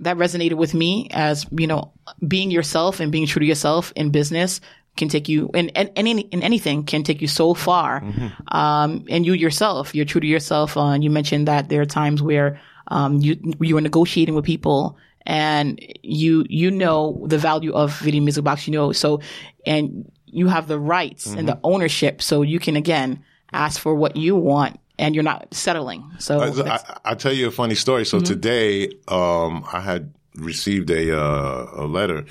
that 0.00 0.16
resonated 0.16 0.54
with 0.54 0.74
me 0.74 1.08
as 1.10 1.46
you 1.50 1.66
know 1.66 1.92
being 2.26 2.50
yourself 2.50 3.00
and 3.00 3.12
being 3.12 3.26
true 3.26 3.40
to 3.40 3.46
yourself 3.46 3.92
in 3.96 4.10
business 4.10 4.60
can 4.96 5.08
take 5.08 5.28
you 5.28 5.50
in 5.54 5.70
and 5.70 5.88
in, 5.90 6.06
any 6.06 6.20
in 6.22 6.42
anything 6.42 6.84
can 6.84 7.02
take 7.02 7.20
you 7.20 7.28
so 7.28 7.54
far 7.54 8.02
um 8.48 9.04
and 9.08 9.24
you 9.24 9.34
yourself 9.34 9.94
you're 9.94 10.04
true 10.04 10.20
to 10.20 10.26
yourself 10.26 10.76
uh, 10.76 10.86
and 10.86 11.04
you 11.04 11.10
mentioned 11.10 11.46
that 11.46 11.68
there 11.68 11.80
are 11.80 11.86
times 11.86 12.20
where 12.20 12.60
um 12.90 13.18
you 13.18 13.36
you 13.60 13.76
are 13.76 13.80
negotiating 13.80 14.34
with 14.34 14.44
people 14.44 14.96
and 15.26 15.80
you 16.02 16.44
you 16.48 16.70
know 16.70 17.24
the 17.26 17.38
value 17.38 17.72
of 17.72 17.98
video 18.00 18.22
music 18.22 18.44
box 18.44 18.66
you 18.66 18.72
know 18.72 18.92
so 18.92 19.20
and 19.66 20.10
you 20.26 20.48
have 20.48 20.68
the 20.68 20.78
rights 20.78 21.26
and 21.26 21.48
the 21.48 21.58
ownership 21.64 22.22
so 22.22 22.42
you 22.42 22.58
can 22.60 22.76
again 22.76 23.22
ask 23.52 23.80
for 23.80 23.94
what 23.94 24.16
you 24.16 24.36
want 24.36 24.78
and 24.98 25.14
you're 25.14 25.24
not 25.24 25.52
settling 25.52 26.04
so 26.18 26.40
I, 26.40 26.74
I, 26.74 27.00
I'll 27.04 27.16
tell 27.16 27.32
you 27.32 27.48
a 27.48 27.50
funny 27.50 27.74
story. 27.74 28.04
So 28.04 28.20
today, 28.20 28.92
um, 29.08 29.64
I 29.72 29.80
had 29.80 30.12
received 30.36 30.90
a, 30.90 31.18
uh, 31.18 31.66
a 31.74 31.86
letter 31.86 32.24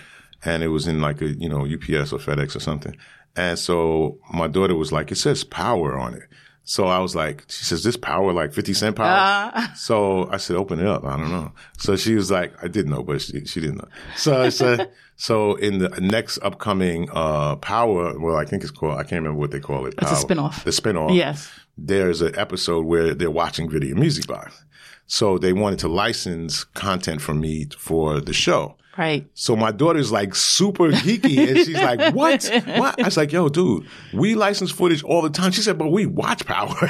and 0.45 0.63
it 0.63 0.69
was 0.69 0.87
in 0.87 1.01
like 1.01 1.21
a, 1.21 1.29
you 1.29 1.49
know, 1.49 1.65
UPS 1.65 2.13
or 2.13 2.19
FedEx 2.19 2.55
or 2.55 2.59
something. 2.59 2.95
And 3.35 3.57
so 3.57 4.19
my 4.33 4.47
daughter 4.47 4.75
was 4.75 4.91
like, 4.91 5.11
it 5.11 5.17
says 5.17 5.43
power 5.43 5.97
on 5.97 6.13
it. 6.13 6.23
So 6.69 6.85
I 6.85 6.99
was 6.99 7.15
like, 7.15 7.45
she 7.47 7.65
says, 7.65 7.83
this 7.83 7.97
power 7.97 8.31
like 8.31 8.53
50 8.53 8.73
cent 8.73 8.95
power? 8.95 9.69
so 9.75 10.29
I 10.29 10.37
said, 10.37 10.55
open 10.55 10.79
it 10.79 10.85
up. 10.85 11.03
I 11.03 11.17
don't 11.17 11.31
know. 11.31 11.51
So 11.79 11.95
she 11.95 12.13
was 12.15 12.29
like, 12.29 12.53
I 12.63 12.67
didn't 12.67 12.91
know, 12.91 13.01
but 13.01 13.21
she, 13.21 13.43
she 13.45 13.59
didn't 13.59 13.77
know. 13.77 13.87
So 14.15 14.39
I 14.39 14.49
said, 14.49 14.91
so 15.15 15.55
in 15.55 15.79
the 15.79 15.89
next 15.99 16.37
upcoming, 16.43 17.09
uh, 17.11 17.55
power, 17.55 18.19
well, 18.19 18.35
I 18.35 18.45
think 18.45 18.61
it's 18.61 18.71
called, 18.71 18.93
I 18.99 19.03
can't 19.03 19.23
remember 19.23 19.39
what 19.39 19.51
they 19.51 19.59
call 19.59 19.87
it. 19.87 19.95
It's 19.99 20.11
a 20.11 20.25
spinoff. 20.25 20.63
The 20.63 20.71
spinoff 20.71 21.15
yes 21.15 21.49
there's 21.85 22.21
an 22.21 22.37
episode 22.37 22.85
where 22.85 23.13
they're 23.13 23.31
watching 23.31 23.69
Video 23.69 23.95
Music 23.95 24.27
Box. 24.27 24.63
So 25.07 25.37
they 25.37 25.53
wanted 25.53 25.79
to 25.79 25.87
license 25.87 26.63
content 26.63 27.21
from 27.21 27.39
me 27.39 27.67
for 27.77 28.19
the 28.21 28.33
show. 28.33 28.75
Right 28.99 29.27
So 29.33 29.55
my 29.55 29.71
daughter's 29.71 30.11
like 30.11 30.35
super 30.35 30.89
geeky 30.91 31.47
and 31.47 31.57
she's 31.57 31.73
like, 31.75 32.13
what? 32.13 32.43
What? 32.75 32.99
I 33.01 33.05
was 33.05 33.17
like, 33.17 33.31
yo, 33.31 33.49
dude, 33.49 33.87
we 34.13 34.35
license 34.35 34.69
footage 34.71 35.01
all 35.03 35.21
the 35.21 35.29
time. 35.29 35.51
She 35.51 35.61
said, 35.61 35.77
but 35.77 35.91
we 35.91 36.05
watch 36.05 36.45
Power. 36.45 36.75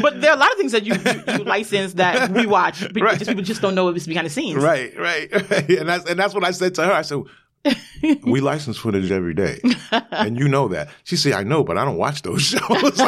But 0.00 0.20
there 0.20 0.30
are 0.30 0.36
a 0.36 0.40
lot 0.40 0.50
of 0.52 0.56
things 0.58 0.72
that 0.72 0.84
you, 0.84 0.94
you, 0.94 1.38
you 1.38 1.44
license 1.44 1.94
that 1.94 2.30
we 2.30 2.46
watch, 2.46 2.80
but 2.92 3.02
Right. 3.02 3.18
just 3.18 3.28
people 3.28 3.42
just 3.44 3.60
don't 3.60 3.74
know 3.74 3.88
it's 3.88 4.06
behind 4.06 4.26
the 4.26 4.30
scenes. 4.30 4.62
right, 4.62 4.96
right, 4.98 5.30
right. 5.50 5.68
And 5.70 5.88
that's, 5.88 6.08
and 6.08 6.18
that's 6.18 6.34
what 6.34 6.44
I 6.44 6.52
said 6.52 6.74
to 6.76 6.84
her. 6.84 6.92
I 6.92 7.02
said, 7.02 7.22
we 8.24 8.40
license 8.40 8.78
footage 8.78 9.10
every 9.10 9.34
day. 9.34 9.60
And 10.10 10.38
you 10.38 10.48
know 10.48 10.68
that. 10.68 10.88
She 11.04 11.16
said, 11.16 11.32
I 11.34 11.42
know, 11.42 11.62
but 11.62 11.76
I 11.76 11.84
don't 11.84 11.98
watch 11.98 12.22
those 12.22 12.42
shows. 12.42 12.98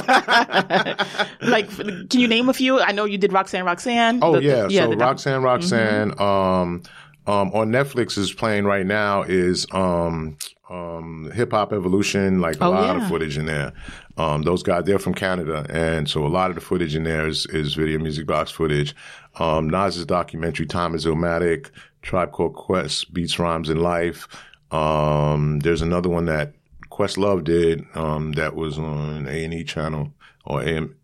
Like, 1.41 1.69
can 2.11 2.21
you 2.21 2.29
name 2.29 2.49
a 2.49 2.53
few? 2.53 2.81
I 2.81 2.93
know 2.93 3.05
you 3.05 3.17
did 3.19 3.33
Roxanne, 3.33 3.65
Roxanne. 3.65 4.19
Oh 4.23 4.33
The- 4.35 4.41
the- 4.41 4.67
yeah, 4.71 4.85
so 4.85 4.93
Roxanne, 4.95 5.43
Roxanne, 5.43 6.21
um, 6.21 6.83
um, 7.27 7.51
on 7.53 7.71
Netflix 7.71 8.19
is 8.19 8.33
playing 8.33 8.65
right 8.65 8.87
now 8.87 9.23
is 9.23 9.67
um, 9.73 10.37
um, 10.71 11.31
Hip 11.35 11.53
Hop 11.53 11.73
Evolution, 11.73 12.41
like 12.41 12.57
a 12.61 12.65
Oh, 12.65 12.71
lot 12.71 12.97
yeah. 12.97 13.03
of 13.03 13.09
footage 13.09 13.39
in 13.39 13.47
there. 13.47 13.73
Um, 14.17 14.43
those 14.43 14.63
guys, 14.63 14.85
they're 14.85 14.99
from 14.99 15.15
Canada, 15.15 15.65
and 15.71 16.09
so 16.09 16.27
a 16.27 16.29
lot 16.29 16.51
of 16.51 16.55
the 16.57 16.61
footage 16.61 16.95
in 16.97 17.05
there 17.05 17.27
is, 17.27 17.47
is 17.47 17.75
video 17.75 17.99
music 17.99 18.27
box 18.27 18.51
footage. 18.51 18.95
Um, 19.39 19.71
Nas's 19.71 20.05
documentary, 20.07 20.67
Time 20.67 20.95
is 20.95 21.07
Illmatic, 21.07 21.71
Tribe 22.03 22.33
Called 22.33 22.55
Quest, 22.55 23.13
Beats, 23.15 23.39
Rhymes, 23.39 23.69
and 23.69 23.81
Life. 23.81 24.29
Um, 24.71 25.61
there's 25.61 25.83
another 25.83 26.09
one 26.09 26.27
that 26.27 26.53
Questlove 26.91 27.45
did 27.45 27.85
um, 27.95 28.33
that 28.33 28.55
was 28.55 28.79
on 28.79 29.27
A 29.29 29.45
and 29.45 29.55
E 29.55 29.65
channel 29.65 30.13
or 30.45 30.63
AM, 30.63 30.95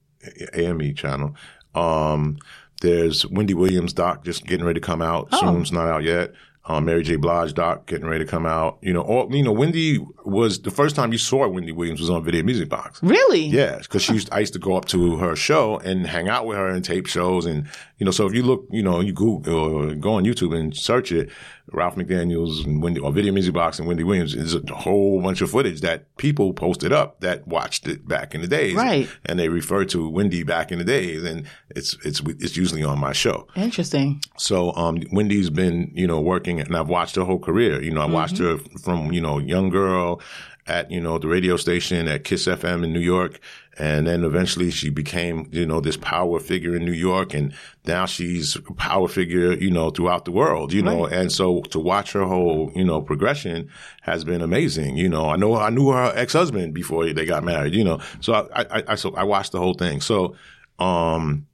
AME 0.55 0.95
channel. 0.95 1.35
Um, 1.75 2.39
there's 2.81 3.27
Wendy 3.27 3.55
Williams 3.55 3.93
doc 3.93 4.25
just 4.25 4.47
getting 4.47 4.65
ready 4.65 4.81
to 4.81 4.87
come 4.87 5.03
out 5.03 5.29
oh. 5.33 5.41
soon. 5.41 5.63
It's 5.63 5.73
not 5.73 5.89
out 5.89 6.03
yet. 6.03 6.33
Um, 6.69 6.85
Mary 6.85 7.03
J. 7.03 7.17
Blige 7.17 7.55
doc 7.55 7.87
getting 7.87 8.07
ready 8.07 8.25
to 8.25 8.31
come 8.31 8.45
out. 8.45 8.79
You 8.83 8.93
know, 8.93 9.01
all, 9.01 9.35
you 9.35 9.43
know, 9.43 9.53
Wendy 9.53 9.99
was 10.25 10.61
the 10.61 10.71
first 10.71 10.95
time 10.95 11.13
you 11.13 11.19
saw 11.19 11.49
Wendy 11.49 11.73
Williams 11.73 11.99
was 11.99 12.11
on 12.11 12.23
Video 12.23 12.43
Music 12.43 12.69
Box. 12.69 13.03
Really? 13.03 13.47
Yeah, 13.47 13.79
because 13.79 14.03
she 14.03 14.13
used. 14.13 14.29
I 14.31 14.41
used 14.41 14.53
to 14.53 14.59
go 14.59 14.77
up 14.77 14.85
to 14.87 15.17
her 15.17 15.35
show 15.35 15.79
and 15.79 16.07
hang 16.07 16.29
out 16.29 16.47
with 16.47 16.59
her 16.59 16.69
and 16.69 16.85
tape 16.85 17.07
shows, 17.07 17.47
and 17.47 17.67
you 17.97 18.05
know. 18.05 18.11
So 18.13 18.27
if 18.27 18.35
you 18.35 18.43
look, 18.43 18.67
you 18.71 18.83
know, 18.83 19.01
you 19.01 19.13
Google 19.15 19.55
or 19.57 19.95
go 19.95 20.13
on 20.15 20.25
YouTube 20.25 20.55
and 20.55 20.77
search 20.77 21.11
it, 21.11 21.31
Ralph 21.73 21.97
McDaniel's 21.97 22.65
and 22.65 22.83
Wendy 22.83 23.01
or 23.01 23.13
Video 23.13 23.33
Music 23.33 23.55
Box 23.55 23.79
and 23.79 23.89
Wendy 23.89 24.05
Williams 24.05 24.35
is 24.35 24.55
a 24.55 24.61
whole 24.75 25.21
bunch 25.23 25.41
of 25.41 25.51
footage 25.51 25.81
that 25.81 26.15
people 26.17 26.53
posted 26.53 26.93
up 26.93 27.21
that 27.21 27.47
watched 27.47 27.87
it 27.87 28.07
back 28.07 28.35
in 28.35 28.41
the 28.41 28.47
days, 28.47 28.75
Right. 28.75 29.09
And 29.25 29.39
they 29.39 29.49
refer 29.49 29.85
to 29.87 30.09
Wendy 30.09 30.43
back 30.43 30.71
in 30.73 30.79
the 30.79 30.85
days, 30.85 31.25
and 31.25 31.47
it's 31.71 31.97
it's 32.05 32.21
it's 32.21 32.57
usually 32.57 32.83
on 32.83 32.99
my 32.99 33.13
show. 33.13 33.47
Interesting. 33.57 34.21
So 34.37 34.73
um, 34.75 35.03
Wendy's 35.13 35.51
been, 35.51 35.91
you 35.95 36.07
know, 36.07 36.21
working, 36.21 36.58
and 36.61 36.77
I've 36.77 36.89
watched 36.89 37.17
her 37.17 37.25
whole 37.25 37.39
career. 37.39 37.83
You 37.83 37.91
know, 37.91 38.01
I 38.01 38.07
watched 38.07 38.39
her 38.39 38.59
from, 38.83 39.13
you 39.13 39.21
know, 39.21 39.39
young 39.39 39.71
girl 39.71 40.21
at, 40.67 40.91
you 40.91 41.01
know, 41.01 41.19
the 41.19 41.29
radio 41.29 41.57
station 41.57 42.09
at 42.09 42.25
Kiss 42.25 42.47
FM 42.47 42.85
in 42.85 42.93
New 42.93 43.01
York. 43.01 43.41
And 43.79 44.09
then 44.09 44.25
eventually 44.25 44.71
she 44.73 44.91
became, 44.91 45.49
you 45.53 45.65
know, 45.65 45.81
this 45.81 45.97
power 45.97 46.41
figure 46.41 46.75
in 46.75 46.85
New 46.85 46.93
York. 46.93 47.33
And 47.33 47.55
now 47.87 48.07
she's 48.07 48.57
a 48.57 48.75
power 48.75 49.07
figure, 49.07 49.53
you 49.53 49.71
know, 49.71 49.91
throughout 49.91 50.25
the 50.25 50.33
world, 50.33 50.73
you 50.73 50.83
know. 50.83 51.07
And 51.07 51.31
so 51.31 51.63
to 51.63 51.79
watch 51.79 52.13
her 52.13 52.25
whole, 52.25 52.73
you 52.75 52.85
know, 52.85 53.01
progression 53.01 53.71
has 54.03 54.25
been 54.25 54.43
amazing. 54.43 54.97
You 54.97 55.09
know, 55.09 55.31
I 55.31 55.37
know 55.37 55.55
I 55.55 55.71
knew 55.71 55.91
her 55.91 56.13
ex-husband 56.15 56.75
before 56.75 57.11
they 57.13 57.25
got 57.25 57.45
married, 57.45 57.73
you 57.75 57.85
know. 57.85 58.01
So 58.21 58.33
I, 58.35 58.63
I, 58.63 58.83
I 58.89 58.95
so 58.97 59.15
I 59.15 59.23
watched 59.23 59.53
the 59.53 59.61
whole 59.61 59.75
thing. 59.75 60.01
So, 60.01 60.35
um, 60.81 61.47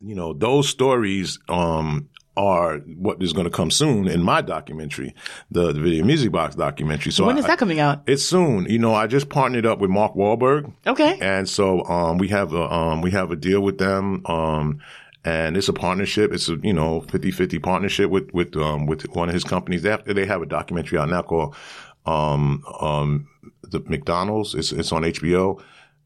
you 0.00 0.16
know, 0.16 0.32
those 0.32 0.68
stories 0.68 1.38
um, 1.48 2.08
are 2.36 2.78
what 2.78 3.22
is 3.22 3.32
going 3.32 3.44
to 3.44 3.50
come 3.50 3.70
soon 3.70 4.08
in 4.08 4.22
my 4.22 4.40
documentary, 4.40 5.14
the, 5.50 5.72
the 5.72 5.80
Video 5.80 6.04
Music 6.04 6.32
Box 6.32 6.54
documentary. 6.54 7.12
So 7.12 7.26
When 7.26 7.36
is 7.38 7.44
I- 7.44 7.48
that 7.48 7.58
coming 7.58 7.78
out? 7.80 8.02
It's 8.06 8.24
soon. 8.24 8.64
You 8.66 8.78
know, 8.78 8.94
I 8.94 9.06
just 9.06 9.28
partnered 9.28 9.66
up 9.66 9.78
with 9.80 9.90
Mark 9.90 10.14
Wahlberg, 10.14 10.72
Okay. 10.86 11.18
and 11.20 11.48
so 11.48 11.84
um, 11.84 12.18
we 12.18 12.28
have 12.28 12.52
a 12.54 12.72
um, 12.72 13.02
we 13.02 13.10
have 13.10 13.30
a 13.30 13.36
deal 13.36 13.60
with 13.60 13.78
them. 13.78 14.22
Um, 14.26 14.80
and 15.24 15.56
it's 15.56 15.68
a 15.68 15.72
partnership. 15.72 16.32
It's 16.32 16.48
a, 16.48 16.56
you 16.64 16.72
know, 16.72 17.02
50-50 17.02 17.62
partnership 17.62 18.10
with, 18.10 18.34
with, 18.34 18.56
um, 18.56 18.86
with 18.86 19.02
one 19.14 19.28
of 19.28 19.34
his 19.34 19.44
companies. 19.44 19.82
They 19.82 19.90
have, 19.90 20.04
they 20.04 20.26
have 20.26 20.42
a 20.42 20.46
documentary 20.46 20.98
out 20.98 21.10
now 21.10 21.22
called, 21.22 21.54
um, 22.06 22.64
um, 22.80 23.28
the 23.62 23.78
McDonald's. 23.86 24.56
It's, 24.56 24.72
it's 24.72 24.90
on 24.90 25.02
HBO. 25.02 25.62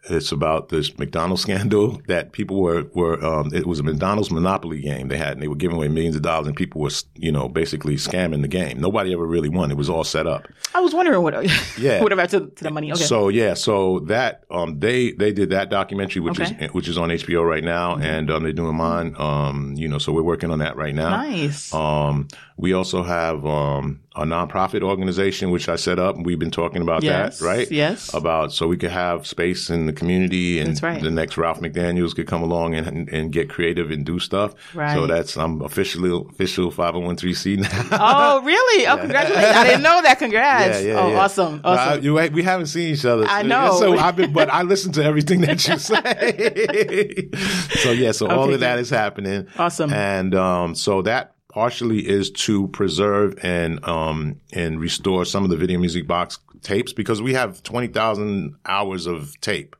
It's 0.08 0.30
about 0.32 0.68
this 0.68 0.96
McDonald's 0.98 1.42
scandal 1.46 2.00
that 2.06 2.32
people 2.32 2.60
were, 2.60 2.84
were, 2.94 3.22
um, 3.24 3.50
it 3.52 3.66
was 3.66 3.80
a 3.80 3.82
McDonald's 3.82 4.30
monopoly 4.30 4.80
game 4.80 5.08
they 5.08 5.16
had 5.16 5.32
and 5.32 5.42
they 5.42 5.48
were 5.48 5.56
giving 5.56 5.76
away 5.76 5.88
millions 5.88 6.16
of 6.16 6.22
dollars 6.22 6.46
and 6.46 6.56
people 6.56 6.80
were, 6.80 6.90
you 7.14 7.32
know, 7.32 7.48
basically 7.48 7.96
scamming 7.96 8.42
the 8.42 8.48
game. 8.48 8.80
Nobody 8.80 9.12
ever 9.12 9.26
really 9.26 9.48
won. 9.48 9.70
It 9.70 9.76
was 9.76 9.90
all 9.90 10.04
set 10.04 10.26
up. 10.26 10.46
I 10.74 10.80
was 10.80 10.94
wondering 10.94 11.22
what. 11.22 11.34
Yeah. 11.78 12.02
what 12.02 12.12
about 12.12 12.30
to, 12.30 12.46
to 12.46 12.64
the 12.64 12.70
money? 12.70 12.90
Okay. 12.92 13.02
So 13.02 13.28
yeah, 13.28 13.52
so 13.54 13.98
that 14.06 14.44
um 14.50 14.78
they 14.80 15.12
they 15.12 15.32
did 15.32 15.50
that 15.50 15.68
documentary 15.68 16.22
which 16.22 16.40
Okay. 16.40 16.50
Mm-hmm. 16.52 16.64
is 16.64 16.72
which 16.72 16.88
is 16.88 16.96
on 16.96 17.10
HBO 17.10 17.46
right 17.46 17.62
now 17.64 17.96
and 17.96 18.30
um 18.30 18.42
they're 18.44 18.52
doing 18.52 18.76
mine 18.76 19.14
um 19.18 19.74
you 19.76 19.88
know 19.88 19.98
so 19.98 20.12
we're 20.12 20.22
working 20.22 20.50
on 20.50 20.60
that 20.60 20.76
right 20.76 20.94
now. 20.94 21.10
nice. 21.10 21.72
Um 21.74 22.28
we 22.56 22.72
also 22.72 23.02
have 23.02 23.44
um 23.44 24.00
a 24.16 24.24
nonprofit 24.24 24.82
organization 24.82 25.50
which 25.50 25.68
I 25.68 25.76
set 25.76 25.98
up, 25.98 26.16
and 26.16 26.24
we've 26.24 26.38
been 26.38 26.50
talking 26.50 26.80
about 26.82 27.02
Yes, 27.02 27.38
that, 27.38 27.46
right? 27.46 27.70
yes. 27.70 28.12
About 28.14 28.52
so 28.52 28.66
we 28.66 28.76
could 28.76 28.90
have 28.90 29.26
space 29.26 29.68
in 29.70 29.86
the 29.86 29.92
community, 29.92 30.58
and 30.58 30.70
That's 30.70 30.82
right. 30.82 31.02
the 31.02 31.10
next 31.10 31.36
Ralph 31.36 31.60
McDaniel's 31.60 32.14
could 32.14 32.26
come 32.26 32.42
along 32.42 32.74
and, 32.74 32.86
and 32.86 33.08
and 33.10 33.30
get 33.32 33.48
creative 33.50 33.90
and 33.90 34.04
do 34.06 34.18
stuff. 34.18 34.54
Right. 34.74 34.94
So 34.94 35.06
that's 35.06 35.36
I'm 35.36 35.60
officially 35.62 36.10
official 36.30 36.72
501c 36.72 37.58
now. 37.90 37.98
Oh, 38.00 38.42
really? 38.42 38.86
Oh, 38.86 38.96
congratulations! 38.96 39.54
I 39.56 39.64
didn't 39.64 39.82
know 39.82 40.00
that. 40.02 40.18
Congrats! 40.18 40.82
Yeah, 40.82 40.88
yeah, 40.94 41.00
oh, 41.00 41.08
yeah. 41.10 41.18
awesome, 41.20 41.60
No, 41.62 41.70
I- 41.70 41.88
awesome. 41.90 42.04
you 42.04 42.14
we 42.32 42.42
haven't 42.42 42.66
seen 42.66 42.94
each 42.94 43.04
other. 43.04 43.26
I 43.26 43.42
know. 43.42 43.76
So 43.78 43.96
I've 43.98 44.16
been, 44.16 44.32
but 44.32 44.48
I 44.50 44.62
listen 44.62 44.92
to 44.92 45.04
everything 45.04 45.42
that 45.42 45.66
you 45.68 45.78
say. 45.78 47.28
so 47.82 47.92
yeah, 47.92 48.12
so 48.12 48.28
all 48.28 48.52
of 48.52 48.60
that 48.60 48.76
good. 48.76 48.80
is 48.80 48.90
happening. 48.90 49.46
Awesome. 49.58 49.92
And 49.92 50.34
um, 50.34 50.74
so 50.74 51.02
that 51.02 51.35
partially 51.56 52.06
is 52.06 52.30
to 52.30 52.68
preserve 52.68 53.34
and 53.42 53.82
um 53.88 54.38
and 54.52 54.78
restore 54.78 55.24
some 55.24 55.42
of 55.42 55.48
the 55.48 55.56
video 55.56 55.78
music 55.78 56.06
box 56.06 56.38
tapes 56.60 56.92
because 56.92 57.22
we 57.22 57.32
have 57.32 57.62
twenty 57.62 57.86
thousand 57.86 58.54
hours 58.66 59.06
of 59.06 59.40
tape, 59.40 59.74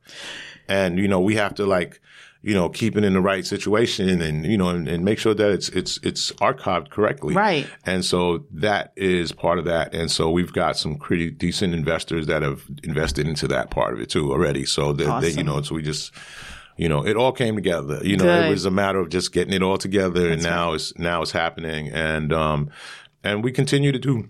and 0.67 0.97
you 0.97 1.07
know 1.07 1.21
we 1.21 1.35
have 1.35 1.53
to 1.53 1.65
like. 1.67 2.01
You 2.43 2.53
know, 2.53 2.69
keep 2.69 2.95
it 2.95 3.03
in 3.03 3.13
the 3.13 3.19
right 3.19 3.45
situation, 3.45 4.21
and 4.21 4.45
you 4.45 4.57
know, 4.57 4.69
and, 4.69 4.87
and 4.87 5.03
make 5.03 5.19
sure 5.19 5.33
that 5.33 5.51
it's 5.51 5.69
it's 5.69 5.99
it's 6.01 6.31
archived 6.33 6.91
correctly. 6.91 7.33
Right. 7.33 7.67
And 7.83 8.05
so 8.05 8.45
that 8.51 8.93
is 8.95 9.33
part 9.33 9.59
of 9.59 9.65
that. 9.65 9.93
And 9.93 10.09
so 10.09 10.29
we've 10.29 10.53
got 10.53 10.77
some 10.77 10.95
pretty 10.97 11.29
decent 11.31 11.73
investors 11.73 12.27
that 12.27 12.43
have 12.43 12.63
invested 12.83 13.27
into 13.27 13.47
that 13.49 13.69
part 13.69 13.93
of 13.93 13.99
it 13.99 14.09
too 14.09 14.31
already. 14.31 14.65
So 14.65 14.93
that, 14.93 15.21
that, 15.21 15.35
you 15.35 15.43
know, 15.43 15.61
so 15.61 15.75
we 15.75 15.81
just, 15.81 16.13
you 16.77 16.87
know, 16.89 17.05
it 17.05 17.15
all 17.15 17.31
came 17.31 17.55
together. 17.55 17.99
You 18.03 18.17
know, 18.17 18.23
Good. 18.25 18.45
it 18.47 18.49
was 18.49 18.65
a 18.65 18.71
matter 18.71 18.99
of 18.99 19.09
just 19.09 19.31
getting 19.33 19.53
it 19.53 19.61
all 19.63 19.77
together 19.77 20.29
and 20.31 20.41
now 20.43 20.73
it's, 20.73 20.97
now 20.97 21.21
it's 21.21 21.31
happening. 21.31 21.89
And, 21.89 22.31
um, 22.31 22.69
and 23.23 23.43
we 23.43 23.51
continue 23.51 23.91
to 23.91 23.99
do, 23.99 24.29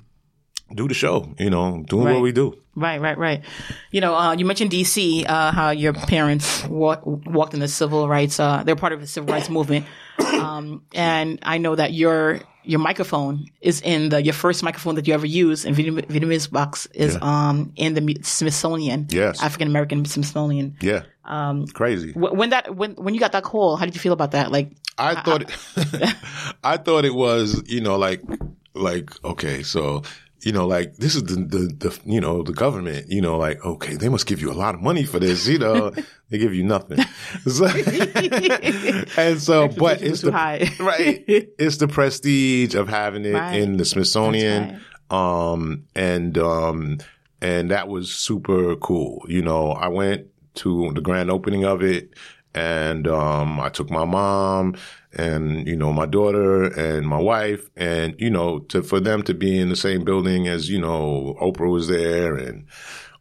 do 0.73 0.87
the 0.87 0.93
show, 0.93 1.33
you 1.39 1.49
know, 1.49 1.83
doing 1.87 2.05
Right. 2.05 2.13
what 2.13 2.21
we 2.23 2.31
do. 2.31 2.57
Right, 2.75 3.01
right, 3.01 3.17
right. 3.17 3.43
You 3.91 4.01
know, 4.01 4.13
uh, 4.15 4.33
you 4.33 4.45
mentioned 4.45 4.71
DC, 4.71 5.25
uh, 5.27 5.51
how 5.51 5.71
your 5.71 5.93
parents 5.93 6.63
wa- 6.65 6.99
walked 7.03 7.53
in 7.53 7.59
the 7.59 7.67
civil 7.67 8.07
rights, 8.07 8.39
uh, 8.39 8.63
they're 8.63 8.75
part 8.75 8.93
of 8.93 9.01
the 9.01 9.07
civil 9.07 9.33
rights 9.33 9.49
movement. 9.49 9.85
Um, 10.19 10.83
and 10.93 11.39
I 11.43 11.57
know 11.57 11.75
that 11.75 11.93
your, 11.93 12.41
your 12.67 12.79
microphone 12.79 13.47
is 13.61 13.81
in 13.81 14.09
the, 14.09 14.21
your 14.21 14.33
first 14.33 14.63
microphone 14.63 14.95
that 14.95 15.07
you 15.07 15.13
ever 15.13 15.25
use 15.25 15.65
in 15.65 15.73
Music 16.09 16.51
Box 16.51 16.85
is, 16.93 17.17
um, 17.21 17.71
in 17.75 17.93
the 17.93 18.17
Smithsonian. 18.21 19.07
Yes. 19.09 19.41
African 19.41 19.67
American 19.67 20.05
Smithsonian. 20.05 20.75
Yeah. 20.81 21.03
Um, 21.25 21.67
crazy. 21.67 22.13
When 22.13 22.51
that, 22.51 22.75
when, 22.75 22.93
when 22.95 23.13
you 23.13 23.19
got 23.19 23.31
that 23.33 23.43
call, 23.43 23.75
how 23.75 23.85
did 23.85 23.95
you 23.95 24.01
feel 24.01 24.13
about 24.13 24.31
that? 24.31 24.51
Like, 24.51 24.71
I 24.97 25.21
thought 25.21 25.43
it, 25.43 26.15
I 26.63 26.77
thought 26.77 27.05
it 27.05 27.13
was, 27.13 27.63
you 27.67 27.81
know, 27.81 27.97
like, 27.97 28.21
like, 28.73 29.09
okay, 29.23 29.63
so, 29.63 30.03
you 30.41 30.51
know, 30.51 30.67
like 30.67 30.95
this 30.97 31.15
is 31.15 31.23
the, 31.23 31.35
the, 31.35 31.67
the, 31.89 31.99
you 32.05 32.21
know, 32.21 32.43
the 32.43 32.53
government, 32.53 33.09
you 33.09 33.21
know, 33.21 33.37
like, 33.37 33.63
okay, 33.65 33.95
they 33.95 34.07
must 34.09 34.27
give 34.27 34.39
you 34.41 34.51
a 34.51 34.53
lot 34.53 34.75
of 34.75 34.81
money 34.81 35.03
for 35.03 35.19
this, 35.19 35.47
you 35.47 35.57
know, 35.59 35.91
they 36.29 36.37
give 36.37 36.53
you 36.53 36.63
nothing. 36.63 36.99
So- 37.47 37.65
and 39.17 39.41
so, 39.41 39.67
but 39.67 40.01
it's 40.01 40.21
the, 40.21 40.31
high. 40.31 40.69
right. 40.79 41.23
It's 41.27 41.77
the 41.77 41.87
prestige 41.87 42.75
of 42.75 42.87
having 42.87 43.25
it 43.25 43.33
Right. 43.33 43.59
in 43.59 43.77
the 43.77 43.85
Smithsonian. 43.85 44.67
That's 44.73 44.83
Um, 45.09 45.83
and, 45.95 46.37
um, 46.37 46.97
and 47.41 47.71
that 47.71 47.87
was 47.87 48.11
super 48.13 48.75
cool. 48.77 49.23
You 49.27 49.41
know, 49.41 49.71
I 49.71 49.87
went 49.87 50.27
to 50.55 50.91
the 50.93 51.01
grand 51.01 51.29
opening 51.31 51.65
of 51.65 51.81
it 51.83 52.09
and, 52.57 53.07
um, 53.07 53.59
I 53.59 53.69
took 53.69 53.89
my 53.89 54.05
mom 54.05 54.75
and, 55.13 55.67
you 55.67 55.75
know, 55.75 55.91
my 55.93 56.05
daughter 56.05 56.63
and 56.63 57.07
my 57.07 57.17
wife 57.33 57.69
and, 57.75 58.15
you 58.19 58.29
know, 58.29 58.59
to, 58.71 58.81
for 58.83 58.99
them 58.99 59.23
to 59.23 59.33
be 59.33 59.59
in 59.59 59.69
the 59.69 59.75
same 59.75 60.03
building 60.03 60.47
as, 60.47 60.69
you 60.69 60.79
know, 60.79 61.35
Oprah 61.41 61.71
was 61.71 61.87
there 61.87 62.35
and 62.35 62.65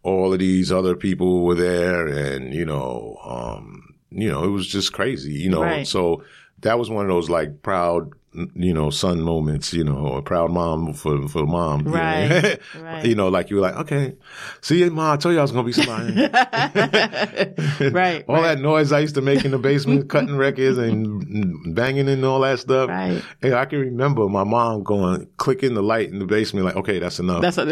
all 0.02 0.32
of 0.32 0.38
these 0.38 0.70
other 0.70 0.94
people 0.96 1.42
were 1.46 1.54
there 1.54 2.06
and, 2.06 2.54
you 2.54 2.64
know, 2.64 3.18
um, 3.24 3.94
you 4.10 4.28
know, 4.30 4.44
it 4.44 4.50
was 4.50 4.66
just 4.66 4.92
crazy, 4.92 5.32
you 5.34 5.50
know, 5.50 5.62
Right. 5.62 5.86
so 5.86 6.22
that 6.60 6.78
was 6.78 6.88
one 6.90 7.04
of 7.04 7.10
those 7.10 7.28
like 7.28 7.62
proud, 7.62 8.12
you 8.54 8.72
know, 8.72 8.90
son 8.90 9.20
moments, 9.20 9.72
you 9.72 9.84
know, 9.84 10.14
a 10.14 10.22
proud 10.22 10.50
mom 10.50 10.92
for, 10.92 11.26
for 11.28 11.46
mom. 11.46 11.80
you 11.80 11.86
know. 11.86 11.92
Right, 11.92 12.58
right. 12.80 13.04
you 13.04 13.14
know, 13.14 13.28
like 13.28 13.50
you 13.50 13.56
were 13.56 13.62
like, 13.62 13.76
okay, 13.76 14.16
see, 14.60 14.88
ma, 14.90 15.14
I 15.14 15.16
told 15.16 15.34
you 15.34 15.38
I 15.38 15.42
was 15.42 15.52
going 15.52 15.64
to 15.64 15.66
be 15.66 15.72
somebody. 15.72 16.12
right. 17.90 18.24
all 18.28 18.42
that 18.42 18.58
noise 18.58 18.92
I 18.92 19.00
used 19.00 19.14
to 19.14 19.22
make 19.22 19.44
in 19.44 19.50
the 19.52 19.58
basement, 19.58 20.08
cutting 20.10 20.36
records 20.36 20.78
and 20.78 21.74
banging 21.74 22.08
and 22.08 22.24
all 22.24 22.40
that 22.40 22.58
stuff. 22.58 22.88
Right. 22.88 23.22
Hey, 23.40 23.54
I 23.54 23.64
can 23.64 23.80
remember 23.80 24.28
my 24.28 24.44
mom 24.44 24.82
going, 24.82 25.28
clicking 25.36 25.74
the 25.74 25.82
light 25.82 26.10
in 26.10 26.18
the 26.18 26.26
basement, 26.26 26.66
like, 26.66 26.76
okay, 26.76 26.98
that's 26.98 27.18
enough. 27.18 27.42
That's 27.42 27.56
what, 27.56 27.68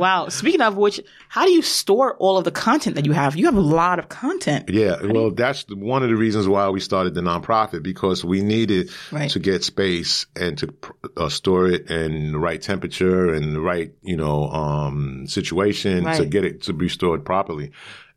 wow. 0.00 0.28
Speaking 0.28 0.62
of 0.62 0.76
which, 0.76 1.00
how 1.28 1.44
do 1.44 1.50
you 1.50 1.62
store 1.62 2.16
all 2.16 2.38
of 2.38 2.44
the 2.44 2.50
content 2.50 2.96
that 2.96 3.04
you 3.06 3.12
have? 3.12 3.36
You 3.36 3.46
have 3.46 3.56
a 3.56 3.60
lot 3.60 3.98
of 3.98 4.08
content. 4.08 4.68
Yeah, 4.68 4.96
well, 5.02 5.30
that's 5.30 5.64
one 5.68 6.02
of 6.02 6.08
the 6.08 6.16
reasons 6.16 6.48
why 6.48 6.68
we 6.70 6.80
started 6.80 7.14
the 7.14 7.20
nonprofit 7.20 7.82
because 7.82 8.24
we 8.24 8.40
needed 8.42 8.77
Right. 9.12 9.30
to 9.30 9.38
get 9.38 9.64
space 9.64 10.26
and 10.36 10.56
to 10.58 10.74
uh, 11.16 11.28
store 11.28 11.68
it 11.68 11.90
in 11.90 12.32
the 12.32 12.38
right 12.38 12.60
temperature 12.60 13.32
and 13.34 13.54
the 13.54 13.60
right, 13.60 13.92
you 14.02 14.16
know, 14.16 14.48
um, 14.50 15.26
situation 15.26 16.04
to 16.18 16.26
get 16.26 16.44
it 16.44 16.62
to 16.62 16.72
be 16.72 16.88
stored 16.88 17.24
properly. 17.24 17.72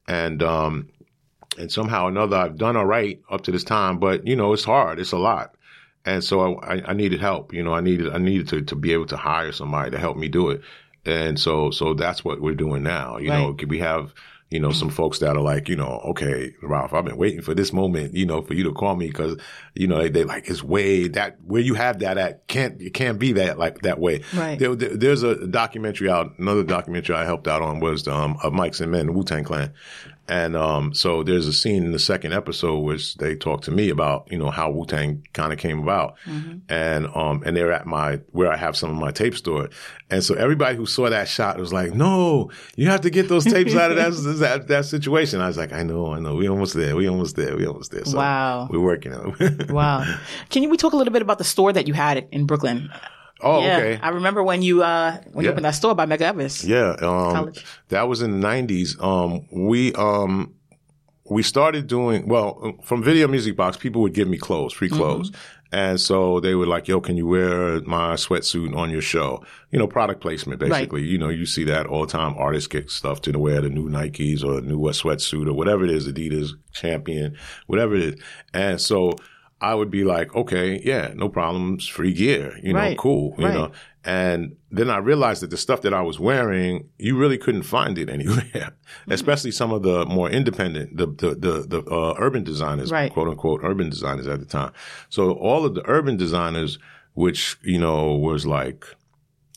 And, 0.08 0.42
um, 0.44 0.90
and 1.58 1.72
somehow 1.72 2.06
or 2.06 2.10
another, 2.10 2.38
I've 2.38 2.58
done 2.58 2.76
all 2.78 2.86
right 2.86 3.20
up 3.30 3.42
to 3.44 3.52
this 3.52 3.64
time, 3.64 4.00
but 4.00 4.26
you 4.26 4.36
know, 4.36 4.54
it's 4.54 4.64
hard. 4.64 5.00
It's 5.00 5.12
a 5.12 5.18
lot. 5.18 5.56
And 6.06 6.24
so 6.24 6.56
I, 6.58 6.76
I- 6.78 6.84
I 6.90 6.94
needed 6.94 7.20
help. 7.22 7.54
You 7.54 7.64
know, 7.64 7.74
I 7.74 7.82
needed, 7.82 8.12
I 8.14 8.18
needed 8.18 8.48
to, 8.50 8.62
to 8.64 8.76
be 8.76 8.94
able 8.94 9.06
to 9.08 9.18
hire 9.18 9.52
somebody 9.52 9.92
to 9.92 10.00
help 10.00 10.18
me 10.18 10.28
do 10.30 10.50
it. 10.50 10.62
And 11.06 11.40
so, 11.40 11.72
so 11.72 11.94
that's 11.94 12.24
what 12.24 12.42
we're 12.42 12.56
doing 12.56 12.84
now. 12.84 13.18
You 13.18 13.30
know, 13.30 13.56
we 13.68 13.80
have, 13.80 14.14
you 14.52 14.60
know, 14.60 14.72
some 14.72 14.90
folks 14.90 15.20
that 15.20 15.38
are 15.38 15.42
like, 15.42 15.70
you 15.70 15.78
know, 15.78 16.02
okay, 16.10 16.54
Ralph, 16.62 16.94
I've 16.94 17.06
been 17.06 17.16
waiting 17.18 17.42
for 17.42 17.56
this 17.56 17.72
moment, 17.72 18.14
you 18.14 18.26
know, 18.26 18.42
for 18.42 18.54
you 18.54 18.64
to 18.66 18.74
call 18.74 18.96
me 18.98 19.08
because, 19.08 19.38
you 19.76 19.88
know, 19.88 19.98
they, 19.98 20.10
they 20.10 20.24
like, 20.26 20.50
it's 20.50 20.62
way 20.62 21.08
that, 21.08 21.38
where 21.46 21.62
you 21.62 21.74
have 21.74 22.00
that 22.00 22.18
at 22.18 22.46
can't, 22.48 22.82
it 22.82 22.94
can't 22.94 23.18
be 23.18 23.32
that 23.32 23.58
like 23.58 23.80
that 23.84 23.98
way. 24.00 24.22
Right. 24.36 24.60
There, 24.60 24.76
there- 24.76 24.98
there's 24.98 25.24
a 25.24 25.48
documentary 25.48 26.10
out, 26.10 26.38
another 26.38 26.64
documentary 26.64 27.16
I 27.16 27.24
helped 27.24 27.48
out 27.48 27.62
on 27.62 27.80
was, 27.80 28.08
um, 28.10 28.38
of 28.44 28.52
Mics 28.52 28.82
and 28.82 28.92
Men, 28.92 29.14
Wu 29.14 29.24
Tang 29.24 29.46
Clan. 29.46 29.72
And, 30.32 30.56
um, 30.56 30.94
so 30.94 31.24
there's 31.24 31.46
a 31.46 31.52
scene 31.52 31.84
in 31.84 31.92
the 31.92 32.00
second 32.00 32.32
episode 32.32 32.80
which 32.80 33.16
they 33.16 33.36
talk 33.36 33.64
to 33.64 33.72
me 33.72 33.90
about, 33.90 34.32
you 34.32 34.38
know, 34.38 34.50
how 34.50 34.72
Wu 34.72 34.86
Tang 34.86 35.28
kind 35.34 35.52
of 35.52 35.60
came 35.60 35.80
about. 35.80 36.16
And, 36.70 37.08
um, 37.14 37.44
and 37.46 37.58
they're 37.58 37.74
at 37.74 37.86
my, 37.86 38.22
where 38.32 38.50
I 38.50 38.56
have 38.56 38.78
some 38.78 38.90
of 38.92 38.96
my 38.96 39.12
tapes 39.12 39.40
stored. 39.40 39.74
And 40.10 40.24
so 40.24 40.34
everybody 40.36 40.78
who 40.78 40.86
saw 40.86 41.10
that 41.10 41.28
shot 41.28 41.58
was 41.58 41.74
like, 41.74 41.94
no, 41.94 42.50
you 42.78 42.88
have 42.88 43.02
to 43.02 43.10
get 43.10 43.28
those 43.28 43.44
tapes 43.44 43.76
out 43.76 43.92
of 43.92 43.98
that, 43.98 44.12
that, 44.40 44.68
that 44.70 44.86
situation. 44.86 45.42
I 45.42 45.48
was 45.48 45.58
like, 45.58 45.74
I 45.74 45.84
know, 45.84 46.14
I 46.14 46.20
know. 46.20 46.36
We 46.36 46.48
almost 46.48 46.76
there. 46.76 46.96
We 46.96 47.10
almost 47.10 47.36
there. 47.36 47.58
We 47.58 47.68
almost 47.68 47.92
there. 47.92 48.06
So 48.06 48.18
Wow. 48.18 48.70
We're 48.72 48.80
working 48.80 49.14
on 49.14 49.36
it. 49.38 49.70
Wow. 49.82 50.06
Can 50.50 50.64
you, 50.64 50.70
we 50.70 50.78
talk 50.78 50.94
a 50.94 50.98
little 50.98 51.12
bit 51.12 51.22
about 51.22 51.40
the 51.40 51.44
store 51.44 51.74
that 51.74 51.88
you 51.90 51.94
had 51.94 52.26
in 52.32 52.46
Brooklyn? 52.46 52.90
Oh, 53.44 53.62
yeah. 53.62 53.78
okay. 53.78 54.00
I 54.02 54.10
remember 54.10 54.44
when 54.44 54.62
you, 54.62 54.84
uh, 54.84 55.18
when 55.34 55.46
you 55.46 55.52
opened 55.52 55.66
that 55.66 55.72
store 55.72 55.96
by 55.96 56.06
Medgar 56.06 56.22
Evers. 56.22 56.66
Yeah, 56.66 56.92
um, 56.92 56.98
College. 57.36 57.66
that 57.90 58.08
was 58.08 58.22
in 58.22 58.32
the 58.32 58.38
nineties. 58.38 59.00
Um, 59.00 59.48
we 59.52 59.94
um, 59.94 60.54
we 61.30 61.44
started 61.44 61.88
doing 61.88 62.28
well 62.28 62.78
from 62.84 63.02
Video 63.04 63.28
Music 63.28 63.56
Box. 63.56 63.78
People 63.78 64.02
would 64.02 64.14
give 64.14 64.28
me 64.28 64.38
clothes, 64.38 64.74
free 64.74 64.90
clothes, 64.90 65.32
and 65.72 66.00
so 66.00 66.42
they 66.42 66.56
were 66.56 66.66
like, 66.66 66.90
"Yo, 66.90 67.00
can 67.00 67.16
you 67.16 67.26
wear 67.26 67.80
my 67.82 68.16
sweatsuit 68.16 68.76
on 68.76 68.90
your 68.90 69.02
show?" 69.02 69.44
You 69.72 69.80
know, 69.80 69.88
product 69.88 70.20
placement, 70.20 70.60
basically. 70.60 71.04
You 71.04 71.18
know, 71.18 71.30
you 71.30 71.46
see 71.46 71.64
that 71.64 71.86
all 71.88 72.06
the 72.06 72.12
time. 72.12 72.36
Artists 72.38 72.68
get 72.68 72.92
stuff 72.92 73.22
to 73.22 73.40
wear 73.40 73.62
the 73.62 73.70
new 73.70 73.90
Nikes 73.90 74.44
or 74.44 74.58
a 74.58 74.62
new 74.62 74.78
sweatsuit 74.80 75.48
or 75.48 75.54
whatever 75.54 75.86
it 75.86 75.92
is, 75.92 76.08
Adidas 76.08 76.52
Champion, 76.74 77.38
whatever 77.68 77.96
it 77.96 78.02
is, 78.02 78.22
and 78.54 78.82
so. 78.82 79.14
I 79.62 79.76
would 79.76 79.92
be 79.92 80.04
like, 80.04 80.36
okay, 80.36 80.82
yeah, 80.84 81.14
no 81.16 81.30
problems, 81.30 81.88
free 81.88 82.14
gear, 82.14 82.58
you 82.64 82.74
know, 82.74 82.80
Right. 82.80 82.98
cool, 82.98 83.36
you 83.38 83.46
Right. 83.46 83.54
know. 83.54 83.72
And 84.04 84.56
then 84.72 84.90
I 84.90 84.98
realized 84.98 85.44
that 85.44 85.52
the 85.52 85.58
stuff 85.58 85.84
that 85.84 85.94
I 85.94 86.02
was 86.02 86.20
wearing, 86.20 86.90
you 86.98 87.16
really 87.16 87.38
couldn't 87.38 87.64
find 87.64 87.98
it 88.00 88.10
anywhere, 88.18 88.74
especially 89.08 89.52
some 89.52 89.72
of 89.72 89.84
the 89.84 90.06
more 90.08 90.30
independent, 90.30 90.98
the 90.98 91.06
the 91.06 91.36
the, 91.36 91.54
the 91.68 91.82
uh, 91.92 92.16
urban 92.18 92.44
designers, 92.44 92.92
Right. 92.92 93.12
quote 93.14 93.28
unquote, 93.28 93.62
urban 93.64 93.90
designers 93.90 94.26
at 94.28 94.40
the 94.40 94.46
time. 94.46 94.72
So 95.10 95.34
all 95.34 95.64
of 95.66 95.76
the 95.76 95.84
urban 95.88 96.18
designers, 96.18 96.80
which 97.14 97.58
you 97.62 97.78
know 97.80 98.16
was 98.16 98.46
like. 98.46 98.86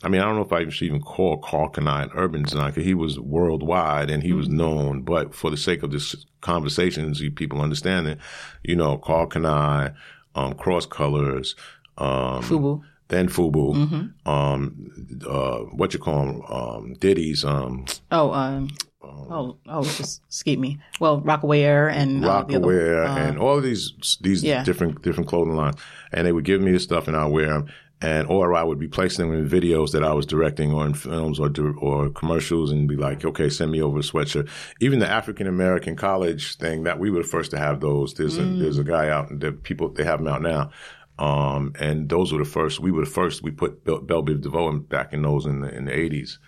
I 0.04 0.08
mean, 0.08 0.20
I 0.20 0.24
don't 0.24 0.36
know 0.36 0.42
if 0.42 0.52
I 0.52 0.68
should 0.68 0.86
even 0.86 1.00
call 1.00 1.38
Karl 1.38 1.70
Kani 1.70 2.04
an 2.04 2.10
urban 2.14 2.42
designer 2.42 2.68
because 2.70 2.84
he 2.84 2.94
was 2.94 3.18
worldwide 3.18 4.10
and 4.10 4.22
he 4.22 4.32
was 4.34 4.48
known. 4.48 5.02
But 5.02 5.34
for 5.34 5.50
the 5.50 5.56
sake 5.56 5.82
of 5.82 5.90
this 5.90 6.14
conversation, 6.42 7.14
so 7.14 7.24
people 7.30 7.60
understand 7.62 8.06
it, 8.08 8.18
you 8.62 8.76
know, 8.76 8.98
Karl 8.98 9.26
Kani, 9.26 9.94
um, 10.34 10.54
Cross 10.54 10.86
Colors, 10.86 11.56
um, 11.98 12.42
Fubu. 12.42 12.82
then 13.08 13.28
Fubu, 13.28 13.74
Mm-hmm. 13.74 14.28
um, 14.28 14.90
uh, 15.28 15.58
what 15.76 15.94
you 15.94 16.00
call 16.00 16.28
'em, 16.28 16.42
um, 16.42 16.94
Diddy's, 16.98 17.44
um, 17.44 17.84
Oh, 18.10 18.32
um, 18.32 18.68
oh, 19.02 19.56
oh, 19.68 19.84
just 19.84 20.20
escaped 20.30 20.60
me. 20.60 20.78
Well, 21.00 21.20
Rocawear 21.22 21.90
and 21.92 22.24
uh, 22.24 22.44
Rocawear, 22.44 23.06
uh, 23.08 23.16
and 23.16 23.38
all 23.38 23.56
of 23.58 23.62
these 23.62 23.92
these 24.20 24.42
yeah. 24.42 24.64
different 24.64 25.02
different 25.02 25.28
clothing 25.28 25.54
lines, 25.56 25.76
and 26.12 26.26
they 26.26 26.32
would 26.32 26.44
give 26.44 26.60
me 26.60 26.72
the 26.72 26.80
stuff, 26.80 27.06
and 27.08 27.16
I 27.16 27.26
wear 27.26 27.46
them. 27.48 27.66
And 28.00 28.26
or 28.28 28.54
I 28.54 28.62
would 28.62 28.78
be 28.78 28.88
placing 28.88 29.30
them 29.30 29.38
in 29.38 29.48
videos 29.48 29.92
that 29.92 30.04
I 30.04 30.12
was 30.12 30.26
directing 30.26 30.72
or 30.72 30.84
in 30.84 30.94
films 30.94 31.40
or 31.40 31.50
or 31.78 32.10
commercials 32.10 32.70
and 32.70 32.88
be 32.88 32.96
like, 32.96 33.24
okay, 33.24 33.48
send 33.48 33.70
me 33.70 33.80
over 33.80 33.98
a 33.98 34.02
sweatshirt. 34.02 34.48
Even 34.80 34.98
the 34.98 35.08
African 35.08 35.46
American 35.46 35.96
college 35.96 36.56
thing 36.56 36.84
that 36.84 36.98
we 36.98 37.10
were 37.10 37.22
the 37.22 37.28
first 37.28 37.50
to 37.52 37.58
have 37.58 37.80
those. 37.80 38.14
There's 38.14 38.38
mm. 38.38 38.56
a 38.56 38.62
there's 38.62 38.78
a 38.78 38.84
guy 38.84 39.08
out 39.08 39.40
the 39.40 39.52
people 39.52 39.88
they 39.88 40.04
have 40.04 40.18
them 40.18 40.28
out 40.28 40.42
now. 40.42 40.70
Um, 41.18 41.72
and 41.78 42.08
those 42.08 42.32
were 42.32 42.40
the 42.40 42.44
first. 42.44 42.80
We 42.80 42.90
were 42.90 43.04
the 43.04 43.10
first. 43.10 43.42
We 43.42 43.52
put 43.52 43.84
Bell, 43.84 44.00
Bell 44.00 44.22
Biv 44.22 44.42
DeVoe 44.42 44.80
back 44.80 45.12
in 45.12 45.22
those 45.22 45.46
in 45.46 45.60
the 45.60 45.74
in 45.74 45.84
the 45.84 45.92
80s, 45.92 46.38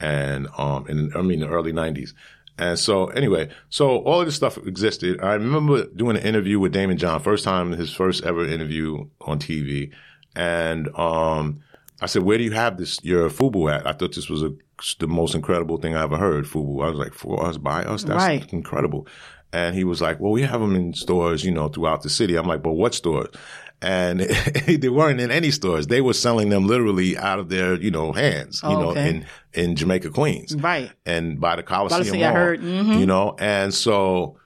and 0.00 0.48
um, 0.56 0.86
in 0.88 1.12
I 1.14 1.22
mean 1.22 1.40
the 1.40 1.48
early 1.48 1.72
90s. 1.72 2.14
And 2.56 2.78
so 2.78 3.06
anyway, 3.08 3.50
so 3.68 3.98
all 4.04 4.20
of 4.20 4.26
this 4.26 4.36
stuff 4.36 4.56
existed. 4.58 5.20
I 5.20 5.34
remember 5.34 5.86
doing 5.86 6.16
an 6.16 6.22
interview 6.22 6.60
with 6.60 6.72
Daymond 6.72 6.98
John, 6.98 7.20
first 7.20 7.44
time 7.44 7.72
his 7.72 7.92
first 7.92 8.24
ever 8.24 8.46
interview 8.46 9.08
on 9.20 9.38
TV. 9.40 9.92
And 10.36 10.88
um, 10.96 11.60
I 12.00 12.06
said, 12.06 12.22
"Where 12.22 12.38
do 12.38 12.44
you 12.44 12.52
have 12.52 12.76
this 12.76 13.02
your 13.02 13.30
FUBU 13.30 13.72
at?" 13.74 13.86
I 13.86 13.92
thought 13.92 14.14
this 14.14 14.28
was 14.28 14.42
a, 14.42 14.52
the 14.98 15.06
most 15.06 15.34
incredible 15.34 15.78
thing 15.78 15.94
I 15.94 16.02
ever 16.02 16.16
heard. 16.16 16.44
FUBU. 16.44 16.84
I 16.84 16.90
was 16.90 16.98
like, 16.98 17.14
"For 17.14 17.46
us, 17.46 17.56
by 17.56 17.84
us, 17.84 18.04
that's 18.04 18.18
right. 18.18 18.52
incredible." 18.52 19.06
And 19.52 19.76
he 19.76 19.84
was 19.84 20.00
like, 20.00 20.18
"Well, 20.18 20.32
we 20.32 20.42
have 20.42 20.60
them 20.60 20.74
in 20.74 20.94
stores, 20.94 21.44
you 21.44 21.52
know, 21.52 21.68
throughout 21.68 22.02
the 22.02 22.10
city." 22.10 22.36
I'm 22.36 22.46
like, 22.46 22.62
"But 22.62 22.72
what 22.72 22.94
stores?" 22.94 23.34
And 23.80 24.20
they 24.66 24.88
weren't 24.88 25.20
in 25.20 25.30
any 25.30 25.50
stores. 25.50 25.86
They 25.86 26.00
were 26.00 26.12
selling 26.12 26.48
them 26.48 26.66
literally 26.66 27.16
out 27.16 27.38
of 27.38 27.48
their, 27.48 27.74
you 27.74 27.90
know, 27.90 28.12
hands, 28.12 28.60
you 28.62 28.70
oh, 28.70 28.80
know, 28.80 28.90
okay. 28.90 29.08
in 29.08 29.26
in 29.52 29.76
Jamaica, 29.76 30.10
Queens, 30.10 30.56
right, 30.56 30.90
and 31.06 31.40
by 31.40 31.54
the 31.54 31.62
Coliseum, 31.62 32.02
Coliseum 32.02 32.20
Mall, 32.20 32.30
I 32.30 32.32
heard. 32.32 32.60
Mm-hmm. 32.60 32.98
you 32.98 33.06
know. 33.06 33.36
And 33.38 33.72
so 33.72 34.38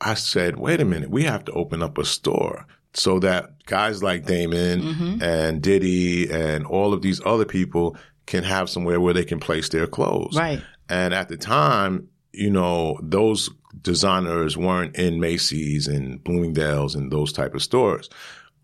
I 0.00 0.14
said, 0.14 0.58
"Wait 0.58 0.80
a 0.80 0.84
minute, 0.84 1.10
we 1.10 1.24
have 1.24 1.44
to 1.46 1.52
open 1.52 1.82
up 1.82 1.96
a 1.96 2.04
store." 2.04 2.66
So 2.92 3.20
that 3.20 3.64
guys 3.66 4.02
like 4.02 4.26
Daymond 4.26 4.82
mm-hmm. 4.82 5.22
and 5.22 5.62
Diddy 5.62 6.30
and 6.30 6.66
all 6.66 6.92
of 6.92 7.02
these 7.02 7.20
other 7.24 7.44
people 7.44 7.96
can 8.26 8.42
have 8.44 8.68
somewhere 8.68 9.00
where 9.00 9.14
they 9.14 9.24
can 9.24 9.38
place 9.38 9.68
their 9.68 9.86
clothes. 9.86 10.36
Right. 10.36 10.60
And 10.88 11.14
at 11.14 11.28
the 11.28 11.36
time, 11.36 12.08
you 12.32 12.50
know, 12.50 12.98
those 13.02 13.48
designers 13.80 14.56
weren't 14.56 14.96
in 14.96 15.20
Macy's 15.20 15.86
and 15.86 16.22
Bloomingdale's 16.22 16.94
and 16.94 17.12
those 17.12 17.32
type 17.32 17.54
of 17.54 17.62
stores. 17.62 18.10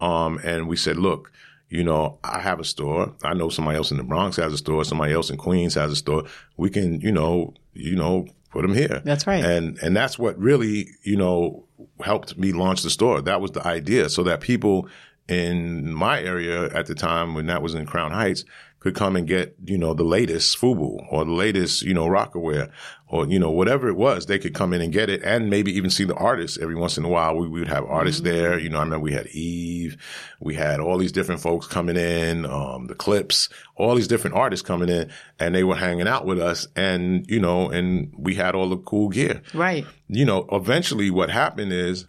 Um, 0.00 0.40
and 0.44 0.68
we 0.68 0.76
said, 0.76 0.96
look, 0.96 1.32
you 1.68 1.82
know, 1.82 2.18
I 2.22 2.40
have 2.40 2.60
a 2.60 2.64
store. 2.64 3.14
I 3.24 3.34
know 3.34 3.48
somebody 3.48 3.76
else 3.76 3.90
in 3.90 3.96
the 3.96 4.04
Bronx 4.04 4.36
has 4.36 4.52
a 4.52 4.58
store. 4.58 4.84
Somebody 4.84 5.12
else 5.12 5.30
in 5.30 5.36
Queens 5.36 5.74
has 5.74 5.90
a 5.90 5.96
store. 5.96 6.24
We 6.56 6.70
can, 6.70 7.00
you 7.00 7.12
know, 7.12 7.54
you 7.74 7.96
know, 7.96 8.26
put 8.50 8.62
them 8.62 8.74
here. 8.74 9.02
That's 9.04 9.26
right. 9.26 9.44
And 9.44 9.78
and 9.82 9.96
that's 9.96 10.18
what 10.18 10.38
really, 10.38 10.88
you 11.02 11.16
know, 11.16 11.65
helped 12.02 12.38
me 12.38 12.52
launch 12.52 12.82
the 12.82 12.90
store. 12.90 13.20
That 13.20 13.40
was 13.40 13.52
the 13.52 13.66
idea, 13.66 14.08
so 14.08 14.22
that 14.24 14.40
people 14.40 14.88
in 15.28 15.92
my 15.92 16.22
area 16.22 16.66
at 16.72 16.86
the 16.86 16.94
time 16.94 17.34
when 17.34 17.46
that 17.46 17.62
was 17.62 17.74
in 17.74 17.86
Crown 17.86 18.12
Heights 18.12 18.44
could 18.86 18.94
come 18.94 19.16
and 19.16 19.26
get, 19.26 19.56
you 19.64 19.76
know, 19.76 19.94
the 19.94 20.04
latest 20.04 20.58
FUBU 20.58 21.06
or 21.10 21.24
the 21.24 21.32
latest, 21.32 21.82
you 21.82 21.92
know, 21.92 22.06
Rocawear 22.06 22.70
or, 23.08 23.26
you 23.26 23.36
know, 23.36 23.50
whatever 23.50 23.88
it 23.88 23.96
was, 23.96 24.26
they 24.26 24.38
could 24.38 24.54
come 24.54 24.72
in 24.72 24.80
and 24.80 24.92
get 24.92 25.10
it 25.10 25.24
and 25.24 25.50
maybe 25.50 25.72
even 25.72 25.90
see 25.90 26.04
the 26.04 26.14
artists 26.14 26.56
every 26.62 26.76
once 26.76 26.96
in 26.96 27.04
a 27.04 27.08
while. 27.08 27.36
We, 27.36 27.48
we 27.48 27.58
would 27.58 27.68
have 27.68 27.84
artists 27.84 28.20
mm-hmm. 28.20 28.30
there. 28.30 28.58
You 28.60 28.68
know, 28.68 28.78
I 28.78 28.82
remember 28.82 29.02
we 29.02 29.12
had 29.12 29.26
Eve, 29.28 29.96
we 30.38 30.54
had 30.54 30.78
all 30.78 30.98
these 30.98 31.10
different 31.10 31.40
folks 31.40 31.66
coming 31.66 31.96
in, 31.96 32.46
um, 32.46 32.86
the 32.86 32.94
Clipse, 32.94 33.48
all 33.74 33.96
these 33.96 34.08
different 34.08 34.36
artists 34.36 34.64
coming 34.64 34.88
in 34.88 35.10
and 35.40 35.52
they 35.52 35.64
were 35.64 35.74
hanging 35.74 36.06
out 36.06 36.24
with 36.24 36.38
us 36.38 36.68
and, 36.76 37.28
you 37.28 37.40
know, 37.40 37.68
and 37.68 38.14
we 38.16 38.36
had 38.36 38.54
all 38.54 38.68
the 38.68 38.76
cool 38.76 39.08
gear. 39.08 39.42
Right. 39.52 39.84
You 40.06 40.24
know, 40.24 40.46
eventually 40.52 41.10
what 41.10 41.30
happened 41.30 41.72
is 41.72 42.06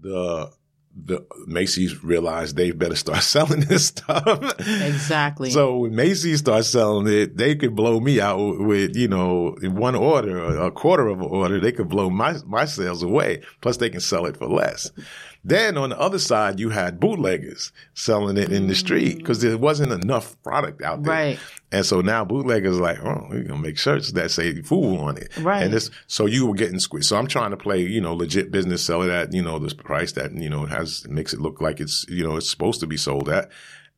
the, 0.00 0.52
the 0.96 1.26
Macy's 1.46 2.04
realized 2.04 2.56
they 2.56 2.70
better 2.70 2.94
start 2.94 3.22
selling 3.22 3.60
this 3.60 3.86
stuff. 3.86 4.60
Exactly. 4.60 5.50
so 5.50 5.78
when 5.78 5.94
Macy's 5.94 6.40
starts 6.40 6.68
selling 6.68 7.06
it, 7.08 7.36
they 7.36 7.56
could 7.56 7.74
blow 7.74 8.00
me 8.00 8.20
out 8.20 8.60
with, 8.60 8.96
you 8.96 9.08
know, 9.08 9.56
in 9.62 9.74
one 9.74 9.94
order, 9.94 10.60
a 10.60 10.70
quarter 10.70 11.08
of 11.08 11.20
an 11.20 11.26
order, 11.26 11.60
they 11.60 11.72
could 11.72 11.88
blow 11.88 12.10
my, 12.10 12.36
my 12.46 12.64
sales 12.64 13.02
away. 13.02 13.42
Plus 13.60 13.76
they 13.78 13.90
can 13.90 14.00
sell 14.00 14.26
it 14.26 14.36
for 14.36 14.46
less. 14.46 14.90
Then 15.44 15.76
on 15.76 15.90
the 15.90 16.00
other 16.00 16.18
side, 16.18 16.58
you 16.58 16.70
had 16.70 16.98
bootleggers 16.98 17.70
selling 17.92 18.38
it 18.38 18.50
in 18.50 18.66
the 18.66 18.74
street 18.74 19.16
mm. 19.16 19.18
because 19.18 19.42
there 19.42 19.58
wasn't 19.58 19.92
enough 19.92 20.40
product 20.42 20.82
out 20.82 21.02
there. 21.02 21.12
Right. 21.12 21.38
And 21.70 21.84
so 21.84 22.00
now 22.00 22.24
bootleggers 22.24 22.80
like, 22.80 22.98
oh, 23.04 23.26
we're 23.28 23.42
gonna 23.42 23.60
make 23.60 23.76
shirts 23.76 24.12
that 24.12 24.30
say 24.30 24.62
"fool" 24.62 24.98
on 25.00 25.18
it. 25.18 25.36
Right. 25.36 25.62
And 25.62 25.72
this, 25.72 25.90
so 26.06 26.24
you 26.24 26.46
were 26.46 26.54
getting 26.54 26.78
squeezed. 26.78 27.08
So 27.08 27.16
I'm 27.16 27.26
trying 27.26 27.50
to 27.50 27.56
play, 27.56 27.80
you 27.80 28.00
know, 28.00 28.14
legit 28.14 28.50
business, 28.50 28.84
sell 28.84 29.02
it 29.02 29.10
at, 29.10 29.34
you 29.34 29.42
know, 29.42 29.58
this 29.58 29.74
price 29.74 30.12
that 30.12 30.32
you 30.32 30.48
know 30.48 30.64
has 30.64 31.06
makes 31.08 31.34
it 31.34 31.40
look 31.40 31.60
like 31.60 31.80
it's, 31.80 32.06
you 32.08 32.24
know, 32.26 32.36
it's 32.36 32.48
supposed 32.48 32.80
to 32.80 32.86
be 32.86 32.96
sold 32.96 33.28
at. 33.28 33.50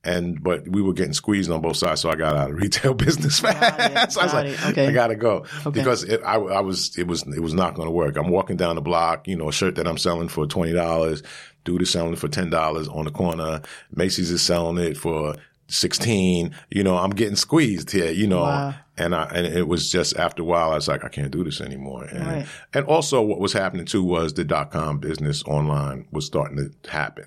And 0.06 0.42
but 0.42 0.68
we 0.68 0.80
were 0.80 0.92
getting 0.92 1.12
squeezed 1.12 1.50
on 1.50 1.60
both 1.60 1.76
sides, 1.76 2.00
so 2.00 2.10
I 2.10 2.14
got 2.14 2.36
out 2.36 2.50
of 2.50 2.56
retail 2.62 2.94
business 2.94 3.40
fast. 3.40 4.12
so 4.12 4.20
I 4.22 4.24
was 4.24 4.32
like, 4.32 4.66
okay. 4.70 4.86
I 4.86 4.92
gotta 4.92 5.16
go 5.16 5.44
okay. 5.66 5.70
because 5.70 6.04
it, 6.04 6.22
I, 6.24 6.36
I 6.36 6.60
was 6.60 6.96
it 6.96 7.06
was 7.06 7.22
it 7.26 7.40
was 7.40 7.54
not 7.54 7.74
going 7.74 7.86
to 7.86 7.92
work. 7.92 8.16
I'm 8.16 8.30
walking 8.30 8.56
down 8.56 8.76
the 8.76 8.82
block, 8.82 9.26
you 9.26 9.36
know, 9.36 9.48
a 9.48 9.52
shirt 9.52 9.74
that 9.74 9.86
I'm 9.86 9.98
selling 9.98 10.28
for 10.28 10.46
twenty 10.46 10.72
dollars. 10.72 11.22
Dude 11.64 11.82
is 11.82 11.90
selling 11.90 12.12
it 12.12 12.18
for 12.18 12.28
ten 12.28 12.50
dollars 12.50 12.86
on 12.88 13.04
the 13.04 13.10
corner. 13.10 13.62
Macy's 13.94 14.30
is 14.30 14.42
selling 14.42 14.78
it 14.78 14.96
for 14.96 15.34
16, 15.68 16.54
you 16.70 16.84
know, 16.84 16.96
I'm 16.96 17.10
getting 17.10 17.36
squeezed 17.36 17.90
here, 17.90 18.10
you 18.10 18.26
know, 18.26 18.42
wow. 18.42 18.74
and 18.96 19.14
I, 19.14 19.24
and 19.24 19.46
it 19.46 19.66
was 19.66 19.90
just 19.90 20.16
after 20.16 20.42
a 20.42 20.44
while, 20.44 20.70
I 20.70 20.76
was 20.76 20.86
like, 20.86 21.04
I 21.04 21.08
can't 21.08 21.30
do 21.30 21.42
this 21.42 21.60
anymore. 21.60 22.04
And, 22.04 22.26
right. 22.26 22.46
and 22.72 22.86
also 22.86 23.20
what 23.20 23.40
was 23.40 23.52
happening 23.52 23.86
too 23.86 24.04
was 24.04 24.34
the 24.34 24.44
dot 24.44 24.70
com 24.70 24.98
business 24.98 25.42
online 25.44 26.06
was 26.12 26.24
starting 26.26 26.56
to 26.58 26.90
happen. 26.90 27.26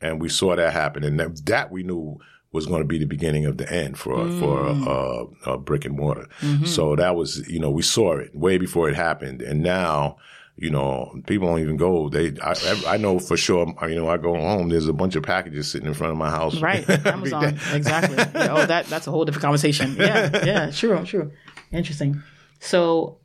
And 0.00 0.20
we 0.20 0.28
saw 0.28 0.56
that 0.56 0.72
happen. 0.72 1.04
And 1.04 1.20
that, 1.20 1.44
that 1.46 1.70
we 1.70 1.82
knew 1.82 2.18
was 2.52 2.66
going 2.66 2.82
to 2.82 2.86
be 2.86 2.98
the 2.98 3.04
beginning 3.04 3.46
of 3.46 3.58
the 3.58 3.72
end 3.72 3.98
for 3.98 4.16
mm. 4.16 4.38
for 4.40 4.66
uh, 4.66 5.50
uh, 5.52 5.56
brick 5.56 5.84
and 5.84 5.96
mortar. 5.96 6.26
Mm-hmm. 6.40 6.64
So 6.64 6.96
that 6.96 7.14
was, 7.14 7.48
you 7.48 7.60
know, 7.60 7.70
we 7.70 7.82
saw 7.82 8.16
it 8.16 8.34
way 8.34 8.58
before 8.58 8.88
it 8.88 8.96
happened, 8.96 9.42
and 9.42 9.62
now. 9.62 10.16
You 10.56 10.68
know, 10.68 11.18
people 11.26 11.48
don't 11.48 11.60
even 11.60 11.78
go. 11.78 12.10
They, 12.10 12.34
I, 12.42 12.82
I 12.86 12.96
know 12.98 13.18
for 13.18 13.34
sure. 13.34 13.74
You 13.88 13.94
know, 13.94 14.10
I 14.10 14.18
go 14.18 14.34
home. 14.34 14.68
There's 14.68 14.88
a 14.88 14.92
bunch 14.92 15.16
of 15.16 15.22
packages 15.22 15.70
sitting 15.70 15.88
in 15.88 15.94
front 15.94 16.10
of 16.10 16.18
my 16.18 16.28
house. 16.28 16.60
Right, 16.60 16.86
Amazon, 17.06 17.58
exactly. 17.72 18.16
Yeah, 18.16 18.48
oh, 18.50 18.66
that 18.66 18.84
that's 18.84 19.06
a 19.06 19.10
whole 19.10 19.24
different 19.24 19.42
conversation. 19.42 19.96
Yeah, 19.96 20.44
yeah, 20.44 20.70
sure, 20.70 21.06
sure. 21.06 21.30
Interesting. 21.72 22.22
So, 22.58 23.20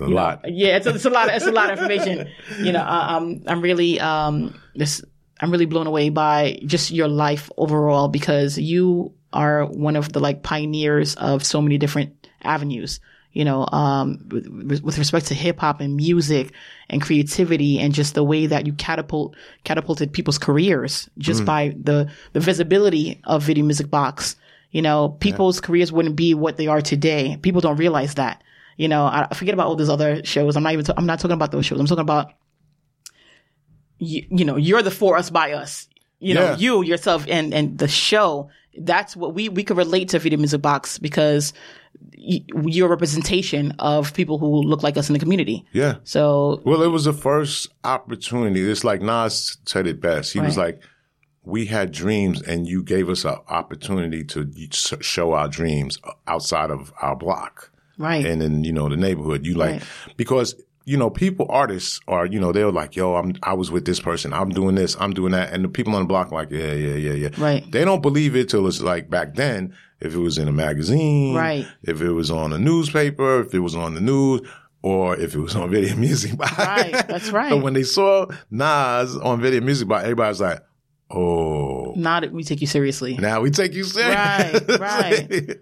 a 0.00 0.04
lot. 0.04 0.42
Know, 0.44 0.50
yeah, 0.52 0.76
it's 0.76 0.86
a, 0.86 0.94
it's 0.94 1.04
a 1.04 1.10
lot. 1.10 1.28
Of, 1.28 1.34
it's 1.34 1.46
a 1.46 1.52
lot 1.52 1.70
of 1.70 1.78
information. 1.78 2.28
You 2.58 2.72
know, 2.72 2.82
I, 2.82 3.16
I'm 3.16 3.42
I'm 3.46 3.60
really 3.60 4.00
um 4.00 4.60
this 4.74 5.02
I'm 5.40 5.50
really 5.50 5.66
blown 5.66 5.86
away 5.86 6.08
by 6.08 6.60
just 6.66 6.90
your 6.90 7.08
life 7.08 7.50
overall 7.56 8.08
because 8.08 8.58
you 8.58 9.12
are 9.32 9.66
one 9.66 9.96
of 9.96 10.12
the 10.12 10.20
like 10.20 10.42
pioneers 10.42 11.14
of 11.16 11.44
so 11.44 11.60
many 11.60 11.78
different 11.78 12.28
avenues. 12.42 13.00
You 13.32 13.44
know, 13.44 13.68
um, 13.70 14.24
with, 14.30 14.82
with 14.82 14.98
respect 14.98 15.26
to 15.26 15.34
hip 15.34 15.60
hop 15.60 15.80
and 15.80 15.94
music 15.94 16.52
and 16.88 17.00
creativity 17.00 17.78
and 17.78 17.92
just 17.92 18.14
the 18.14 18.24
way 18.24 18.46
that 18.46 18.66
you 18.66 18.72
catapult 18.72 19.36
catapulted 19.64 20.12
people's 20.12 20.38
careers 20.38 21.08
just 21.18 21.42
mm. 21.42 21.46
by 21.46 21.74
the 21.80 22.10
the 22.32 22.40
visibility 22.40 23.20
of 23.24 23.42
Video 23.42 23.64
Music 23.64 23.90
Box. 23.90 24.34
You 24.70 24.82
know, 24.82 25.10
people's 25.20 25.58
yeah. 25.58 25.66
careers 25.66 25.92
wouldn't 25.92 26.16
be 26.16 26.34
what 26.34 26.56
they 26.56 26.66
are 26.66 26.80
today. 26.80 27.38
People 27.40 27.60
don't 27.60 27.76
realize 27.76 28.14
that. 28.14 28.42
You 28.78 28.86
know, 28.86 29.06
I 29.06 29.26
forget 29.34 29.54
about 29.54 29.66
all 29.66 29.74
these 29.74 29.88
other 29.88 30.24
shows. 30.24 30.56
I'm 30.56 30.62
not 30.62 30.72
even. 30.72 30.86
i 30.88 30.94
I'm 30.96 31.04
not 31.04 31.18
talking 31.18 31.34
about 31.34 31.50
those 31.50 31.66
shows. 31.66 31.80
I'm 31.80 31.86
talking 31.86 32.00
about 32.00 32.32
you, 33.98 34.24
you 34.30 34.44
know, 34.44 34.56
you're 34.56 34.82
the 34.82 34.90
for 34.92 35.18
us 35.18 35.30
by 35.30 35.52
us. 35.52 35.88
You 36.20 36.34
know, 36.34 36.44
yeah. 36.44 36.56
you 36.56 36.82
yourself 36.82 37.26
and 37.28 37.52
and 37.52 37.76
the 37.76 37.88
show. 37.88 38.50
That's 38.76 39.16
what 39.16 39.34
we 39.34 39.48
we 39.48 39.64
could 39.64 39.76
relate 39.76 40.10
to 40.10 40.20
Video 40.20 40.38
Music 40.38 40.62
Box 40.62 40.96
because 40.96 41.52
y- 42.16 42.44
you're 42.66 42.86
a 42.86 42.90
representation 42.90 43.72
of 43.80 44.14
people 44.14 44.38
who 44.38 44.62
look 44.62 44.84
like 44.84 44.96
us 44.96 45.08
in 45.08 45.12
the 45.12 45.18
community. 45.18 45.66
Yeah. 45.72 45.96
So 46.04 46.62
well, 46.64 46.82
it 46.82 46.88
was 46.88 47.04
the 47.04 47.12
first 47.12 47.68
opportunity. 47.82 48.68
It's 48.68 48.84
like 48.84 49.02
Nas 49.02 49.58
said 49.66 49.88
it 49.88 50.00
best. 50.00 50.32
He 50.32 50.38
right. 50.38 50.46
was 50.46 50.56
like, 50.56 50.80
"We 51.42 51.66
had 51.66 51.90
dreams, 51.90 52.42
and 52.42 52.68
you 52.68 52.84
gave 52.84 53.08
us 53.08 53.24
an 53.24 53.38
opportunity 53.48 54.22
to 54.24 54.48
show 55.00 55.32
our 55.32 55.48
dreams 55.48 55.98
outside 56.28 56.70
of 56.70 56.92
our 57.00 57.16
block." 57.16 57.67
Right. 57.98 58.24
And 58.24 58.42
in, 58.42 58.64
you 58.64 58.72
know, 58.72 58.88
the 58.88 58.96
neighborhood. 58.96 59.44
You 59.44 59.54
like, 59.54 59.70
right. 59.70 59.82
because 60.16 60.54
you 60.88 60.96
know, 60.96 61.10
people, 61.10 61.44
artists 61.50 62.00
are, 62.08 62.24
you 62.24 62.40
know, 62.40 62.50
they're 62.50 62.72
like, 62.72 62.96
yo, 62.96 63.14
I'm, 63.16 63.34
I 63.42 63.52
was 63.52 63.70
with 63.70 63.84
this 63.84 64.00
person. 64.00 64.32
I'm 64.32 64.48
doing 64.48 64.74
this. 64.74 64.96
I'm 64.98 65.12
doing 65.12 65.32
that. 65.32 65.52
And 65.52 65.62
the 65.62 65.68
people 65.68 65.94
on 65.94 66.00
the 66.00 66.06
block 66.06 66.32
are 66.32 66.36
like, 66.36 66.50
yeah, 66.50 66.72
yeah, 66.72 66.94
yeah, 66.94 67.12
yeah. 67.12 67.28
Right. 67.36 67.70
They 67.70 67.84
don't 67.84 68.00
believe 68.00 68.34
it 68.34 68.48
till 68.48 68.66
it's 68.66 68.80
like 68.80 69.10
back 69.10 69.34
then, 69.34 69.74
if 70.00 70.14
it 70.14 70.18
was 70.18 70.38
in 70.38 70.48
a 70.48 70.52
magazine. 70.52 71.34
Right. 71.34 71.66
If 71.82 72.00
it 72.00 72.12
was 72.12 72.30
on 72.30 72.54
a 72.54 72.58
newspaper, 72.58 73.42
if 73.42 73.52
it 73.52 73.58
was 73.58 73.74
on 73.74 73.92
the 73.92 74.00
news, 74.00 74.40
or 74.80 75.14
if 75.14 75.34
it 75.34 75.40
was 75.40 75.54
on 75.56 75.70
video 75.72 75.94
music 75.94 76.32
Right. 76.38 76.92
That's 77.06 77.28
right. 77.32 77.50
but 77.50 77.62
when 77.62 77.74
they 77.74 77.82
saw 77.82 78.24
Nas 78.50 79.14
on 79.14 79.42
video 79.42 79.60
music 79.60 79.88
by 79.88 80.04
everybody 80.04 80.28
was 80.28 80.40
like, 80.40 80.62
Oh. 81.10 81.94
Not 81.96 82.30
we 82.32 82.44
take 82.44 82.60
you 82.60 82.66
seriously. 82.66 83.16
Now 83.16 83.40
we 83.40 83.50
take 83.50 83.72
you 83.72 83.84
serious. 83.84 84.14
Right, 84.14 84.78
right. 84.78 85.58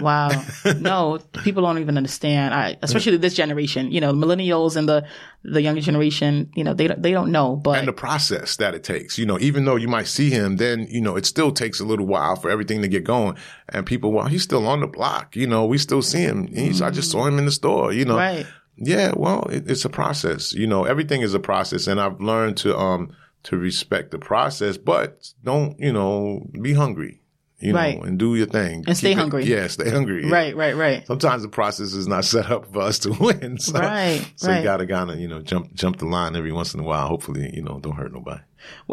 Wow. 0.00 0.44
No, 0.78 1.18
people 1.42 1.64
don't 1.64 1.78
even 1.78 1.96
understand. 1.96 2.54
I, 2.54 2.76
especially 2.80 3.16
this 3.16 3.34
generation, 3.34 3.90
you 3.90 4.00
know, 4.00 4.12
millennials 4.12 4.76
and 4.76 4.88
the, 4.88 5.04
the 5.42 5.60
younger 5.60 5.80
generation, 5.80 6.48
you 6.54 6.62
know, 6.62 6.74
they 6.74 6.86
don't, 6.86 7.02
they 7.02 7.10
don't 7.10 7.32
know, 7.32 7.56
but. 7.56 7.80
and 7.80 7.88
the 7.88 7.92
process 7.92 8.54
that 8.56 8.74
it 8.74 8.84
takes. 8.84 9.18
You 9.18 9.26
know, 9.26 9.36
even 9.40 9.64
though 9.64 9.74
you 9.74 9.88
might 9.88 10.06
see 10.06 10.30
him, 10.30 10.58
then, 10.58 10.86
you 10.88 11.00
know, 11.00 11.16
it 11.16 11.26
still 11.26 11.50
takes 11.50 11.80
a 11.80 11.84
little 11.84 12.06
while 12.06 12.36
for 12.36 12.48
everything 12.48 12.80
to 12.82 12.88
get 12.88 13.02
going. 13.02 13.36
And 13.70 13.84
people, 13.84 14.12
well, 14.12 14.26
he's 14.26 14.44
still 14.44 14.64
on 14.68 14.78
the 14.78 14.86
block. 14.86 15.34
You 15.34 15.48
know, 15.48 15.66
we 15.66 15.78
still 15.78 16.02
see 16.02 16.20
him. 16.20 16.46
He's, 16.46 16.80
I 16.80 16.90
just 16.90 17.10
saw 17.10 17.26
him 17.26 17.40
in 17.40 17.46
the 17.46 17.52
store, 17.52 17.92
you 17.92 18.04
know. 18.04 18.16
Right. 18.16 18.46
Yeah, 18.76 19.12
well, 19.16 19.48
it, 19.50 19.68
it's 19.68 19.84
a 19.84 19.90
process. 19.90 20.52
You 20.52 20.68
know, 20.68 20.84
everything 20.84 21.22
is 21.22 21.34
a 21.34 21.40
process. 21.40 21.88
And 21.88 22.00
I've 22.00 22.20
learned 22.20 22.58
to, 22.58 22.76
um, 22.76 23.12
to 23.44 23.56
respect 23.56 24.10
the 24.10 24.18
process, 24.18 24.76
but 24.78 25.32
don't, 25.42 25.78
you 25.78 25.92
know, 25.92 26.46
be 26.60 26.72
hungry, 26.72 27.20
you 27.60 27.74
Right. 27.74 27.96
know, 27.98 28.04
and 28.04 28.18
do 28.18 28.34
your 28.36 28.46
thing. 28.46 28.84
And 28.86 28.96
stay 28.96 29.12
it- 29.12 29.18
hungry. 29.18 29.44
yeah, 29.44 29.66
stay 29.68 29.90
hungry. 29.90 30.28
Right, 30.30 30.56
right, 30.56 30.74
right. 30.76 31.06
Sometimes 31.06 31.42
the 31.42 31.48
process 31.48 31.92
is 31.92 32.06
not 32.08 32.24
set 32.34 32.50
up 32.50 32.72
for 32.72 32.80
us 32.80 32.98
to 33.00 33.10
win. 33.12 33.58
So, 33.60 33.78
Right, 33.78 34.24
so 34.36 34.48
right. 34.48 34.58
you 34.58 34.64
gotta 34.64 34.86
kind 34.86 35.10
of, 35.10 35.18
you 35.18 35.28
know, 35.28 35.40
jump, 35.42 35.72
jump 35.74 35.98
the 35.98 36.06
line 36.06 36.36
every 36.36 36.52
once 36.52 36.74
in 36.74 36.80
a 36.80 36.84
while. 36.84 37.06
Hopefully, 37.06 37.50
you 37.54 37.62
know, 37.62 37.78
don't 37.80 37.96
hurt 37.96 38.12
nobody. 38.12 38.40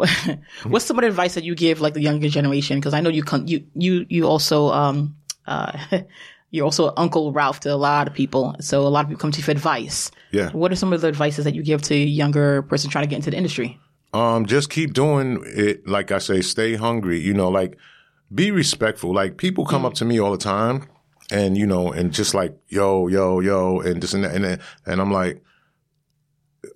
What's 0.64 0.84
some 0.84 0.98
of 0.98 1.02
the 1.02 1.08
advice 1.08 1.34
that 1.34 1.44
you 1.44 1.54
give 1.54 1.80
like 1.80 1.94
the 1.94 2.02
younger 2.02 2.28
generation? 2.28 2.78
Because 2.78 2.94
I 2.94 3.00
know 3.00 3.10
you 3.10 3.22
con- 3.22 3.48
you 3.48 3.64
you 3.74 4.06
you 4.08 4.26
also 4.26 4.68
um 4.70 5.16
uh 5.46 5.72
you're 6.50 6.64
also 6.66 6.92
Uncle 6.98 7.32
Ralph 7.32 7.60
to 7.60 7.72
a 7.72 7.76
lot 7.76 8.06
of 8.06 8.12
people. 8.12 8.54
So 8.60 8.86
a 8.86 8.88
lot 8.88 9.04
of 9.04 9.08
people 9.08 9.20
come 9.22 9.32
to 9.32 9.38
you 9.38 9.44
for 9.44 9.50
advice. 9.50 10.10
Yeah. 10.30 10.50
What 10.50 10.70
are 10.72 10.76
some 10.76 10.92
of 10.92 11.00
the 11.00 11.08
advices 11.08 11.44
that 11.46 11.54
you 11.54 11.62
give 11.62 11.80
to 11.82 11.94
a 11.94 12.04
younger 12.04 12.60
person 12.62 12.90
trying 12.90 13.04
to 13.04 13.08
get 13.08 13.16
into 13.16 13.30
the 13.30 13.36
industry? 13.38 13.78
Um, 14.12 14.46
just 14.46 14.70
keep 14.70 14.92
doing 14.92 15.42
it. 15.46 15.86
Like 15.86 16.12
I 16.12 16.18
say, 16.18 16.42
stay 16.42 16.74
hungry. 16.74 17.20
You 17.20 17.34
know, 17.34 17.48
like 17.48 17.78
be 18.34 18.50
respectful. 18.50 19.12
Like 19.14 19.36
people 19.36 19.64
come 19.64 19.84
up 19.84 19.94
to 19.94 20.04
me 20.04 20.20
all 20.20 20.32
the 20.32 20.38
time, 20.38 20.88
and 21.30 21.56
you 21.56 21.66
know, 21.66 21.92
and 21.92 22.12
just 22.12 22.34
like 22.34 22.56
yo, 22.68 23.08
yo, 23.08 23.40
yo, 23.40 23.80
and 23.80 24.02
this 24.02 24.14
and 24.14 24.24
that, 24.24 24.34
and 24.34 24.44
then, 24.44 24.60
and 24.86 25.00
I'm 25.00 25.12
like, 25.12 25.42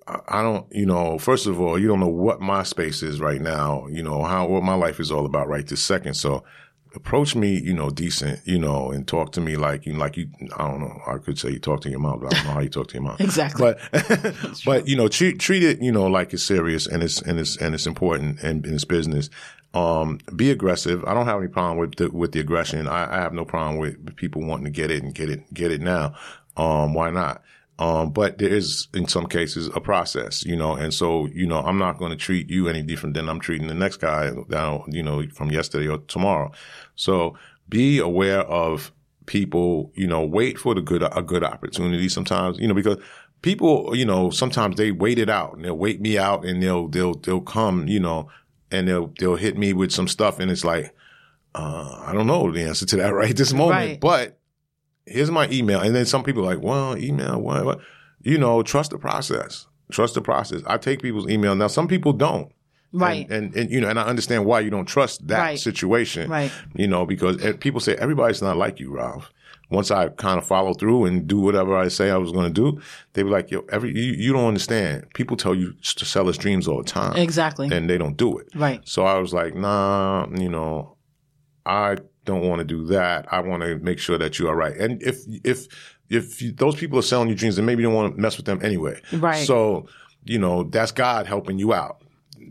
I 0.07 0.19
I 0.27 0.41
don't, 0.41 0.65
you 0.71 0.85
know. 0.85 1.17
First 1.19 1.45
of 1.45 1.61
all, 1.61 1.77
you 1.79 1.87
don't 1.87 1.99
know 1.99 2.07
what 2.07 2.41
my 2.41 2.63
space 2.63 3.03
is 3.03 3.19
right 3.19 3.41
now. 3.41 3.87
You 3.87 4.03
know 4.03 4.23
how 4.23 4.47
what 4.47 4.63
my 4.63 4.75
life 4.75 4.99
is 4.99 5.11
all 5.11 5.25
about 5.25 5.47
right 5.47 5.65
this 5.67 5.81
second. 5.81 6.15
So 6.15 6.43
approach 6.95 7.35
me, 7.35 7.59
you 7.59 7.73
know, 7.73 7.89
decent, 7.89 8.39
you 8.45 8.57
know, 8.59 8.91
and 8.91 9.07
talk 9.07 9.31
to 9.33 9.41
me 9.41 9.55
like 9.55 9.85
you 9.85 9.93
like 9.93 10.17
you. 10.17 10.29
I 10.57 10.67
don't 10.67 10.79
know. 10.79 11.01
I 11.07 11.17
could 11.17 11.37
say 11.37 11.51
you 11.51 11.59
talk 11.59 11.81
to 11.81 11.89
your 11.89 11.99
mom, 11.99 12.19
but 12.19 12.33
I 12.33 12.37
don't 12.37 12.47
know 12.47 12.53
how 12.53 12.59
you 12.59 12.69
talk 12.69 12.87
to 12.89 12.93
your 12.93 13.03
mom. 13.03 13.17
Exactly. 13.27 13.73
But 13.91 14.35
but 14.65 14.87
you 14.87 14.95
know, 14.95 15.07
treat 15.07 15.39
treat 15.39 15.63
it, 15.63 15.81
you 15.81 15.91
know, 15.91 16.07
like 16.07 16.33
it's 16.33 16.43
serious 16.43 16.87
and 16.87 17.03
it's 17.03 17.21
and 17.21 17.39
it's 17.39 17.57
and 17.57 17.75
it's 17.75 17.85
important 17.85 18.41
and, 18.41 18.65
and 18.65 18.73
it's 18.73 18.85
business. 18.85 19.29
Um, 19.73 20.19
be 20.35 20.49
aggressive. 20.49 21.03
I 21.05 21.13
don't 21.13 21.25
have 21.25 21.39
any 21.39 21.49
problem 21.49 21.77
with 21.77 21.95
the 21.95 22.09
with 22.09 22.31
the 22.31 22.39
aggression. 22.39 22.87
I, 22.87 23.17
I 23.17 23.21
have 23.21 23.33
no 23.33 23.45
problem 23.45 23.77
with 23.77 24.15
people 24.15 24.45
wanting 24.45 24.65
to 24.65 24.71
get 24.71 24.91
it 24.91 25.03
and 25.03 25.13
get 25.13 25.29
it 25.29 25.53
get 25.53 25.71
it 25.71 25.81
now. 25.81 26.15
Um, 26.55 26.93
why 26.93 27.11
not? 27.11 27.43
Um, 27.79 28.09
but 28.11 28.39
there 28.39 28.49
is 28.49 28.87
in 28.95 29.07
some 29.07 29.27
cases 29.27 29.69
a 29.75 29.79
process, 29.79 30.43
you 30.43 30.55
know, 30.55 30.73
and 30.73 30.91
so, 30.93 31.27
you 31.27 31.45
know, 31.45 31.59
I'm 31.59 31.77
not 31.77 31.99
going 31.99 32.09
to 32.09 32.17
treat 32.17 32.49
you 32.49 32.67
any 32.67 32.81
different 32.81 33.13
than 33.13 33.29
I'm 33.29 33.39
treating 33.39 33.67
the 33.67 33.75
next 33.75 33.97
guy 33.97 34.31
down, 34.49 34.85
you 34.87 35.03
know, 35.03 35.23
from 35.35 35.51
yesterday 35.51 35.87
or 35.87 35.99
tomorrow. 35.99 36.51
So 36.95 37.37
be 37.69 37.99
aware 37.99 38.41
of 38.41 38.91
people, 39.27 39.91
you 39.93 40.07
know, 40.07 40.25
wait 40.25 40.57
for 40.57 40.73
the 40.73 40.81
good, 40.81 41.03
a 41.03 41.21
good 41.21 41.43
opportunity 41.43 42.09
sometimes, 42.09 42.57
you 42.57 42.67
know, 42.67 42.73
because 42.73 42.97
people, 43.43 43.95
you 43.95 44.05
know, 44.05 44.31
sometimes 44.31 44.77
they 44.77 44.91
wait 44.91 45.19
it 45.19 45.29
out 45.29 45.53
and 45.55 45.63
they'll 45.63 45.77
wait 45.77 46.01
me 46.01 46.17
out 46.17 46.45
and 46.45 46.63
they'll, 46.63 46.87
they'll, 46.87 47.13
they'll 47.13 47.41
come, 47.41 47.87
you 47.87 47.99
know, 47.99 48.27
and 48.71 48.87
they'll, 48.87 49.13
they'll 49.19 49.35
hit 49.35 49.55
me 49.55 49.73
with 49.73 49.91
some 49.91 50.07
stuff 50.07 50.39
and 50.39 50.49
it's 50.49 50.65
like, 50.65 50.95
uh, 51.53 52.01
I 52.05 52.11
don't 52.13 52.25
know 52.27 52.51
the 52.51 52.63
answer 52.63 52.87
to 52.87 52.95
that 52.97 53.09
right 53.13 53.35
this 53.35 53.53
moment, 53.53 53.71
Right. 53.77 53.99
but 53.99 54.39
here's 55.07 55.31
my 55.31 55.47
email. 55.49 55.79
And 55.79 55.95
then 55.95 56.05
some 56.05 56.23
people 56.23 56.43
are 56.43 56.55
like, 56.55 56.63
well, 56.63 56.97
email, 56.97 57.39
what, 57.41 57.65
what? 57.65 57.79
You 58.21 58.37
know, 58.37 58.61
trust 58.63 58.91
the 58.91 58.97
process. 58.97 59.67
Trust 59.91 60.15
the 60.15 60.21
process. 60.21 60.61
I 60.67 60.77
take 60.77 61.01
people's 61.01 61.29
email. 61.29 61.55
Now, 61.55 61.67
some 61.67 61.87
people 61.87 62.13
don't. 62.13 62.51
Right. 62.93 63.29
And, 63.29 63.45
and, 63.47 63.55
and, 63.55 63.69
you 63.71 63.81
know, 63.81 63.89
and 63.89 63.99
I 63.99 64.03
understand 64.03 64.45
why 64.45 64.61
you 64.61 64.69
don't 64.69 64.85
trust 64.85 65.27
that 65.27 65.39
Right. 65.39 65.59
situation. 65.59 66.29
Right. 66.29 66.51
You 66.75 66.87
know, 66.87 67.05
because 67.05 67.43
eh, 67.43 67.53
people 67.59 67.79
say 67.79 67.95
everybody's 67.95 68.41
not 68.41 68.57
like 68.57 68.79
you, 68.79 68.95
Ralph. 68.95 69.31
Once 69.69 69.91
I 69.91 70.07
kind 70.07 70.37
of 70.37 70.45
follow 70.47 70.73
through 70.73 71.03
and 71.05 71.27
do 71.27 71.39
whatever 71.41 71.75
I 71.77 71.89
say 71.89 72.09
I 72.09 72.15
was 72.15 72.31
going 72.31 72.45
to 72.53 72.71
do, 72.71 72.81
they 73.13 73.23
be 73.23 73.29
like, 73.29 73.51
yo, 73.51 73.65
every, 73.69 73.89
you, 73.93 74.13
you 74.13 74.31
don't 74.31 74.47
understand. 74.47 75.05
People 75.13 75.35
tell 75.35 75.53
you 75.53 75.73
to 75.81 76.05
sell 76.05 76.29
us 76.29 76.37
dreams 76.37 76.69
all 76.69 76.77
the 76.77 76.89
time. 76.89 77.17
Exactly. 77.17 77.67
And 77.71 77.89
they 77.89 77.97
don't 77.97 78.15
do 78.15 78.37
it. 78.37 78.47
right. 78.55 78.79
So 78.85 79.05
I 79.05 79.19
was 79.19 79.33
like, 79.33 79.55
nah, 79.55 80.25
you 80.33 80.47
know, 80.47 80.95
I 81.65 81.97
don't 82.27 82.47
want 82.47 82.59
to 82.59 82.65
do 82.65 82.85
that. 82.87 83.25
I 83.33 83.39
want 83.39 83.63
to 83.63 83.79
make 83.79 83.97
sure 83.97 84.19
that 84.19 84.37
you 84.37 84.47
are 84.47 84.55
right. 84.55 84.77
And 84.77 85.01
if, 85.01 85.21
if, 85.43 85.67
if 86.09 86.39
you, 86.41 86.51
those 86.51 86.75
people 86.75 86.99
are 86.99 87.03
selling 87.03 87.29
you 87.29 87.35
dreams, 87.35 87.55
then 87.55 87.65
maybe 87.65 87.81
you 87.81 87.87
don't 87.87 87.95
want 87.95 88.15
to 88.15 88.21
mess 88.21 88.37
with 88.37 88.45
them 88.45 88.59
anyway. 88.61 89.01
Right. 89.11 89.47
So, 89.47 89.87
you 90.25 90.37
know, 90.37 90.63
that's 90.63 90.91
God 90.91 91.25
helping 91.25 91.57
you 91.57 91.73
out 91.73 92.03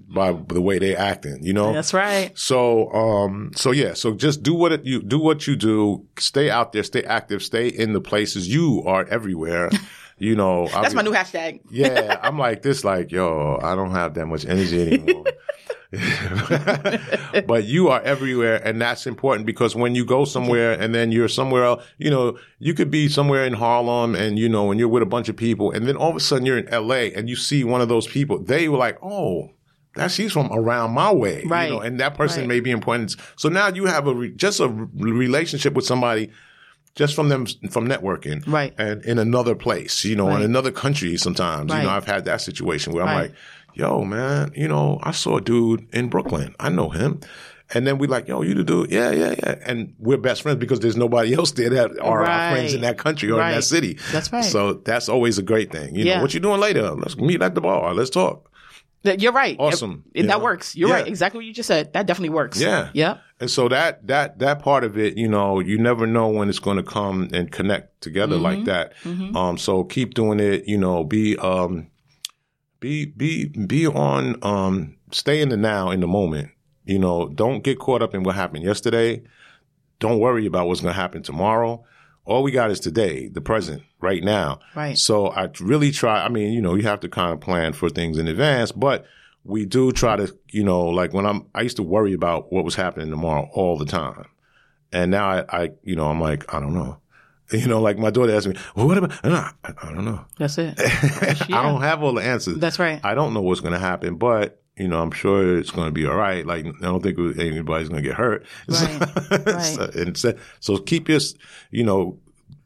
by 0.08 0.32
the 0.32 0.60
way 0.60 0.78
they 0.78 0.96
acting, 0.96 1.42
you 1.42 1.52
know? 1.52 1.72
That's 1.72 1.92
right. 1.92 2.36
So, 2.38 2.90
um, 2.92 3.50
so 3.54 3.70
yeah, 3.70 3.94
so 3.94 4.14
just 4.14 4.42
do 4.42 4.54
what 4.54 4.72
it, 4.72 4.84
you 4.84 5.02
do 5.02 5.18
what 5.18 5.46
you 5.46 5.56
do. 5.56 6.06
Stay 6.18 6.48
out 6.50 6.72
there, 6.72 6.82
stay 6.82 7.02
active, 7.04 7.42
stay 7.42 7.68
in 7.68 7.92
the 7.92 8.00
places. 8.00 8.48
You 8.48 8.82
are 8.86 9.04
everywhere. 9.04 9.70
You 10.18 10.34
know, 10.34 10.66
That's 10.68 10.94
my 10.94 11.02
new 11.02 11.12
hashtag. 11.12 11.60
yeah, 11.70 12.18
I'm 12.22 12.38
like 12.38 12.62
this, 12.62 12.84
like, 12.84 13.12
yo, 13.12 13.60
I 13.62 13.74
don't 13.74 13.90
have 13.90 14.14
that 14.14 14.24
much 14.24 14.46
energy 14.46 14.80
anymore. 14.94 15.26
but 17.46 17.64
you 17.64 17.88
are 17.88 18.00
everywhere, 18.02 18.56
and 18.66 18.80
that's 18.80 19.06
important 19.06 19.46
because 19.46 19.74
when 19.76 19.94
you 19.94 20.04
go 20.04 20.24
somewhere 20.24 20.72
and 20.72 20.94
then 20.94 21.12
you're 21.12 21.28
somewhere 21.28 21.64
else, 21.64 21.84
you 21.98 22.10
know, 22.10 22.38
you 22.58 22.74
could 22.74 22.90
be 22.90 23.08
somewhere 23.08 23.44
in 23.44 23.52
Harlem 23.52 24.14
and 24.14 24.38
you 24.38 24.48
know, 24.48 24.70
and 24.70 24.80
you're 24.80 24.88
with 24.88 25.02
a 25.02 25.06
bunch 25.06 25.28
of 25.28 25.36
people, 25.36 25.70
and 25.70 25.86
then 25.86 25.96
all 25.96 26.10
of 26.10 26.16
a 26.16 26.20
sudden 26.20 26.46
you're 26.46 26.58
in 26.58 26.66
LA 26.70 27.10
and 27.16 27.28
you 27.28 27.36
see 27.36 27.64
one 27.64 27.80
of 27.80 27.88
those 27.88 28.06
people, 28.06 28.38
they 28.42 28.68
were 28.68 28.78
like, 28.78 28.98
oh, 29.02 29.50
that 29.94 30.10
she's 30.10 30.32
from 30.32 30.52
around 30.52 30.92
my 30.92 31.12
way, 31.12 31.42
Right. 31.46 31.68
You 31.70 31.76
know, 31.76 31.80
and 31.80 31.98
that 32.00 32.14
person 32.14 32.40
Right. 32.42 32.48
may 32.48 32.60
be 32.60 32.70
important. 32.70 33.16
So 33.36 33.48
now 33.48 33.68
you 33.68 33.86
have 33.86 34.06
a 34.06 34.14
re- 34.14 34.32
just 34.32 34.60
a 34.60 34.68
re- 34.68 35.12
relationship 35.12 35.72
with 35.72 35.86
somebody 35.86 36.30
just 36.94 37.14
from 37.14 37.28
them 37.28 37.46
from 37.70 37.88
networking, 37.88 38.46
Right. 38.46 38.74
And 38.78 39.02
in 39.04 39.18
another 39.18 39.54
place, 39.54 40.04
you 40.04 40.16
know, 40.16 40.34
in 40.34 40.42
another 40.42 40.70
country. 40.70 41.16
Sometimes, 41.16 41.72
you 41.72 41.82
know, 41.82 41.90
I've 41.90 42.06
had 42.06 42.24
that 42.26 42.40
situation 42.40 42.92
where 42.94 43.04
I'm 43.04 43.14
like, 43.22 43.34
"Yo, 43.76 44.04
man, 44.04 44.50
you 44.56 44.66
know, 44.68 44.98
I 45.02 45.10
saw 45.12 45.36
a 45.36 45.40
dude 45.40 45.86
in 45.92 46.08
Brooklyn. 46.08 46.54
I 46.58 46.68
know 46.70 46.88
him." 46.90 47.20
And 47.74 47.84
then 47.86 47.98
we 47.98 48.06
like, 48.06 48.28
"Yo, 48.28 48.42
you 48.42 48.54
the 48.54 48.62
dude? 48.64 48.90
Yeah, 48.92 49.10
yeah, 49.10 49.34
yeah." 49.38 49.56
And 49.66 49.94
we're 49.98 50.18
best 50.18 50.42
friends 50.42 50.58
because 50.58 50.80
there's 50.80 50.96
nobody 50.96 51.34
else 51.34 51.50
there 51.52 51.70
that 51.70 51.98
are 52.00 52.24
our 52.24 52.52
friends 52.52 52.74
in 52.74 52.80
that 52.82 52.96
country 52.98 53.30
or 53.30 53.40
in 53.42 53.50
that 53.52 53.64
city. 53.64 53.98
That's 54.12 54.32
right. 54.32 54.44
So 54.44 54.74
that's 54.74 55.08
always 55.08 55.38
a 55.38 55.42
great 55.42 55.72
thing. 55.72 55.94
You 55.94 56.04
Yeah. 56.04 56.16
know, 56.16 56.22
what 56.22 56.32
you 56.34 56.40
doing 56.40 56.60
later? 56.60 56.90
Let's 56.92 57.16
meet 57.16 57.42
at 57.42 57.54
the 57.54 57.60
bar. 57.60 57.92
Let's 57.94 58.10
talk. 58.10 58.50
You're 59.02 59.32
right. 59.32 59.54
Awesome. 59.60 60.02
It- 60.14 60.22
You 60.22 60.26
that 60.28 60.38
know? 60.38 60.44
works. 60.44 60.74
You're 60.74 60.88
Yeah. 60.88 60.94
right. 60.96 61.06
Exactly 61.06 61.38
what 61.38 61.44
you 61.46 61.52
just 61.52 61.68
said. 61.68 61.92
That 61.92 62.06
definitely 62.06 62.30
works. 62.34 62.60
Yeah. 62.60 62.88
Yep. 62.92 63.20
And 63.40 63.48
so 63.50 63.68
that 63.68 64.04
that 64.08 64.38
that 64.40 64.60
part 64.62 64.82
of 64.82 64.98
it, 64.98 65.16
you 65.16 65.28
know, 65.28 65.60
you 65.60 65.78
never 65.78 66.06
know 66.08 66.26
when 66.28 66.48
it's 66.48 66.58
going 66.58 66.76
to 66.78 66.82
come 66.82 67.28
and 67.32 67.50
connect 67.52 68.00
together 68.00 68.36
like 68.36 68.64
that. 68.64 68.94
Um, 69.34 69.58
so 69.58 69.84
keep 69.84 70.14
doing 70.14 70.40
it. 70.40 70.66
You 70.66 70.78
know, 70.78 71.04
be 71.04 71.36
um, 71.38 71.86
be 72.80 73.06
be 73.06 73.46
be 73.46 73.86
on 73.86 74.36
um, 74.42 74.96
stay 75.10 75.40
in 75.40 75.48
the 75.48 75.56
now, 75.56 75.90
in 75.90 76.00
the 76.00 76.06
moment. 76.06 76.50
You 76.84 76.98
know, 76.98 77.28
don't 77.28 77.64
get 77.64 77.78
caught 77.78 78.02
up 78.02 78.14
in 78.14 78.22
what 78.22 78.34
happened 78.36 78.64
yesterday. 78.64 79.22
Don't 79.98 80.20
worry 80.20 80.46
about 80.46 80.68
what's 80.68 80.80
going 80.80 80.94
to 80.94 81.00
happen 81.00 81.22
tomorrow. 81.22 81.84
All 82.24 82.42
we 82.42 82.50
got 82.50 82.70
is 82.70 82.80
today, 82.80 83.28
the 83.28 83.40
present, 83.40 83.82
right 84.00 84.22
now. 84.22 84.60
Right. 84.74 84.98
So 84.98 85.28
I 85.28 85.48
really 85.60 85.90
try. 85.90 86.24
I 86.24 86.28
mean, 86.28 86.52
you 86.52 86.60
know, 86.60 86.74
you 86.74 86.82
have 86.82 87.00
to 87.00 87.08
kind 87.08 87.32
of 87.32 87.40
plan 87.40 87.72
for 87.72 87.88
things 87.88 88.18
in 88.18 88.28
advance, 88.28 88.72
but 88.72 89.06
we 89.44 89.64
do 89.64 89.92
try 89.92 90.16
to, 90.16 90.36
you 90.50 90.64
know, 90.64 90.86
like 90.86 91.12
when 91.12 91.24
I'm, 91.24 91.46
I 91.54 91.62
used 91.62 91.76
to 91.76 91.82
worry 91.82 92.12
about 92.12 92.52
what 92.52 92.64
was 92.64 92.74
happening 92.74 93.10
tomorrow 93.10 93.48
all 93.52 93.78
the 93.78 93.84
time. 93.84 94.26
And 94.92 95.10
now 95.10 95.28
I, 95.28 95.62
I 95.62 95.70
you 95.82 95.96
know, 95.96 96.08
I'm 96.08 96.20
like, 96.20 96.52
I 96.52 96.60
don't 96.60 96.74
know. 96.74 96.98
You 97.52 97.68
know, 97.68 97.80
like 97.80 97.96
my 97.96 98.10
daughter 98.10 98.34
asked 98.34 98.48
me, 98.48 98.56
well, 98.74 98.88
what 98.88 98.98
about, 98.98 99.12
I, 99.24 99.52
I 99.64 99.92
don't 99.92 100.04
know. 100.04 100.24
That's 100.36 100.58
it. 100.58 100.74
I 100.80 101.62
don't 101.62 101.80
have 101.80 102.02
all 102.02 102.12
the 102.12 102.22
answers. 102.22 102.58
That's 102.58 102.78
right. 102.78 103.00
I 103.04 103.14
don't 103.14 103.34
know 103.34 103.40
what's 103.40 103.60
going 103.60 103.72
to 103.72 103.78
happen, 103.78 104.16
but 104.16 104.60
you 104.76 104.88
know, 104.88 105.00
I'm 105.00 105.10
sure 105.10 105.56
it's 105.58 105.70
going 105.70 105.88
to 105.88 105.92
be 105.92 106.06
all 106.06 106.16
right. 106.16 106.44
Like, 106.44 106.66
I 106.66 106.70
don't 106.82 107.02
think 107.02 107.18
anybody's 107.38 107.88
going 107.88 108.02
to 108.02 108.08
get 108.08 108.16
hurt. 108.16 108.44
Right, 108.68 109.00
right. 109.46 109.60
so, 109.62 109.90
and 109.94 110.16
so, 110.16 110.34
so 110.60 110.76
keep 110.76 111.08
your, 111.08 111.20
you 111.70 111.82
know, 111.82 112.18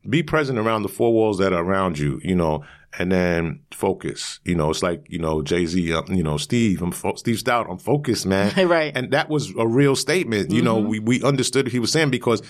be 0.08 0.22
present 0.22 0.58
around 0.58 0.82
the 0.82 0.88
four 0.88 1.12
walls 1.12 1.38
that 1.38 1.52
are 1.52 1.62
around 1.62 1.98
you, 1.98 2.20
you 2.24 2.34
know, 2.34 2.64
and 2.98 3.12
then 3.12 3.60
focus. 3.70 4.40
You 4.44 4.56
know, 4.56 4.70
it's 4.70 4.82
like, 4.82 5.06
you 5.08 5.18
know, 5.18 5.42
Jay 5.42 5.66
Z, 5.66 5.92
uh, 5.92 6.02
you 6.08 6.22
know, 6.22 6.36
Steve, 6.36 6.82
I'm 6.82 6.90
fo- 6.90 7.14
Steve 7.14 7.36
Stoute, 7.36 7.70
I'm 7.70 7.78
focused, 7.78 8.26
man. 8.26 8.68
Right. 8.68 8.96
And 8.96 9.12
that 9.12 9.28
was 9.28 9.54
a 9.56 9.66
real 9.66 9.94
statement. 9.94 10.50
You 10.50 10.62
know, 10.62 10.78
we, 10.78 10.98
we 10.98 11.22
understood 11.22 11.66
what 11.66 11.72
he 11.72 11.78
was 11.78 11.92
saying 11.92 12.10
because 12.10 12.42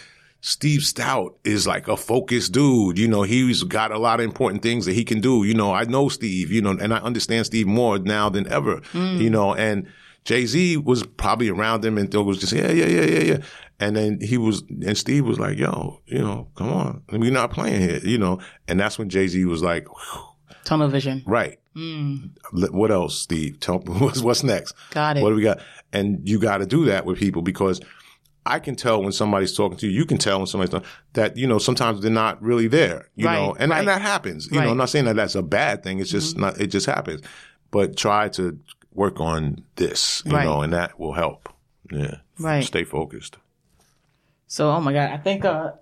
Steve 0.42 0.80
Stoute 0.80 1.34
is 1.44 1.66
like 1.66 1.88
a 1.88 1.96
focused 1.96 2.52
dude. 2.52 2.98
You 2.98 3.08
know, 3.08 3.22
he's 3.22 3.62
got 3.62 3.92
a 3.92 3.98
lot 3.98 4.20
of 4.20 4.24
important 4.24 4.62
things 4.62 4.86
that 4.86 4.94
he 4.94 5.04
can 5.04 5.20
do. 5.20 5.44
You 5.44 5.54
know, 5.54 5.72
I 5.72 5.84
know 5.84 6.08
Steve, 6.08 6.50
you 6.50 6.62
know, 6.62 6.70
and 6.70 6.94
I 6.94 6.98
understand 6.98 7.46
Steve 7.46 7.66
more 7.66 7.98
now 7.98 8.28
than 8.30 8.50
ever, 8.50 8.80
mm. 8.92 9.18
you 9.18 9.28
know, 9.28 9.54
and 9.54 9.86
Jay 10.24 10.46
Z 10.46 10.78
was 10.78 11.02
probably 11.02 11.48
around 11.48 11.84
him 11.84 11.98
and 11.98 12.12
was 12.14 12.38
just 12.38 12.52
yeah, 12.52 12.70
yeah, 12.70 12.86
yeah, 12.86 13.04
yeah, 13.04 13.20
yeah. 13.20 13.38
And 13.78 13.96
then 13.96 14.20
he 14.20 14.36
was, 14.36 14.62
and 14.62 14.96
Steve 14.96 15.26
was 15.26 15.38
like, 15.38 15.56
"Yo, 15.56 16.00
you 16.06 16.18
know, 16.18 16.48
come 16.54 16.70
on, 16.70 17.02
we're 17.10 17.30
not 17.30 17.50
playing 17.50 17.80
here," 17.80 17.98
you 17.98 18.18
know. 18.18 18.38
And 18.68 18.78
that's 18.78 18.98
when 18.98 19.08
Jay 19.08 19.26
Z 19.26 19.42
was 19.46 19.62
like, 19.62 19.86
Tunnel 20.64 20.88
vision. 20.88 21.22
"Right, 21.26 21.58
mm. 21.74 22.30
Let- 22.52 22.74
what 22.74 22.90
else, 22.90 23.18
Steve? 23.18 23.58
Tell 23.60 23.78
what's, 23.86 24.20
what's 24.20 24.42
next? 24.42 24.74
Got 24.90 25.16
it. 25.16 25.22
What 25.22 25.30
do 25.30 25.36
we 25.36 25.42
got?" 25.42 25.60
And 25.92 26.28
you 26.28 26.38
got 26.38 26.58
to 26.58 26.66
do 26.66 26.84
that 26.86 27.06
with 27.06 27.18
people 27.18 27.42
because 27.42 27.80
I 28.46 28.58
can 28.58 28.74
tell 28.74 29.02
when 29.02 29.12
somebody's 29.12 29.54
talking 29.54 29.76
to 29.78 29.86
you. 29.86 29.92
You 29.92 30.06
can 30.06 30.16
tell 30.18 30.38
when 30.38 30.46
somebody's 30.46 30.70
talking, 30.70 30.88
that 31.12 31.36
you 31.36 31.46
know 31.46 31.58
sometimes 31.58 32.00
they're 32.00 32.10
not 32.10 32.42
really 32.42 32.68
there. 32.68 33.08
You 33.14 33.26
Right, 33.26 33.34
know, 33.36 33.54
and, 33.58 33.70
right. 33.70 33.78
and 33.80 33.88
that 33.88 34.00
happens. 34.02 34.46
You 34.46 34.52
know, 34.52 34.58
Right. 34.58 34.64
Mm-hmm. 34.64 34.70
I'm 34.72 34.76
not 34.78 34.88
saying 34.90 35.04
that 35.06 35.16
that's 35.16 35.34
a 35.34 35.42
bad 35.42 35.82
thing. 35.82 35.98
It's 35.98 36.10
just 36.10 36.36
not. 36.38 36.60
It 36.60 36.68
just 36.68 36.86
happens. 36.86 37.20
But 37.70 37.96
try 37.96 38.28
to 38.30 38.58
work 38.94 39.20
on 39.20 39.62
this. 39.76 40.22
You 40.24 40.32
know, 40.32 40.62
and 40.62 40.72
that 40.72 40.98
will 40.98 41.12
help. 41.12 41.48
Yeah. 41.92 42.16
Right. 42.38 42.64
Stay 42.64 42.84
focused. 42.84 43.36
So, 44.46 44.70
oh 44.70 44.80
my 44.80 44.92
God, 44.92 45.10
I 45.10 45.16
think, 45.18 45.44
uh, 45.44 45.72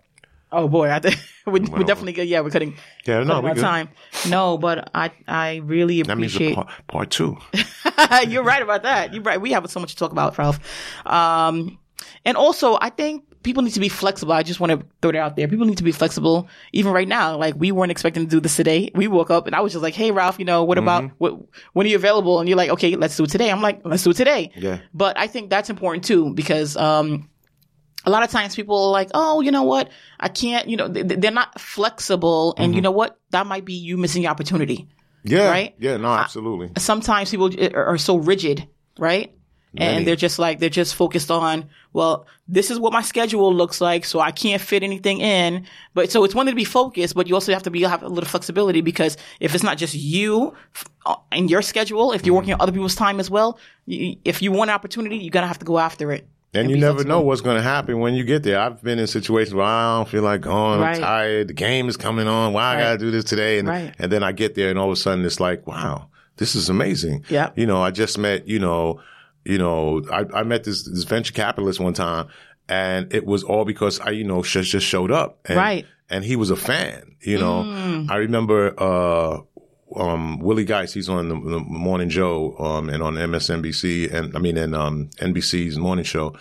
oh 0.53 0.69
boy, 0.69 0.91
I 0.91 0.99
think 0.99 1.17
we, 1.47 1.61
we 1.61 1.85
definitely, 1.85 2.13
good. 2.13 2.29
yeah, 2.29 2.41
we're 2.41 2.51
cutting, 2.51 2.77
Yeah. 3.07 3.23
No, 3.25 3.41
we 3.41 3.55
time. 3.55 3.89
No, 4.29 4.59
but 4.59 4.91
I, 4.95 5.11
I 5.27 5.57
really 5.65 6.03
That 6.03 6.19
means 6.19 6.35
appreciate. 6.35 6.55
part, 6.57 6.69
part 6.87 7.11
two. 7.11 7.39
You're 8.29 8.43
right 8.43 8.63
about 8.63 8.83
that. 8.83 9.15
You're 9.15 9.23
right. 9.23 9.41
We 9.41 9.53
have 9.53 9.71
so 9.71 9.81
much 9.81 9.93
to 9.93 9.97
talk 9.97 10.13
about, 10.13 10.37
Ralph. 10.37 10.61
Um, 11.07 11.79
and 12.25 12.37
also, 12.37 12.77
I 12.81 12.91
think 12.91 13.25
people 13.43 13.63
need 13.63 13.73
to 13.75 13.81
be 13.81 13.89
flexible. 13.89 14.33
I 14.33 14.43
just 14.43 14.59
want 14.61 14.73
to 14.73 14.87
throw 15.01 15.13
that 15.13 15.19
out 15.19 15.37
there. 15.37 15.47
People 15.49 15.65
need 15.67 15.79
to 15.79 15.85
be 15.85 15.93
flexible. 15.93 16.49
Even 16.73 16.93
right 16.93 17.07
now, 17.09 17.37
like 17.37 17.55
we 17.57 17.71
weren't 17.73 17.91
expecting 17.93 18.25
to 18.25 18.29
do 18.29 18.41
this 18.41 18.57
today. 18.57 18.91
We 18.95 19.07
woke 19.09 19.31
up 19.31 19.47
and 19.47 19.55
I 19.55 19.61
was 19.61 19.73
just 19.73 19.83
like, 19.83 19.95
"Hey, 19.95 20.11
Ralph, 20.11 20.39
you 20.39 20.45
know, 20.45 20.65
what 20.65 20.77
about 20.79 21.05
Mm-hmm. 21.05 21.15
what, 21.19 21.39
when 21.73 21.87
are 21.87 21.89
you 21.89 21.97
available?" 21.97 22.41
And 22.41 22.49
you're 22.49 22.59
like, 22.59 22.71
"Okay, 22.71 22.97
let's 22.97 23.17
do 23.17 23.25
it 23.25 23.31
today." 23.31 23.51
I'm 23.51 23.63
like, 23.63 23.81
"Let's 23.85 24.03
do 24.03 24.11
it 24.11 24.17
today." 24.17 24.51
Yeah. 24.57 24.81
But 24.93 25.19
I 25.19 25.27
think 25.29 25.51
that's 25.51 25.71
important 25.71 26.05
too 26.05 26.35
because 26.35 26.77
um, 26.77 27.29
a 28.05 28.11
lot 28.11 28.23
of 28.23 28.31
times 28.31 28.55
people 28.57 28.77
are 28.87 28.91
like, 28.91 29.11
"Oh, 29.15 29.41
you 29.41 29.51
know 29.51 29.63
what? 29.65 29.89
I 30.21 30.29
can't." 30.29 30.69
You 30.69 30.77
know, 30.77 30.89
they, 30.89 31.03
they're 31.03 31.31
not 31.31 31.61
flexible, 31.61 32.55
and 32.57 32.69
Mm-hmm. 32.71 32.75
you 32.77 32.83
know 32.83 32.91
what? 32.91 33.19
That 33.31 33.47
might 33.47 33.65
be 33.65 33.75
you 33.75 33.97
missing 33.97 34.23
your 34.23 34.31
opportunity 34.33 34.89
Yeah. 35.25 35.49
Right? 35.49 35.75
Yeah. 35.79 35.97
No, 35.97 36.09
absolutely. 36.09 36.71
sometimes 36.79 37.31
people 37.31 37.51
are 37.75 37.87
are 37.95 37.99
so 37.99 38.17
rigid, 38.17 38.67
right? 38.99 39.33
And 39.77 40.07
they're 40.07 40.17
just 40.17 40.39
like, 40.39 40.59
they're 40.61 40.71
just 40.71 40.95
focused 40.95 41.31
on, 41.31 41.69
well, 41.93 42.27
this 42.49 42.71
is 42.71 42.79
what 42.81 42.93
my 42.93 43.03
schedule 43.03 43.55
looks 43.55 43.81
like, 43.81 44.05
so 44.05 44.19
I 44.19 44.31
can't 44.31 44.63
fit 44.63 44.83
anything 44.83 45.21
in. 45.21 45.67
But 45.95 46.11
so 46.11 46.25
it's 46.25 46.35
one 46.35 46.47
thing 46.47 46.53
to 46.53 46.57
be 46.57 46.65
focused, 46.65 47.15
but 47.15 47.29
you 47.29 47.35
also 47.35 47.53
have 47.53 47.63
to 47.65 47.71
be, 47.71 47.83
have 47.83 48.03
a 48.03 48.09
little 48.09 48.29
flexibility 48.29 48.81
because 48.81 49.17
if 49.41 49.55
it's 49.55 49.63
not 49.63 49.77
just 49.77 49.95
you 49.95 50.55
uh, 51.05 51.17
in 51.33 51.49
your 51.49 51.63
schedule, 51.63 52.13
if 52.13 52.25
you're 52.25 52.35
working 52.35 52.55
on 52.55 52.61
other 52.61 52.73
people's 52.73 52.95
time 52.95 53.21
as 53.21 53.31
well, 53.31 53.59
you, 53.87 54.17
if 54.25 54.41
you 54.43 54.51
want 54.53 54.71
an 54.71 54.75
opportunity, 54.75 55.19
you're 55.19 55.31
going 55.31 55.45
to 55.45 55.49
have 55.49 55.59
to 55.59 55.67
go 55.67 55.79
after 55.79 56.11
it. 56.13 56.27
And 56.55 56.71
you 56.71 56.79
never 56.79 56.95
flexible. 56.95 57.09
know 57.11 57.21
what's 57.21 57.43
going 57.43 57.57
to 57.59 57.63
happen 57.63 58.01
when 58.01 58.15
you 58.15 58.25
get 58.25 58.43
there. 58.43 58.59
I've 58.59 58.83
been 58.83 58.99
in 58.99 59.07
situations 59.07 59.55
where 59.55 59.67
I 59.67 59.99
don't 59.99 60.09
feel 60.09 60.23
like 60.23 60.41
going. 60.41 60.81
Right. 60.81 60.97
I'm 60.97 61.03
tired. 61.03 61.49
The 61.49 61.53
game 61.53 61.91
is 61.91 61.99
coming 61.99 62.27
on. 62.27 62.55
Why 62.55 62.75
I 62.77 62.81
got 62.81 62.93
to 62.93 62.99
do 62.99 63.11
this 63.11 63.25
today? 63.25 63.59
And, 63.59 63.69
Right. 63.69 63.95
and 63.99 64.11
then 64.11 64.23
I 64.23 64.33
get 64.33 64.55
there 64.55 64.71
and 64.71 64.79
all 64.79 64.87
of 64.87 64.93
a 64.93 64.97
sudden 64.97 65.27
it's 65.27 65.41
like, 65.41 65.67
wow, 65.67 66.09
this 66.39 66.55
is 66.55 66.71
amazing. 66.71 67.27
Yeah. 67.29 67.51
You 67.55 67.67
know, 67.67 67.83
I 67.83 67.91
just 67.91 68.17
met, 68.17 68.49
you 68.49 68.59
know, 68.59 68.99
you 69.49 69.57
know, 69.57 70.03
I, 70.13 70.27
I 70.35 70.43
met 70.43 70.65
this, 70.65 70.83
this 70.85 71.05
venture 71.05 71.33
capitalist 71.33 71.81
one 71.81 71.95
time 71.95 72.29
and 72.69 73.13
it 73.15 73.25
was 73.25 73.43
all 73.43 73.65
because 73.65 73.99
I, 73.99 74.11
you 74.11 74.25
know, 74.25 74.43
just, 74.43 74.71
just 74.71 74.87
showed 74.87 75.11
up. 75.11 75.39
And, 75.47 75.57
Right. 75.57 75.87
And 76.11 76.23
he 76.23 76.37
was 76.37 76.51
a 76.51 76.57
fan, 76.57 77.17
you 77.21 77.39
know. 77.39 77.65
Mm. 77.65 78.11
I 78.11 78.17
remember, 78.17 78.75
uh, 78.79 79.41
um, 79.97 80.39
Willie 80.41 80.67
Geist, 80.67 80.93
he's 80.93 81.09
on 81.09 81.29
the, 81.29 81.35
the 81.35 81.61
Morning 81.61 82.11
Joe, 82.11 82.57
um, 82.59 82.91
and 82.91 83.03
on 83.03 83.15
MSNBC 83.15 84.13
and 84.13 84.37
I 84.37 84.39
mean, 84.39 84.59
and, 84.59 84.75
um, 84.75 85.09
NBC's 85.17 85.79
morning 85.79 86.05
show 86.05 86.37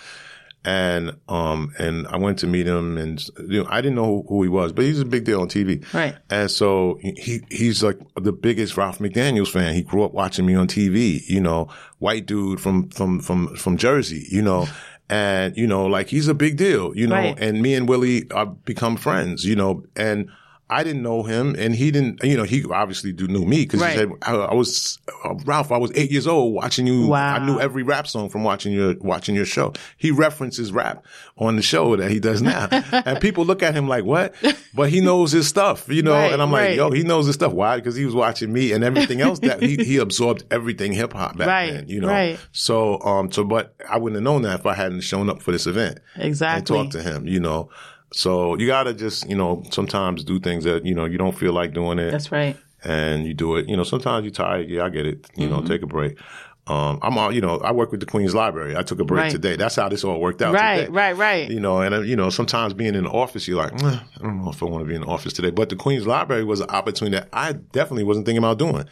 and 0.68 1.16
um 1.30 1.74
and 1.80 2.06
I 2.08 2.18
went 2.18 2.40
to 2.40 2.48
meet 2.48 2.68
him 2.68 2.98
and 2.98 3.26
you 3.48 3.64
know 3.64 3.70
I 3.70 3.80
didn't 3.80 3.96
know 3.96 4.26
who 4.28 4.44
he 4.44 4.50
was, 4.50 4.74
but 4.74 4.84
he's 4.84 5.00
a 5.00 5.06
big 5.06 5.24
deal 5.24 5.40
on 5.40 5.48
TV. 5.48 5.82
Right. 5.94 6.16
And 6.30 6.52
so 6.52 7.00
he 7.02 7.42
he's 7.50 7.82
like 7.82 7.98
the 8.16 8.34
biggest 8.34 8.76
Ralph 8.76 9.00
McDaniels 9.00 9.48
fan. 9.48 9.74
He 9.74 9.82
grew 9.82 10.04
up 10.04 10.14
watching 10.14 10.46
me 10.46 10.56
on 10.56 10.68
TV, 10.68 11.22
you 11.26 11.40
know, 11.40 11.70
white 12.00 12.26
dude 12.26 12.60
from 12.60 12.90
from 12.90 13.22
from 13.22 13.56
from 13.56 13.78
Jersey, 13.78 14.28
you 14.30 14.42
know. 14.42 14.68
And 15.10 15.56
you 15.56 15.68
know, 15.68 15.86
like 15.86 16.10
he's 16.10 16.28
a 16.28 16.34
big 16.34 16.58
deal, 16.58 16.94
you 16.98 17.08
know. 17.08 17.16
Right. 17.16 17.40
And 17.40 17.62
me 17.62 17.74
and 17.74 17.88
Willie 17.88 18.28
have 18.36 18.66
become 18.66 18.98
friends, 18.98 19.46
you 19.46 19.56
know. 19.56 19.86
And 19.96 20.30
I 20.70 20.84
didn't 20.84 21.02
know 21.02 21.24
him, 21.24 21.56
and 21.58 21.74
he 21.74 21.92
didn't. 21.92 22.22
You 22.24 22.36
know, 22.36 22.44
he 22.44 22.66
obviously 22.66 23.14
knew 23.14 23.46
me 23.46 23.64
because 23.64 23.80
Right. 23.82 23.92
he 23.94 23.98
said 24.00 24.12
I, 24.22 24.36
I 24.36 24.54
was 24.54 25.00
uh, 25.24 25.36
Ralph. 25.46 25.72
I 25.72 25.78
was 25.78 25.92
eight 25.96 26.12
years 26.12 26.28
old 26.28 26.54
watching 26.54 26.86
you. 26.86 27.08
Wow. 27.08 27.36
I 27.36 27.46
knew 27.46 27.58
every 27.60 27.84
rap 27.84 28.06
song 28.06 28.28
from 28.28 28.44
watching 28.44 28.74
your 28.74 28.96
watching 29.00 29.34
your 29.34 29.46
show. 29.46 29.72
He 29.96 30.12
references 30.12 30.74
rap 30.74 31.06
on 31.38 31.56
the 31.56 31.62
show 31.62 31.96
that 31.96 32.12
he 32.12 32.20
does 32.20 32.42
now, 32.42 32.68
and 32.92 33.22
people 33.22 33.46
look 33.46 33.64
at 33.64 33.74
him 33.76 33.88
like, 33.88 34.04
"What?" 34.04 34.36
But 34.76 34.90
he 34.90 35.00
knows 35.00 35.32
his 35.32 35.48
stuff, 35.48 35.88
you 35.88 36.02
know. 36.02 36.12
Right, 36.12 36.34
and 36.34 36.42
I'm 36.42 36.52
right. 36.52 36.70
like, 36.72 36.78
"Yo, 36.78 36.92
he 36.92 37.04
knows 37.04 37.28
his 37.28 37.36
stuff. 37.36 37.54
Why? 37.54 37.78
Because 37.78 37.96
he 37.96 38.04
was 38.06 38.14
watching 38.14 38.52
me 38.52 38.74
and 38.74 38.84
everything 38.84 39.22
else 39.22 39.40
that 39.40 39.62
he 39.64 39.78
he 39.78 39.98
absorbed 39.98 40.44
everything 40.52 40.92
hip 40.92 41.14
hop 41.14 41.38
back 41.38 41.48
Right, 41.48 41.72
then, 41.74 41.88
you 41.88 42.02
know. 42.02 42.10
right. 42.10 42.38
So 42.52 43.00
um, 43.04 43.32
so 43.32 43.46
but 43.46 43.74
I 43.90 43.98
wouldn't 43.98 44.18
have 44.18 44.24
known 44.24 44.42
that 44.42 44.60
if 44.60 44.66
I 44.66 44.74
hadn't 44.74 45.02
shown 45.02 45.30
up 45.30 45.42
for 45.42 45.54
this 45.54 45.66
event 45.66 46.00
Exactly. 46.18 46.58
and 46.78 46.92
talked 46.92 47.04
to 47.06 47.10
him, 47.10 47.26
you 47.26 47.40
know. 47.40 47.70
So 48.18 48.58
you 48.58 48.66
gotta 48.66 48.94
just, 48.96 49.30
you 49.30 49.36
know, 49.36 49.64
sometimes 49.72 50.24
do 50.24 50.40
things 50.40 50.64
that, 50.64 50.86
you 50.86 50.96
know, 50.96 51.06
you 51.06 51.18
don't 51.20 51.38
feel 51.38 51.54
like 51.54 51.72
doing 51.74 52.00
it 52.00 52.10
That's 52.12 52.32
right. 52.32 52.58
and 52.84 53.26
you 53.28 53.34
do 53.36 53.56
it. 53.58 53.70
You 53.70 53.78
know, 53.78 53.84
sometimes 53.84 54.24
you're 54.26 54.32
tired. 54.34 54.68
Yeah, 54.70 54.86
I 54.86 54.90
get 54.90 55.06
it. 55.06 55.28
You 55.36 55.48
Mm-hmm. 55.48 55.56
know, 55.56 55.62
take 55.62 55.84
a 55.84 55.88
break. 55.88 56.18
Um, 56.66 56.98
I'm 57.04 57.16
all, 57.18 57.32
you 57.32 57.42
know, 57.42 57.60
I 57.60 57.72
work 57.72 57.92
with 57.92 58.00
the 58.02 58.06
Queen's 58.08 58.34
Library. 58.34 58.76
I 58.76 58.82
took 58.82 59.00
a 59.00 59.06
break 59.06 59.22
Right. 59.26 59.32
today. 59.32 59.56
That's 59.56 59.76
how 59.76 59.88
this 59.88 60.04
all 60.04 60.20
worked 60.20 60.42
out 60.42 60.54
Right, 60.56 60.80
today. 60.80 60.92
right, 60.92 61.16
right. 61.16 61.50
You 61.50 61.60
know, 61.60 61.80
and, 61.82 61.94
uh, 61.94 62.02
you 62.02 62.16
know, 62.16 62.30
sometimes 62.32 62.74
being 62.74 62.96
in 62.96 63.04
the 63.04 63.10
office, 63.12 63.48
you're 63.48 63.58
like, 63.58 63.74
"Nah, 63.82 64.00
I 64.00 64.24
don't 64.24 64.44
know 64.44 64.50
if 64.50 64.62
I 64.62 64.66
want 64.66 64.84
to 64.84 64.90
be 64.90 64.96
in 64.96 65.02
the 65.02 65.08
office 65.08 65.32
today. 65.32 65.52
But 65.52 65.70
the 65.70 65.76
Queen's 65.78 66.06
Library 66.08 66.44
was 66.44 66.60
an 66.60 66.70
opportunity 66.70 67.18
that 67.18 67.30
I 67.32 67.54
definitely 67.54 68.04
wasn't 68.04 68.26
thinking 68.26 68.44
about 68.44 68.58
doing. 68.58 68.84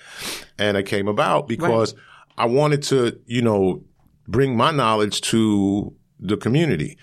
And 0.60 0.78
it 0.78 0.84
came 0.84 1.08
about 1.10 1.48
because 1.50 1.96
I 2.38 2.46
wanted 2.46 2.82
to, 2.84 3.20
you 3.26 3.42
know, 3.42 3.84
bring 4.28 4.56
my 4.56 4.70
knowledge 4.72 5.20
to 5.32 5.92
the 6.20 6.38
community. 6.38 6.98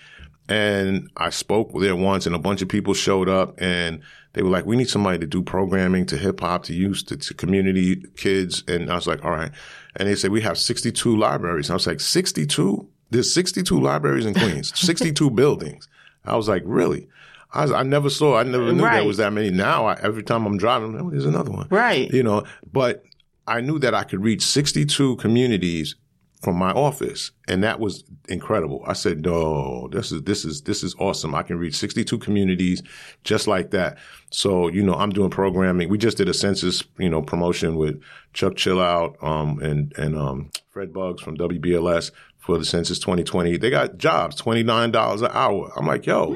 And 0.49 1.09
I 1.15 1.29
spoke 1.29 1.71
there 1.79 1.95
once 1.95 2.25
and 2.25 2.35
a 2.35 2.39
bunch 2.39 2.61
of 2.61 2.67
people 2.67 2.93
showed 2.93 3.29
up 3.29 3.55
and 3.59 4.01
they 4.33 4.41
were 4.43 4.49
like, 4.49 4.65
we 4.65 4.75
need 4.75 4.89
somebody 4.89 5.19
to 5.19 5.27
do 5.27 5.41
programming 5.41 6.05
to 6.07 6.17
hip 6.17 6.39
hop, 6.41 6.63
to 6.63 6.73
youth, 6.73 7.05
to, 7.07 7.17
to 7.17 7.33
community 7.33 8.03
kids. 8.17 8.63
And 8.67 8.91
I 8.91 8.95
was 8.95 9.07
like, 9.07 9.23
all 9.23 9.31
right. 9.31 9.51
And 9.95 10.07
they 10.09 10.15
said, 10.15 10.31
we 10.31 10.41
have 10.41 10.57
62 10.57 11.15
libraries. 11.15 11.67
And 11.69 11.73
I 11.73 11.75
was 11.75 11.87
like, 11.87 11.99
62? 11.99 12.87
There's 13.11 13.33
62 13.33 13.79
libraries 13.79 14.25
in 14.25 14.33
Queens, 14.33 14.77
62 14.79 15.29
buildings. 15.31 15.87
I 16.25 16.35
was 16.35 16.49
like, 16.49 16.63
really? 16.65 17.07
I, 17.53 17.61
was, 17.61 17.71
I 17.71 17.83
never 17.83 18.09
saw, 18.09 18.37
I 18.37 18.43
never 18.43 18.73
knew 18.73 18.83
Right. 18.83 18.95
there 18.97 19.07
was 19.07 19.17
that 19.17 19.31
many. 19.31 19.51
Now, 19.51 19.85
I, 19.85 19.99
every 20.01 20.23
time 20.23 20.45
I'm 20.47 20.57
driving, 20.57 20.99
oh, 20.99 21.11
there's 21.11 21.25
another 21.25 21.51
one. 21.51 21.67
Right. 21.69 22.11
You 22.11 22.23
know, 22.23 22.43
but 22.71 23.03
I 23.47 23.61
knew 23.61 23.77
that 23.79 23.93
I 23.93 24.03
could 24.03 24.23
reach 24.23 24.41
62 24.41 25.17
communities 25.17 25.95
from 26.43 26.57
my 26.57 26.71
office, 26.71 27.31
and 27.47 27.63
that 27.63 27.79
was 27.79 28.03
incredible. 28.27 28.83
I 28.85 28.93
said, 28.93 29.23
"No, 29.23 29.87
this 29.91 30.11
is 30.11 30.23
this 30.23 30.43
is 30.43 30.61
this 30.63 30.83
is 30.83 30.93
awesome. 30.99 31.33
I 31.33 31.41
can 31.41 31.57
reach 31.57 31.75
62 31.75 32.17
communities 32.17 32.83
just 33.23 33.47
like 33.47 33.71
that." 33.71 33.97
So, 34.29 34.67
you 34.67 34.83
know, 34.83 34.93
I'm 34.95 35.11
doing 35.11 35.29
programming. 35.29 35.89
We 35.89 35.97
just 35.97 36.17
did 36.17 36.27
a 36.27 36.33
census, 36.33 36.83
you 36.97 37.09
know, 37.09 37.21
promotion 37.21 37.77
with 37.77 38.01
Chuck 38.33 38.53
Chillout 38.53 39.23
um, 39.23 39.59
and 39.59 39.93
and 39.97 40.17
um, 40.17 40.51
Fred 40.69 40.91
Buggs 40.91 41.21
from 41.21 41.37
WBLS 41.37 42.11
for 42.43 42.57
the 42.57 42.65
census 42.65 42.99
2020. 42.99 43.55
They 43.55 43.69
got 43.69 43.97
jobs, 43.97 44.41
$29 44.41 45.21
an 45.21 45.31
hour. 45.31 45.71
I'm 45.77 45.87
like, 45.87 46.05
yo, 46.05 46.35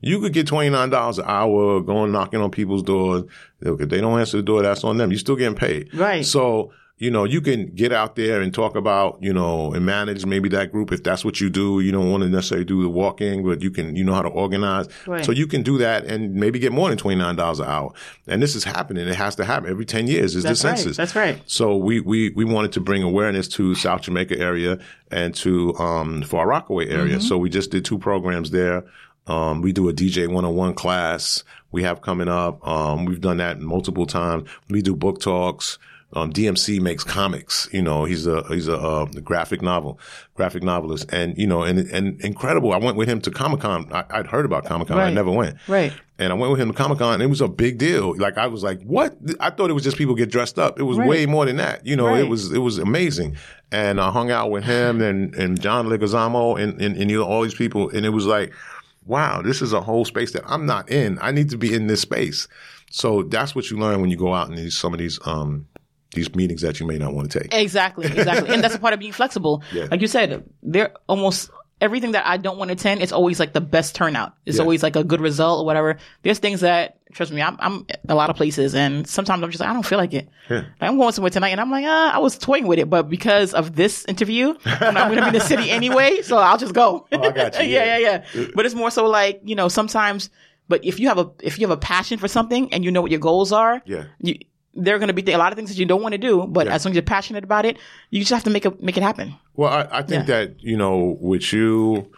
you 0.00 0.20
could 0.20 0.32
get 0.32 0.46
$29 0.46 1.18
an 1.18 1.24
hour 1.26 1.80
going 1.80 2.12
knocking 2.12 2.40
on 2.40 2.52
people's 2.52 2.84
doors. 2.84 3.24
If 3.60 3.88
they 3.88 4.00
don't 4.00 4.20
answer 4.20 4.36
the 4.36 4.44
door, 4.44 4.62
that's 4.62 4.84
on 4.84 4.98
them. 4.98 5.10
You're 5.10 5.18
still 5.18 5.34
getting 5.34 5.56
paid. 5.56 5.92
Right. 5.94 6.24
So, 6.24 6.72
you 6.98 7.12
know, 7.12 7.22
you 7.24 7.40
can 7.40 7.66
get 7.68 7.92
out 7.92 8.16
there 8.16 8.40
and 8.40 8.52
talk 8.52 8.74
about, 8.74 9.18
you 9.20 9.32
know, 9.32 9.72
and 9.72 9.86
manage 9.86 10.26
maybe 10.26 10.48
that 10.48 10.72
group 10.72 10.90
if 10.90 11.04
that's 11.04 11.24
what 11.24 11.40
you 11.40 11.48
do. 11.48 11.78
You 11.78 11.92
don't 11.92 12.10
want 12.10 12.24
to 12.24 12.28
necessarily 12.28 12.64
do 12.64 12.82
the 12.82 12.88
walking, 12.88 13.44
but 13.44 13.62
you 13.62 13.70
can, 13.70 13.94
you 13.94 14.02
know 14.02 14.14
how 14.14 14.22
to 14.22 14.28
organize. 14.28 14.88
Right. 15.06 15.24
So 15.24 15.30
you 15.30 15.46
can 15.46 15.62
do 15.62 15.78
that 15.78 16.06
and 16.06 16.34
maybe 16.34 16.58
get 16.58 16.72
more 16.72 16.88
than 16.88 16.98
$29 16.98 17.58
an 17.60 17.64
hour. 17.64 17.92
And 18.26 18.42
this 18.42 18.56
is 18.56 18.64
happening. 18.64 19.06
It 19.06 19.14
has 19.14 19.36
to 19.36 19.44
happen 19.44 19.70
every 19.70 19.84
10 19.84 20.08
years 20.08 20.34
is 20.34 20.42
That's 20.42 20.60
the 20.60 20.68
right. 20.68 20.78
census. 20.78 20.96
That's 20.96 21.14
right. 21.14 21.40
So 21.46 21.76
we, 21.76 22.00
we, 22.00 22.30
we 22.30 22.44
wanted 22.44 22.72
to 22.72 22.80
bring 22.80 23.04
awareness 23.04 23.46
to 23.48 23.76
South 23.76 24.02
Jamaica 24.02 24.36
area 24.36 24.78
and 25.12 25.34
to, 25.36 25.76
um, 25.76 26.22
Far 26.22 26.48
Rockaway 26.48 26.88
area. 26.88 27.18
Mm-hmm. 27.18 27.26
So 27.26 27.38
we 27.38 27.48
just 27.48 27.70
did 27.70 27.84
two 27.84 27.98
programs 27.98 28.50
there. 28.50 28.84
Um, 29.28 29.60
we 29.60 29.72
do 29.72 29.88
a 29.88 29.92
DJ 29.92 30.26
101 30.26 30.74
class 30.74 31.44
we 31.70 31.82
have 31.82 32.00
coming 32.00 32.28
up. 32.28 32.66
Um, 32.66 33.04
we've 33.04 33.20
done 33.20 33.36
that 33.38 33.60
multiple 33.60 34.06
times. 34.06 34.48
We 34.68 34.82
do 34.82 34.96
book 34.96 35.20
talks. 35.20 35.78
Um, 36.14 36.32
DMC 36.32 36.80
makes 36.80 37.04
comics. 37.04 37.68
You 37.72 37.82
know, 37.82 38.04
he's 38.04 38.26
a 38.26 38.42
he's 38.48 38.66
a, 38.66 38.76
uh, 38.78 39.04
graphic 39.22 39.60
novel, 39.60 40.00
graphic 40.34 40.62
novelist, 40.62 41.06
and 41.12 41.36
you 41.36 41.46
know, 41.46 41.62
and 41.62 41.80
and 41.90 42.18
incredible. 42.22 42.72
I 42.72 42.78
went 42.78 42.96
with 42.96 43.08
him 43.08 43.20
to 43.22 43.30
Comic 43.30 43.60
Con. 43.60 43.90
I'd 43.92 44.26
heard 44.26 44.46
about 44.46 44.64
Comic 44.64 44.88
Con. 44.88 44.98
I 44.98 45.10
never 45.10 45.30
went. 45.30 45.56
Right. 45.68 45.92
And 46.20 46.32
I 46.32 46.34
went 46.34 46.50
with 46.50 46.60
him 46.60 46.68
to 46.68 46.74
Comic 46.74 46.98
Con, 46.98 47.14
and 47.14 47.22
it 47.22 47.26
was 47.26 47.40
a 47.42 47.46
big 47.46 47.78
deal. 47.78 48.16
Like 48.16 48.38
I 48.38 48.46
was 48.46 48.62
like, 48.62 48.82
"What?" 48.82 49.16
I 49.38 49.50
thought 49.50 49.68
it 49.70 49.74
was 49.74 49.84
just 49.84 49.98
people 49.98 50.14
get 50.14 50.30
dressed 50.30 50.58
up. 50.58 50.80
It 50.80 50.84
was 50.84 50.96
Right. 50.98 51.08
way 51.08 51.26
more 51.26 51.44
than 51.44 51.56
that. 51.58 51.86
You 51.86 51.94
know, 51.94 52.06
Right. 52.06 52.20
it 52.20 52.28
was 52.28 52.52
it 52.52 52.58
was 52.58 52.78
amazing. 52.78 53.36
And 53.70 54.00
I 54.00 54.10
hung 54.10 54.30
out 54.30 54.50
with 54.50 54.64
him 54.64 55.02
and 55.08 55.34
and 55.34 55.60
John 55.60 55.88
Leguizamo 55.88 56.58
and 56.58 56.80
and, 56.80 56.96
and 56.96 57.10
you 57.10 57.18
know 57.18 57.24
all 57.24 57.42
these 57.42 57.54
people, 57.54 57.90
and 57.90 58.06
it 58.06 58.10
was 58.10 58.24
like, 58.24 58.52
"Wow, 59.04 59.42
this 59.42 59.60
is 59.60 59.74
a 59.74 59.82
whole 59.82 60.06
space 60.06 60.32
that 60.32 60.42
I'm 60.46 60.64
not 60.64 60.90
in. 60.90 61.18
I 61.20 61.32
need 61.32 61.50
to 61.50 61.58
be 61.58 61.74
in 61.74 61.86
this 61.86 62.00
space." 62.00 62.48
So 62.90 63.22
that's 63.24 63.54
what 63.54 63.70
you 63.70 63.76
learn 63.78 64.00
when 64.00 64.08
you 64.08 64.16
go 64.16 64.32
out 64.34 64.48
in 64.48 64.54
these 64.56 64.74
some 64.76 64.94
of 64.94 64.98
these 64.98 65.20
um 65.26 65.66
these 66.14 66.34
meetings 66.34 66.62
that 66.62 66.80
you 66.80 66.86
may 66.86 66.98
not 66.98 67.12
want 67.14 67.30
to 67.30 67.40
take. 67.40 67.54
Exactly, 67.54 68.06
exactly. 68.06 68.52
and 68.54 68.62
that's 68.64 68.74
a 68.74 68.78
part 68.78 68.94
of 68.94 69.00
being 69.00 69.12
flexible. 69.12 69.62
Yeah. 69.72 69.86
Like 69.90 70.00
you 70.00 70.06
said, 70.06 70.44
they're 70.62 70.92
almost 71.08 71.50
everything 71.80 72.10
that 72.12 72.26
I 72.26 72.38
don't 72.38 72.58
want 72.58 72.70
to 72.70 72.72
attend, 72.72 73.02
it's 73.02 73.12
always 73.12 73.38
like 73.38 73.52
the 73.52 73.60
best 73.60 73.94
turnout. 73.94 74.32
It's 74.46 74.56
Yeah. 74.56 74.62
always 74.62 74.82
like 74.82 74.96
a 74.96 75.04
good 75.04 75.20
result 75.20 75.60
or 75.62 75.66
whatever. 75.66 75.98
There's 76.22 76.40
things 76.40 76.60
that, 76.62 76.98
trust 77.12 77.30
me, 77.30 77.40
I'm, 77.40 77.56
I'm 77.60 77.86
a 78.08 78.16
lot 78.16 78.30
of 78.30 78.36
places 78.36 78.74
and 78.74 79.06
sometimes 79.06 79.42
I'm 79.44 79.50
just 79.50 79.60
like, 79.60 79.68
I 79.70 79.72
don't 79.74 79.86
feel 79.86 79.98
like 79.98 80.12
it. 80.12 80.28
Yeah. 80.50 80.56
Like, 80.80 80.90
I'm 80.90 80.96
going 80.98 81.12
somewhere 81.12 81.30
tonight 81.30 81.50
and 81.50 81.60
I'm 81.60 81.70
like, 81.70 81.84
ah, 81.86 82.12
I 82.14 82.18
was 82.18 82.36
toying 82.36 82.66
with 82.66 82.80
it, 82.80 82.90
but 82.90 83.08
because 83.08 83.54
of 83.54 83.76
this 83.76 84.04
interview, 84.06 84.54
I'm 84.64 84.94
not 84.94 85.06
going 85.08 85.18
to 85.18 85.22
be 85.22 85.28
in 85.28 85.34
the 85.34 85.40
city 85.40 85.70
anyway, 85.80 86.22
so 86.22 86.38
I'll 86.38 86.58
just 86.58 86.74
go. 86.74 87.06
Oh, 87.12 87.22
I 87.22 87.30
got 87.30 87.62
you. 87.62 87.68
yeah, 87.68 87.96
yeah, 87.98 88.24
yeah. 88.34 88.46
But 88.56 88.66
it's 88.66 88.74
more 88.74 88.90
so 88.90 89.06
like, 89.06 89.40
you 89.44 89.54
know, 89.54 89.68
sometimes, 89.68 90.30
but 90.66 90.84
if 90.84 90.98
you 90.98 91.06
have 91.08 91.18
a, 91.18 91.30
if 91.42 91.60
you 91.60 91.68
have 91.68 91.76
a 91.76 91.80
passion 91.80 92.18
for 92.18 92.26
something 92.26 92.72
and 92.72 92.82
you 92.84 92.90
know 92.90 93.02
what 93.02 93.12
your 93.12 93.20
goals 93.20 93.52
are, 93.52 93.82
Yeah. 93.86 94.04
you, 94.20 94.34
there 94.78 94.94
are 94.94 94.98
going 94.98 95.08
to 95.08 95.14
be 95.14 95.22
th- 95.22 95.34
a 95.34 95.38
lot 95.38 95.52
of 95.52 95.56
things 95.56 95.68
that 95.70 95.78
you 95.78 95.86
don't 95.86 96.02
want 96.02 96.12
to 96.12 96.18
do, 96.18 96.46
but 96.46 96.66
Yeah. 96.66 96.74
as 96.74 96.84
long 96.84 96.92
as 96.92 96.96
you're 96.96 97.02
passionate 97.02 97.44
about 97.44 97.64
it, 97.64 97.76
you 98.10 98.20
just 98.20 98.32
have 98.32 98.44
to 98.44 98.50
make 98.50 98.64
it 98.64 98.82
make 98.82 98.96
it 98.96 99.02
happen. 99.02 99.34
Well, 99.54 99.70
I, 99.72 99.98
I 99.98 100.02
think 100.02 100.26
that, 100.26 100.62
you 100.62 100.76
know, 100.76 101.16
with 101.20 101.52
you 101.52 102.10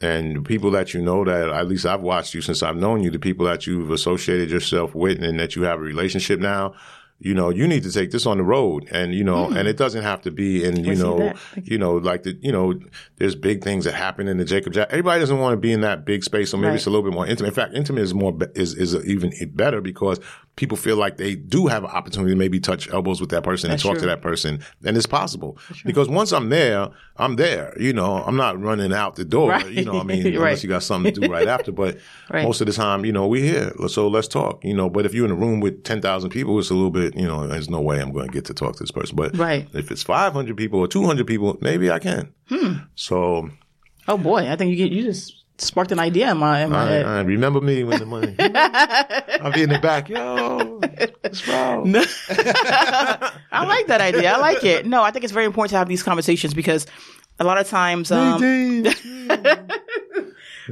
and 0.00 0.36
the 0.36 0.42
people 0.42 0.70
that 0.72 0.92
you 0.94 1.00
know 1.02 1.24
that 1.24 1.48
at 1.48 1.68
least 1.68 1.86
I've 1.86 2.02
watched 2.02 2.34
you 2.34 2.40
since 2.40 2.62
I've 2.62 2.76
known 2.76 3.02
you, 3.02 3.10
the 3.10 3.18
people 3.18 3.46
that 3.46 3.66
you've 3.66 3.90
associated 3.90 4.50
yourself 4.50 4.94
with 4.94 5.22
and 5.22 5.38
that 5.40 5.56
you 5.56 5.62
have 5.62 5.78
a 5.78 5.82
relationship 5.82 6.40
now, 6.40 6.74
you 7.18 7.32
know, 7.32 7.48
you 7.48 7.66
need 7.66 7.82
to 7.82 7.90
take 7.90 8.10
this 8.10 8.26
on 8.26 8.36
the 8.36 8.44
road 8.44 8.86
and, 8.92 9.14
you 9.14 9.24
know, 9.24 9.46
hmm. 9.46 9.56
and 9.56 9.66
it 9.66 9.78
doesn't 9.78 10.02
have 10.02 10.20
to 10.22 10.30
be 10.30 10.62
in, 10.62 10.84
you 10.84 10.94
know, 10.94 11.32
you 11.64 11.78
know, 11.78 11.94
like 11.96 12.24
the, 12.24 12.38
you 12.42 12.52
know, 12.52 12.78
there's 13.16 13.34
big 13.34 13.64
things 13.64 13.86
that 13.86 13.94
happen 13.94 14.28
in 14.28 14.36
the 14.36 14.44
Jacob 14.44 14.74
Jack. 14.74 14.88
Everybody 14.90 15.20
doesn't 15.20 15.38
want 15.38 15.54
to 15.54 15.56
be 15.56 15.72
in 15.72 15.80
that 15.80 16.04
big 16.04 16.24
space. 16.24 16.50
So 16.50 16.58
maybe 16.58 16.68
Right. 16.68 16.74
it's 16.76 16.84
a 16.86 16.90
little 16.90 17.02
bit 17.04 17.14
more 17.14 17.26
intimate. 17.26 17.48
In 17.48 17.54
fact, 17.54 17.72
intimate 17.74 18.02
is 18.02 18.12
more, 18.12 18.36
is, 18.54 18.74
is 18.74 18.94
even 19.06 19.32
better 19.54 19.80
because 19.80 20.20
people 20.56 20.76
feel 20.76 20.96
like 20.96 21.18
they 21.18 21.34
do 21.34 21.66
have 21.66 21.84
an 21.84 21.90
opportunity 21.90 22.32
to 22.32 22.36
maybe 22.38 22.58
touch 22.58 22.88
elbows 22.90 23.20
with 23.20 23.28
that 23.30 23.42
person 23.42 23.68
That's 23.70 23.84
and 23.84 23.92
talk 23.92 24.00
to 24.00 24.06
that 24.06 24.22
person. 24.22 24.60
And 24.84 24.96
it's 24.96 25.04
possible 25.06 25.58
because 25.84 26.08
once 26.08 26.32
I'm 26.32 26.48
there, 26.48 26.88
I'm 27.18 27.36
there. 27.36 27.74
You 27.78 27.92
know, 27.92 28.22
I'm 28.24 28.36
not 28.36 28.58
running 28.60 28.92
out 28.92 29.16
the 29.16 29.24
door. 29.26 29.50
Right. 29.50 29.66
You 29.70 29.84
know, 29.84 29.92
what 29.94 30.00
I 30.00 30.04
mean, 30.04 30.24
Right. 30.24 30.34
unless 30.34 30.62
you 30.62 30.70
got 30.70 30.82
something 30.82 31.12
to 31.12 31.20
do 31.20 31.30
right 31.30 31.46
after. 31.46 31.72
But 31.72 31.98
Right. 32.30 32.42
most 32.44 32.60
of 32.62 32.66
the 32.66 32.72
time, 32.72 33.04
you 33.04 33.12
know, 33.12 33.26
we're 33.26 33.44
here, 33.44 33.72
so 33.88 34.08
let's 34.08 34.28
talk. 34.28 34.64
You 34.64 34.72
know, 34.74 34.88
but 34.88 35.04
if 35.04 35.12
you're 35.14 35.26
in 35.26 35.30
a 35.30 35.34
room 35.36 35.60
with 35.60 35.84
ten 35.84 36.00
thousand 36.00 36.30
people, 36.30 36.58
it's 36.58 36.70
a 36.70 36.74
little 36.74 36.90
bit. 36.90 37.14
You 37.16 37.26
know, 37.26 37.46
there's 37.46 37.68
no 37.68 37.80
way 37.82 38.00
I'm 38.00 38.12
going 38.12 38.26
to 38.26 38.32
get 38.32 38.46
to 38.46 38.54
talk 38.54 38.76
to 38.76 38.82
this 38.82 38.90
person. 38.90 39.14
But 39.14 39.36
Right. 39.36 39.68
if 39.74 39.90
it's 39.90 40.02
500 40.02 40.56
people 40.56 40.80
or 40.80 40.88
200 40.88 41.26
people, 41.26 41.58
maybe 41.60 41.90
I 41.90 41.98
can. 41.98 42.32
Hmm. 42.48 42.72
So 42.94 43.50
Oh 44.08 44.16
boy, 44.16 44.48
I 44.50 44.56
think 44.56 44.70
you 44.70 44.76
get, 44.76 44.90
you 44.92 45.02
just 45.02 45.35
sparked 45.58 45.92
an 45.92 45.98
idea 45.98 46.30
in 46.30 46.38
my 46.38 46.62
in 46.64 46.70
my 46.70 46.82
I, 46.82 46.86
head. 46.86 47.06
I 47.06 47.20
remember 47.22 47.60
me 47.60 47.84
when 47.84 47.98
the 47.98 48.06
money. 48.06 48.34
I'll 49.40 49.52
be 49.52 49.62
in 49.62 49.70
the 49.70 49.78
back, 49.78 50.08
yo. 50.08 50.78
What's 51.20 51.46
wrong? 51.48 51.94
I 51.96 53.64
like 53.66 53.86
that 53.88 54.00
idea. 54.00 54.32
I 54.32 54.38
like 54.38 54.64
it. 54.64 54.86
No, 54.86 55.02
I 55.02 55.10
think 55.10 55.24
it's 55.24 55.32
very 55.32 55.46
important 55.46 55.70
to 55.70 55.78
have 55.78 55.88
these 55.88 56.02
conversations 56.02 56.54
because 56.54 56.86
a 57.38 57.44
lot 57.44 57.58
of 57.58 57.68
times 57.68 58.10
um, 58.12 58.40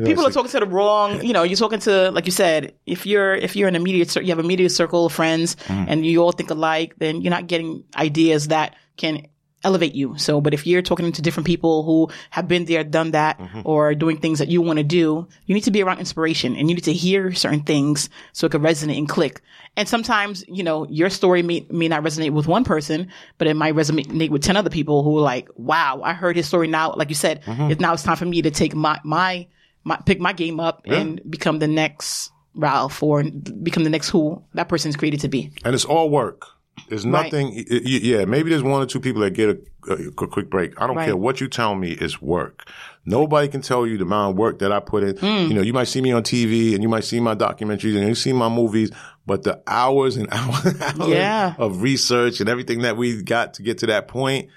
people 0.04 0.26
are 0.26 0.30
talking 0.30 0.50
to 0.50 0.60
the 0.60 0.66
wrong. 0.66 1.22
You 1.22 1.32
know, 1.32 1.42
you're 1.42 1.56
talking 1.56 1.80
to 1.80 2.10
like 2.10 2.26
you 2.26 2.32
said. 2.32 2.74
If 2.86 3.06
you're 3.06 3.34
if 3.34 3.56
you're 3.56 3.68
in 3.68 3.76
a 3.76 3.80
media 3.80 4.06
you 4.22 4.28
have 4.28 4.38
a 4.38 4.42
media 4.42 4.68
circle 4.70 5.06
of 5.06 5.12
friends 5.12 5.56
Mm. 5.64 5.86
and 5.88 6.06
you 6.06 6.22
all 6.22 6.32
think 6.32 6.50
alike, 6.50 6.94
then 6.98 7.20
you're 7.22 7.30
not 7.30 7.46
getting 7.46 7.84
ideas 7.96 8.48
that 8.48 8.76
can 8.96 9.26
elevate 9.64 9.94
you. 9.94 10.16
So, 10.18 10.40
but 10.40 10.54
if 10.54 10.66
you're 10.66 10.82
talking 10.82 11.10
to 11.10 11.22
different 11.22 11.46
people 11.46 11.82
who 11.82 12.08
have 12.30 12.46
been 12.46 12.64
there, 12.66 12.84
done 12.84 13.10
that, 13.12 13.38
Mm-hmm. 13.38 13.62
or 13.64 13.94
doing 13.94 14.18
things 14.18 14.38
that 14.38 14.48
you 14.48 14.60
want 14.62 14.78
to 14.78 14.84
do, 14.84 15.26
you 15.46 15.54
need 15.54 15.64
to 15.64 15.70
be 15.70 15.82
around 15.82 15.98
inspiration 15.98 16.54
and 16.56 16.68
you 16.68 16.74
need 16.76 16.84
to 16.84 16.92
hear 16.92 17.32
certain 17.34 17.62
things 17.62 18.08
so 18.32 18.46
it 18.46 18.50
can 18.52 18.60
resonate 18.62 18.98
and 18.98 19.08
click. 19.08 19.40
And 19.76 19.88
sometimes, 19.88 20.44
you 20.46 20.62
know, 20.62 20.86
your 20.88 21.10
story 21.10 21.42
may, 21.42 21.66
may 21.70 21.88
not 21.88 22.02
resonate 22.04 22.30
with 22.30 22.46
one 22.46 22.62
person, 22.64 23.08
but 23.38 23.48
it 23.48 23.54
might 23.54 23.74
resonate 23.74 24.30
with 24.30 24.42
10 24.42 24.56
other 24.56 24.70
people 24.70 25.02
who 25.02 25.18
are 25.18 25.22
like, 25.22 25.48
wow, 25.56 26.00
I 26.04 26.12
heard 26.12 26.36
his 26.36 26.46
story 26.46 26.68
now. 26.68 26.92
Like 26.94 27.08
you 27.08 27.14
said, 27.16 27.42
Mm-hmm. 27.42 27.70
it's 27.72 27.80
now 27.80 27.92
it's 27.94 28.02
time 28.04 28.16
for 28.16 28.24
me 28.26 28.42
to 28.42 28.50
take 28.52 28.74
my, 28.74 29.00
my, 29.04 29.46
my, 29.82 29.96
pick 30.06 30.20
my 30.20 30.32
game 30.32 30.60
up 30.60 30.82
and 30.86 31.20
become 31.28 31.58
the 31.58 31.66
next 31.68 32.30
Ralph 32.54 33.02
or 33.02 33.24
become 33.24 33.82
the 33.82 33.90
next 33.90 34.10
who 34.10 34.40
that 34.54 34.68
person's 34.68 34.94
created 34.94 35.20
to 35.20 35.28
be. 35.28 35.50
and 35.64 35.74
it's 35.74 35.84
all 35.84 36.08
work. 36.08 36.46
There's 36.88 37.04
nothing. 37.06 37.54
y- 37.54 37.64
Yeah, 37.84 38.24
maybe 38.24 38.50
there's 38.50 38.62
one 38.62 38.82
or 38.82 38.86
two 38.86 39.00
people 39.00 39.22
that 39.22 39.30
get 39.32 39.48
a, 39.50 39.92
a, 39.92 40.08
a 40.08 40.10
quick 40.12 40.50
break. 40.50 40.80
I 40.80 40.86
don't 40.86 40.96
Right. 40.96 41.06
care 41.06 41.16
what 41.16 41.40
you 41.40 41.48
tell 41.48 41.74
me. 41.74 41.92
It's 41.92 42.20
work. 42.20 42.68
Nobody 43.06 43.48
can 43.48 43.60
tell 43.60 43.86
you 43.86 43.98
the 43.98 44.04
amount 44.04 44.32
of 44.32 44.38
work 44.38 44.58
that 44.60 44.72
I 44.72 44.80
put 44.80 45.02
in. 45.04 45.16
Hmm. 45.16 45.48
You 45.50 45.54
know, 45.54 45.62
you 45.62 45.72
might 45.72 45.88
see 45.88 46.00
me 46.00 46.12
on 46.12 46.22
TV 46.22 46.74
and 46.74 46.82
you 46.82 46.88
might 46.88 47.04
see 47.04 47.20
my 47.20 47.34
documentaries 47.34 47.96
and 47.98 48.08
you 48.08 48.14
see 48.14 48.32
my 48.32 48.48
movies, 48.48 48.90
but 49.26 49.42
the 49.42 49.62
hours 49.66 50.16
and 50.16 50.28
hours, 50.32 50.64
and 50.64 50.82
hours 50.82 51.08
Yeah. 51.10 51.54
of 51.58 51.82
research 51.82 52.40
and 52.40 52.48
everything 52.48 52.80
that 52.82 52.96
we 52.96 53.22
got 53.22 53.54
to 53.54 53.62
get 53.62 53.78
to 53.78 53.86
that 53.86 54.08
point 54.08 54.48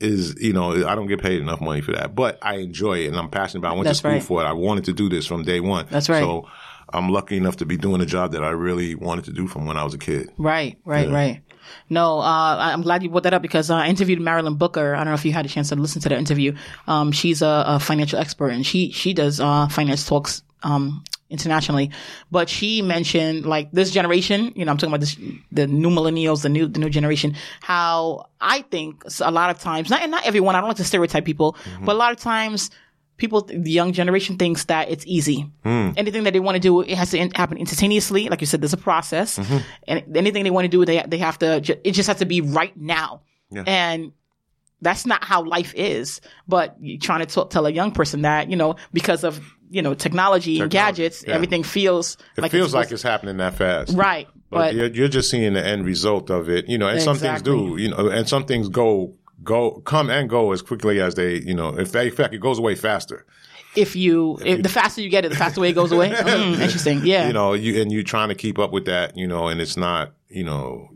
is, 0.00 0.34
you 0.40 0.52
know, 0.52 0.72
I 0.86 0.96
don't 0.96 1.06
get 1.06 1.22
paid 1.22 1.40
enough 1.40 1.60
money 1.60 1.80
for 1.80 1.92
that, 1.92 2.14
but 2.16 2.36
I 2.42 2.56
enjoy 2.56 2.98
it 3.04 3.06
and 3.08 3.16
I'm 3.16 3.28
passionate 3.28 3.60
about 3.60 3.68
it. 3.68 3.72
I 3.72 3.76
went 3.76 3.84
That's 3.84 3.98
to 3.98 4.02
school 4.02 4.10
right. 4.12 4.22
for 4.22 4.42
it. 4.42 4.46
I 4.46 4.52
wanted 4.52 4.84
to 4.86 4.92
do 4.92 5.08
this 5.08 5.26
from 5.26 5.44
day 5.44 5.60
one. 5.60 5.86
That's 5.90 6.08
right. 6.08 6.20
So 6.22 6.48
I'm 6.92 7.08
lucky 7.08 7.36
enough 7.36 7.56
to 7.56 7.66
be 7.66 7.76
doing 7.76 8.00
a 8.00 8.06
job 8.06 8.32
that 8.32 8.42
I 8.42 8.50
really 8.50 8.94
wanted 8.94 9.24
to 9.26 9.32
do 9.32 9.46
from 9.46 9.66
when 9.66 9.76
I 9.76 9.84
was 9.84 9.94
a 9.94 9.98
kid. 9.98 10.30
Right, 10.38 10.78
right, 10.84 11.08
right. 11.08 11.42
No, 11.88 12.18
uh, 12.18 12.56
I'm 12.58 12.82
glad 12.82 13.02
you 13.02 13.08
brought 13.08 13.22
that 13.22 13.34
up 13.34 13.42
because 13.42 13.70
uh, 13.70 13.76
I 13.76 13.88
interviewed 13.88 14.20
Marilyn 14.20 14.56
Booker. 14.56 14.94
I 14.94 14.98
don't 14.98 15.08
know 15.08 15.14
if 15.14 15.24
you 15.24 15.32
had 15.32 15.46
a 15.46 15.48
chance 15.48 15.68
to 15.70 15.76
listen 15.76 16.02
to 16.02 16.08
that 16.08 16.18
interview. 16.18 16.54
Um, 16.86 17.12
she's 17.12 17.42
a, 17.42 17.64
a 17.66 17.80
financial 17.80 18.18
expert 18.18 18.50
and 18.50 18.66
she 18.66 18.90
she 18.92 19.14
does 19.14 19.40
uh, 19.40 19.68
finance 19.68 20.06
talks 20.06 20.42
um, 20.62 21.04
internationally. 21.30 21.90
But 22.30 22.48
she 22.48 22.82
mentioned 22.82 23.46
like 23.46 23.70
this 23.72 23.90
generation. 23.90 24.52
You 24.54 24.64
know, 24.64 24.72
I'm 24.72 24.76
talking 24.78 24.90
about 24.94 25.00
this 25.00 25.16
the 25.50 25.66
new 25.66 25.90
millennials, 25.90 26.42
the 26.42 26.48
new 26.48 26.66
the 26.66 26.80
new 26.80 26.90
generation. 26.90 27.36
How 27.60 28.28
I 28.40 28.62
think 28.62 29.04
a 29.20 29.30
lot 29.30 29.50
of 29.50 29.58
times, 29.60 29.90
not 29.90 30.02
and 30.02 30.10
not 30.10 30.26
everyone. 30.26 30.54
I 30.54 30.60
don't 30.60 30.68
like 30.68 30.76
to 30.78 30.84
stereotype 30.84 31.24
people, 31.24 31.56
but 31.82 31.92
a 31.92 31.98
lot 31.98 32.12
of 32.12 32.18
times. 32.18 32.70
People, 33.22 33.42
the 33.42 33.70
young 33.70 33.92
generation 33.92 34.36
thinks 34.36 34.64
that 34.64 34.90
it's 34.90 35.04
easy. 35.06 35.46
Hmm. 35.62 35.90
Anything 35.96 36.24
that 36.24 36.32
they 36.32 36.40
want 36.40 36.56
to 36.56 36.60
do, 36.60 36.80
it 36.80 36.96
has 36.98 37.10
to 37.12 37.18
in- 37.18 37.30
happen 37.30 37.56
instantaneously. 37.56 38.28
Like 38.28 38.40
you 38.42 38.48
said, 38.48 38.60
there's 38.60 38.72
a 38.72 38.84
process, 38.90 39.38
mm-hmm. 39.38 39.58
and 39.86 40.16
anything 40.16 40.42
they 40.44 40.50
want 40.50 40.64
to 40.64 40.68
do, 40.68 40.84
they 40.84 41.02
they 41.06 41.18
have 41.18 41.38
to. 41.38 41.60
ju- 41.60 41.80
It 41.84 41.92
just 41.92 42.08
has 42.08 42.18
to 42.18 42.26
be 42.26 42.40
right 42.40 42.76
now, 42.76 43.22
Yeah. 43.50 43.62
and 43.66 44.10
that's 44.80 45.06
not 45.06 45.22
how 45.22 45.44
life 45.44 45.72
is. 45.76 46.20
But 46.48 46.76
you're 46.80 46.98
trying 46.98 47.24
to 47.24 47.30
t- 47.34 47.48
tell 47.48 47.64
a 47.66 47.70
young 47.70 47.92
person 47.92 48.22
that 48.22 48.50
you 48.50 48.56
know 48.56 48.74
because 48.92 49.22
of 49.22 49.40
you 49.70 49.82
know 49.82 49.94
technology, 49.94 50.58
and 50.60 50.68
gadgets, 50.70 51.22
yeah. 51.26 51.34
everything 51.34 51.62
feels 51.62 52.16
It 52.36 52.42
like 52.42 52.50
feels 52.50 52.66
it's 52.66 52.74
like 52.74 52.90
it's 52.90 53.02
happening 53.02 53.36
that 53.38 53.54
fast. 53.54 53.94
right. 53.96 54.26
But, 54.50 54.58
But, 54.58 54.74
you're, 54.74 54.86
you're 54.88 55.08
just 55.08 55.30
seeing 55.30 55.54
the 55.54 55.64
end 55.64 55.86
result 55.86 56.28
of 56.28 56.50
it, 56.50 56.68
you 56.68 56.76
know, 56.76 56.86
and 56.88 57.00
some 57.00 57.16
things 57.16 57.40
do, 57.40 57.76
you 57.78 57.88
know, 57.88 58.08
and 58.10 58.28
some 58.28 58.44
things 58.44 58.68
go, 58.68 59.14
go, 59.42 59.80
come 59.80 60.10
and 60.10 60.28
go 60.28 60.52
as 60.52 60.62
quickly 60.62 61.00
as 61.00 61.14
they, 61.14 61.36
you 61.40 61.54
know, 61.54 61.70
in 61.70 61.86
fact, 61.86 62.06
in 62.06 62.14
fact 62.14 62.34
it 62.34 62.38
goes 62.38 62.58
away 62.58 62.74
faster. 62.74 63.24
if 63.76 63.96
you, 63.96 64.38
if, 64.44 64.62
the 64.62 64.68
faster 64.68 65.00
you 65.00 65.08
get 65.08 65.24
it, 65.24 65.30
the 65.30 65.36
faster 65.36 65.60
way 65.60 65.70
it 65.70 65.74
goes 65.74 65.92
away. 65.92 66.10
Mm, 66.12 66.60
interesting. 66.60 67.00
Yeah. 67.04 67.26
You 67.26 67.32
know, 67.32 67.54
you, 67.54 67.80
and 67.80 67.90
you're 67.92 68.02
trying 68.02 68.28
to 68.28 68.34
keep 68.34 68.58
up 68.58 68.70
with 68.72 68.84
that, 68.86 69.16
you 69.16 69.26
know, 69.26 69.48
and 69.48 69.60
it's 69.60 69.76
not, 69.76 70.12
you 70.28 70.44
know, 70.44 70.88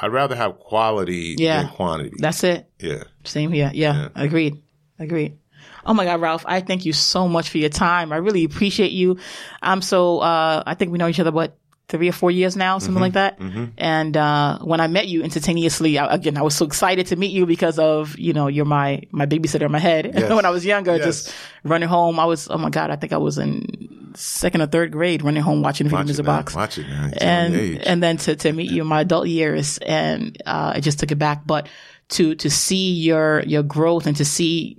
I'd 0.00 0.12
rather 0.12 0.34
have 0.36 0.58
quality 0.58 1.36
Yeah. 1.38 1.62
than 1.62 1.70
quantity. 1.72 2.16
that's 2.18 2.42
it. 2.44 2.68
yeah. 2.78 3.04
Same 3.24 3.50
here. 3.52 3.70
Yeah, 3.74 4.08
agreed. 4.14 4.62
Agreed. 4.98 5.38
Oh 5.86 5.92
my 5.94 6.04
God, 6.04 6.20
Ralph, 6.20 6.44
I 6.46 6.60
thank 6.60 6.84
you 6.86 6.92
so 6.92 7.28
much 7.28 7.50
for 7.50 7.58
your 7.58 7.68
time. 7.68 8.12
I 8.12 8.16
really 8.16 8.44
appreciate 8.44 8.92
you. 8.92 9.18
I'm 9.62 9.82
so, 9.82 10.20
uh, 10.20 10.62
I 10.66 10.74
think 10.74 10.92
we 10.92 10.98
know 10.98 11.08
each 11.08 11.20
other, 11.20 11.30
what, 11.32 11.56
three 11.88 12.08
or 12.08 12.12
four 12.12 12.30
years 12.30 12.56
now, 12.56 12.78
something 12.78 13.00
like 13.00 13.12
that. 13.12 13.38
And, 13.78 14.16
uh, 14.16 14.58
when 14.60 14.80
I 14.80 14.86
met 14.86 15.06
you 15.06 15.22
instantaneously, 15.22 15.98
I, 15.98 16.14
again, 16.14 16.36
I 16.38 16.42
was 16.42 16.54
so 16.54 16.64
excited 16.64 17.06
to 17.08 17.16
meet 17.16 17.30
you 17.32 17.44
because 17.46 17.78
of, 17.78 18.18
you 18.18 18.32
know, 18.32 18.46
you're 18.48 18.64
my, 18.64 19.02
my 19.10 19.26
babysitter 19.26 19.66
in 19.66 19.72
my 19.72 19.78
head. 19.78 20.10
Yes. 20.14 20.30
when 20.34 20.46
I 20.46 20.50
was 20.50 20.64
younger, 20.64 20.96
Yes. 20.96 21.04
just 21.04 21.34
running 21.62 21.88
home. 21.88 22.18
I 22.18 22.24
was, 22.24 22.48
oh 22.50 22.56
my 22.56 22.70
God, 22.70 22.90
I 22.90 22.96
think 22.96 23.12
I 23.12 23.18
was 23.18 23.36
in 23.38 24.12
second 24.16 24.62
or 24.62 24.66
third 24.66 24.92
grade 24.92 25.22
running 25.22 25.42
home 25.42 25.60
watching 25.62 25.88
Video 25.88 26.04
Music. 26.04 26.24
Box 26.24 26.54
Watch 26.54 26.78
it, 26.78 26.86
man. 26.88 27.12
And 27.20 27.54
and 27.82 28.02
then 28.02 28.16
to, 28.18 28.36
to 28.36 28.52
meet 28.52 28.70
you 28.70 28.82
in 28.82 28.88
my 28.88 29.00
adult 29.00 29.26
years 29.26 29.78
and 29.78 30.40
uh, 30.46 30.72
I 30.76 30.80
just 30.80 31.00
took 31.00 31.10
it 31.10 31.16
back 31.18 31.44
but 31.46 31.68
to 32.10 32.34
to 32.36 32.48
see 32.48 32.92
your 32.92 33.42
your 33.42 33.64
growth 33.64 34.06
and 34.06 34.16
to 34.16 34.24
see 34.24 34.78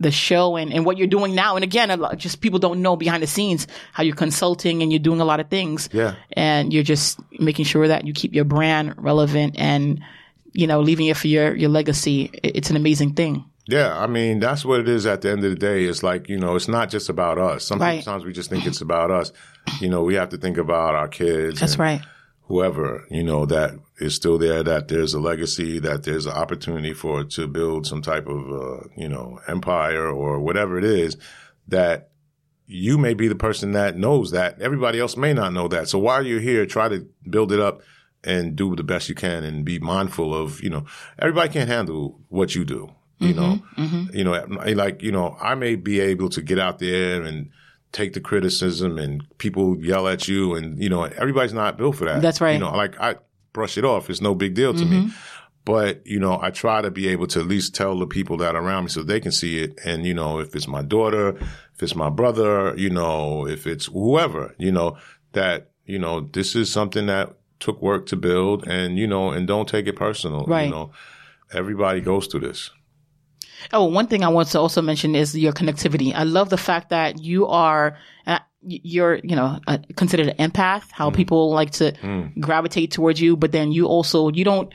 the 0.00 0.10
show 0.10 0.56
and, 0.56 0.72
and 0.72 0.86
what 0.86 0.96
you're 0.96 1.06
doing 1.08 1.34
now 1.34 1.56
and 1.56 1.64
again 1.64 1.90
a 1.90 1.96
lot, 1.96 2.16
just 2.16 2.40
people 2.40 2.58
don't 2.58 2.80
know 2.82 2.96
behind 2.96 3.22
the 3.22 3.26
scenes 3.26 3.66
how 3.92 4.02
you're 4.02 4.14
consulting 4.14 4.82
and 4.82 4.92
you're 4.92 4.98
doing 5.00 5.20
a 5.20 5.24
lot 5.24 5.40
of 5.40 5.48
things 5.48 5.88
Yeah. 5.92 6.14
and 6.32 6.72
you're 6.72 6.84
just 6.84 7.18
making 7.38 7.64
sure 7.64 7.88
that 7.88 8.06
you 8.06 8.12
keep 8.12 8.34
your 8.34 8.44
brand 8.44 8.94
relevant 8.96 9.56
and 9.58 10.00
you 10.52 10.66
know, 10.66 10.80
leaving 10.80 11.06
it 11.06 11.16
for 11.16 11.28
your, 11.28 11.54
your 11.54 11.70
legacy, 11.70 12.30
it's 12.42 12.70
an 12.70 12.76
amazing 12.76 13.14
thing. 13.14 13.44
Yeah, 13.66 13.96
I 13.98 14.06
mean 14.06 14.40
that's 14.40 14.64
what 14.64 14.80
it 14.80 14.88
is. 14.88 15.04
At 15.04 15.20
the 15.20 15.30
end 15.30 15.44
of 15.44 15.50
the 15.50 15.56
day, 15.56 15.84
it's 15.84 16.02
like 16.02 16.28
you 16.30 16.38
know, 16.38 16.56
it's 16.56 16.68
not 16.68 16.88
just 16.88 17.10
about 17.10 17.36
us. 17.36 17.66
Sometimes 17.66 18.06
right. 18.06 18.24
we 18.24 18.32
just 18.32 18.48
think 18.48 18.66
it's 18.66 18.80
about 18.80 19.10
us. 19.10 19.30
You 19.78 19.90
know, 19.90 20.02
we 20.02 20.14
have 20.14 20.30
to 20.30 20.38
think 20.38 20.56
about 20.56 20.94
our 20.94 21.06
kids. 21.06 21.60
That's 21.60 21.78
right. 21.78 22.00
Whoever 22.48 23.06
you 23.10 23.22
know 23.22 23.46
that 23.46 23.74
is 23.98 24.14
still 24.14 24.38
there, 24.38 24.62
that 24.62 24.88
there's 24.88 25.14
a 25.14 25.20
legacy, 25.20 25.78
that 25.80 26.04
there's 26.04 26.26
an 26.26 26.32
opportunity 26.32 26.94
for 26.94 27.24
to 27.24 27.46
build 27.46 27.86
some 27.86 28.02
type 28.02 28.26
of 28.26 28.50
uh, 28.50 28.88
you 28.96 29.08
know 29.08 29.40
empire 29.46 30.08
or 30.08 30.40
whatever 30.40 30.78
it 30.78 30.84
is. 30.84 31.16
That 31.68 32.10
you 32.66 32.98
may 32.98 33.14
be 33.14 33.28
the 33.28 33.34
person 33.34 33.72
that 33.72 33.96
knows 33.96 34.30
that. 34.30 34.60
Everybody 34.60 34.98
else 35.00 35.16
may 35.16 35.32
not 35.32 35.52
know 35.52 35.68
that. 35.68 35.88
So 35.88 35.98
while 35.98 36.26
you're 36.26 36.40
here, 36.40 36.66
try 36.66 36.88
to 36.88 37.06
build 37.28 37.52
it 37.52 37.60
up 37.60 37.82
and 38.24 38.56
do 38.56 38.74
the 38.74 38.82
best 38.82 39.08
you 39.08 39.14
can 39.14 39.44
and 39.44 39.64
be 39.64 39.78
mindful 39.78 40.34
of 40.34 40.60
you 40.62 40.68
know 40.68 40.84
everybody 41.20 41.52
can't 41.52 41.68
handle 41.68 42.18
what 42.28 42.54
you 42.54 42.64
do 42.64 42.92
you 43.18 43.34
mm-hmm, 43.34 43.40
know, 43.40 43.62
mm-hmm. 43.76 44.16
you 44.16 44.24
know, 44.24 44.32
like 44.74 45.02
you 45.02 45.10
know, 45.10 45.36
I 45.40 45.56
may 45.56 45.74
be 45.74 45.98
able 45.98 46.28
to 46.30 46.42
get 46.42 46.58
out 46.58 46.78
there 46.78 47.22
and 47.22 47.50
take 47.98 48.12
the 48.12 48.20
criticism, 48.20 48.96
and 48.96 49.26
people 49.38 49.76
yell 49.84 50.06
at 50.08 50.28
you, 50.28 50.54
and 50.54 50.80
you 50.82 50.88
know, 50.88 51.02
everybody's 51.02 51.52
not 51.52 51.76
built 51.76 51.96
for 51.96 52.04
that. 52.04 52.22
That's 52.22 52.40
right. 52.40 52.52
You 52.52 52.60
know, 52.60 52.70
like 52.70 52.98
I 53.00 53.16
brush 53.52 53.76
it 53.76 53.84
off; 53.84 54.08
it's 54.08 54.20
no 54.20 54.34
big 54.34 54.54
deal 54.54 54.72
to 54.72 54.84
mm-hmm. 54.84 55.06
me. 55.06 55.12
But 55.64 56.06
you 56.06 56.18
know, 56.18 56.38
I 56.40 56.50
try 56.50 56.80
to 56.80 56.90
be 56.90 57.08
able 57.08 57.26
to 57.28 57.40
at 57.40 57.46
least 57.46 57.74
tell 57.74 57.98
the 57.98 58.06
people 58.06 58.38
that 58.38 58.54
are 58.54 58.62
around 58.62 58.84
me 58.84 58.90
so 58.90 59.02
they 59.02 59.20
can 59.20 59.32
see 59.32 59.62
it. 59.62 59.78
And 59.84 60.06
you 60.06 60.14
know, 60.14 60.38
if 60.38 60.54
it's 60.54 60.68
my 60.68 60.82
daughter, 60.82 61.30
if 61.74 61.82
it's 61.82 61.96
my 61.96 62.08
brother, 62.08 62.74
you 62.76 62.90
know, 62.90 63.46
if 63.46 63.66
it's 63.66 63.86
whoever, 63.86 64.54
you 64.58 64.72
know, 64.72 64.96
that 65.32 65.70
you 65.84 65.98
know, 65.98 66.20
this 66.20 66.54
is 66.54 66.70
something 66.70 67.06
that 67.06 67.34
took 67.60 67.82
work 67.82 68.06
to 68.06 68.16
build, 68.16 68.66
and 68.66 68.98
you 68.98 69.06
know, 69.06 69.30
and 69.30 69.46
don't 69.46 69.68
take 69.68 69.86
it 69.86 69.96
personal. 69.96 70.44
Right. 70.46 70.66
You 70.66 70.70
know, 70.70 70.92
everybody 71.52 72.00
goes 72.00 72.28
through 72.28 72.40
this. 72.40 72.70
Oh, 73.72 73.84
one 73.84 74.06
thing 74.06 74.24
I 74.24 74.28
want 74.28 74.48
to 74.48 74.60
also 74.60 74.82
mention 74.82 75.14
is 75.14 75.36
your 75.36 75.52
connectivity. 75.52 76.14
I 76.14 76.24
love 76.24 76.48
the 76.50 76.56
fact 76.56 76.90
that 76.90 77.22
you 77.22 77.46
are, 77.46 77.96
uh, 78.26 78.38
you're, 78.62 79.16
you 79.16 79.36
know, 79.36 79.58
uh, 79.66 79.78
considered 79.96 80.28
an 80.28 80.50
empath, 80.50 80.90
how 80.90 81.10
mm. 81.10 81.16
people 81.16 81.50
like 81.50 81.70
to 81.72 81.92
mm. 81.92 82.38
gravitate 82.40 82.90
towards 82.92 83.20
you, 83.20 83.36
but 83.36 83.52
then 83.52 83.72
you 83.72 83.86
also, 83.86 84.28
you 84.30 84.44
don't, 84.44 84.72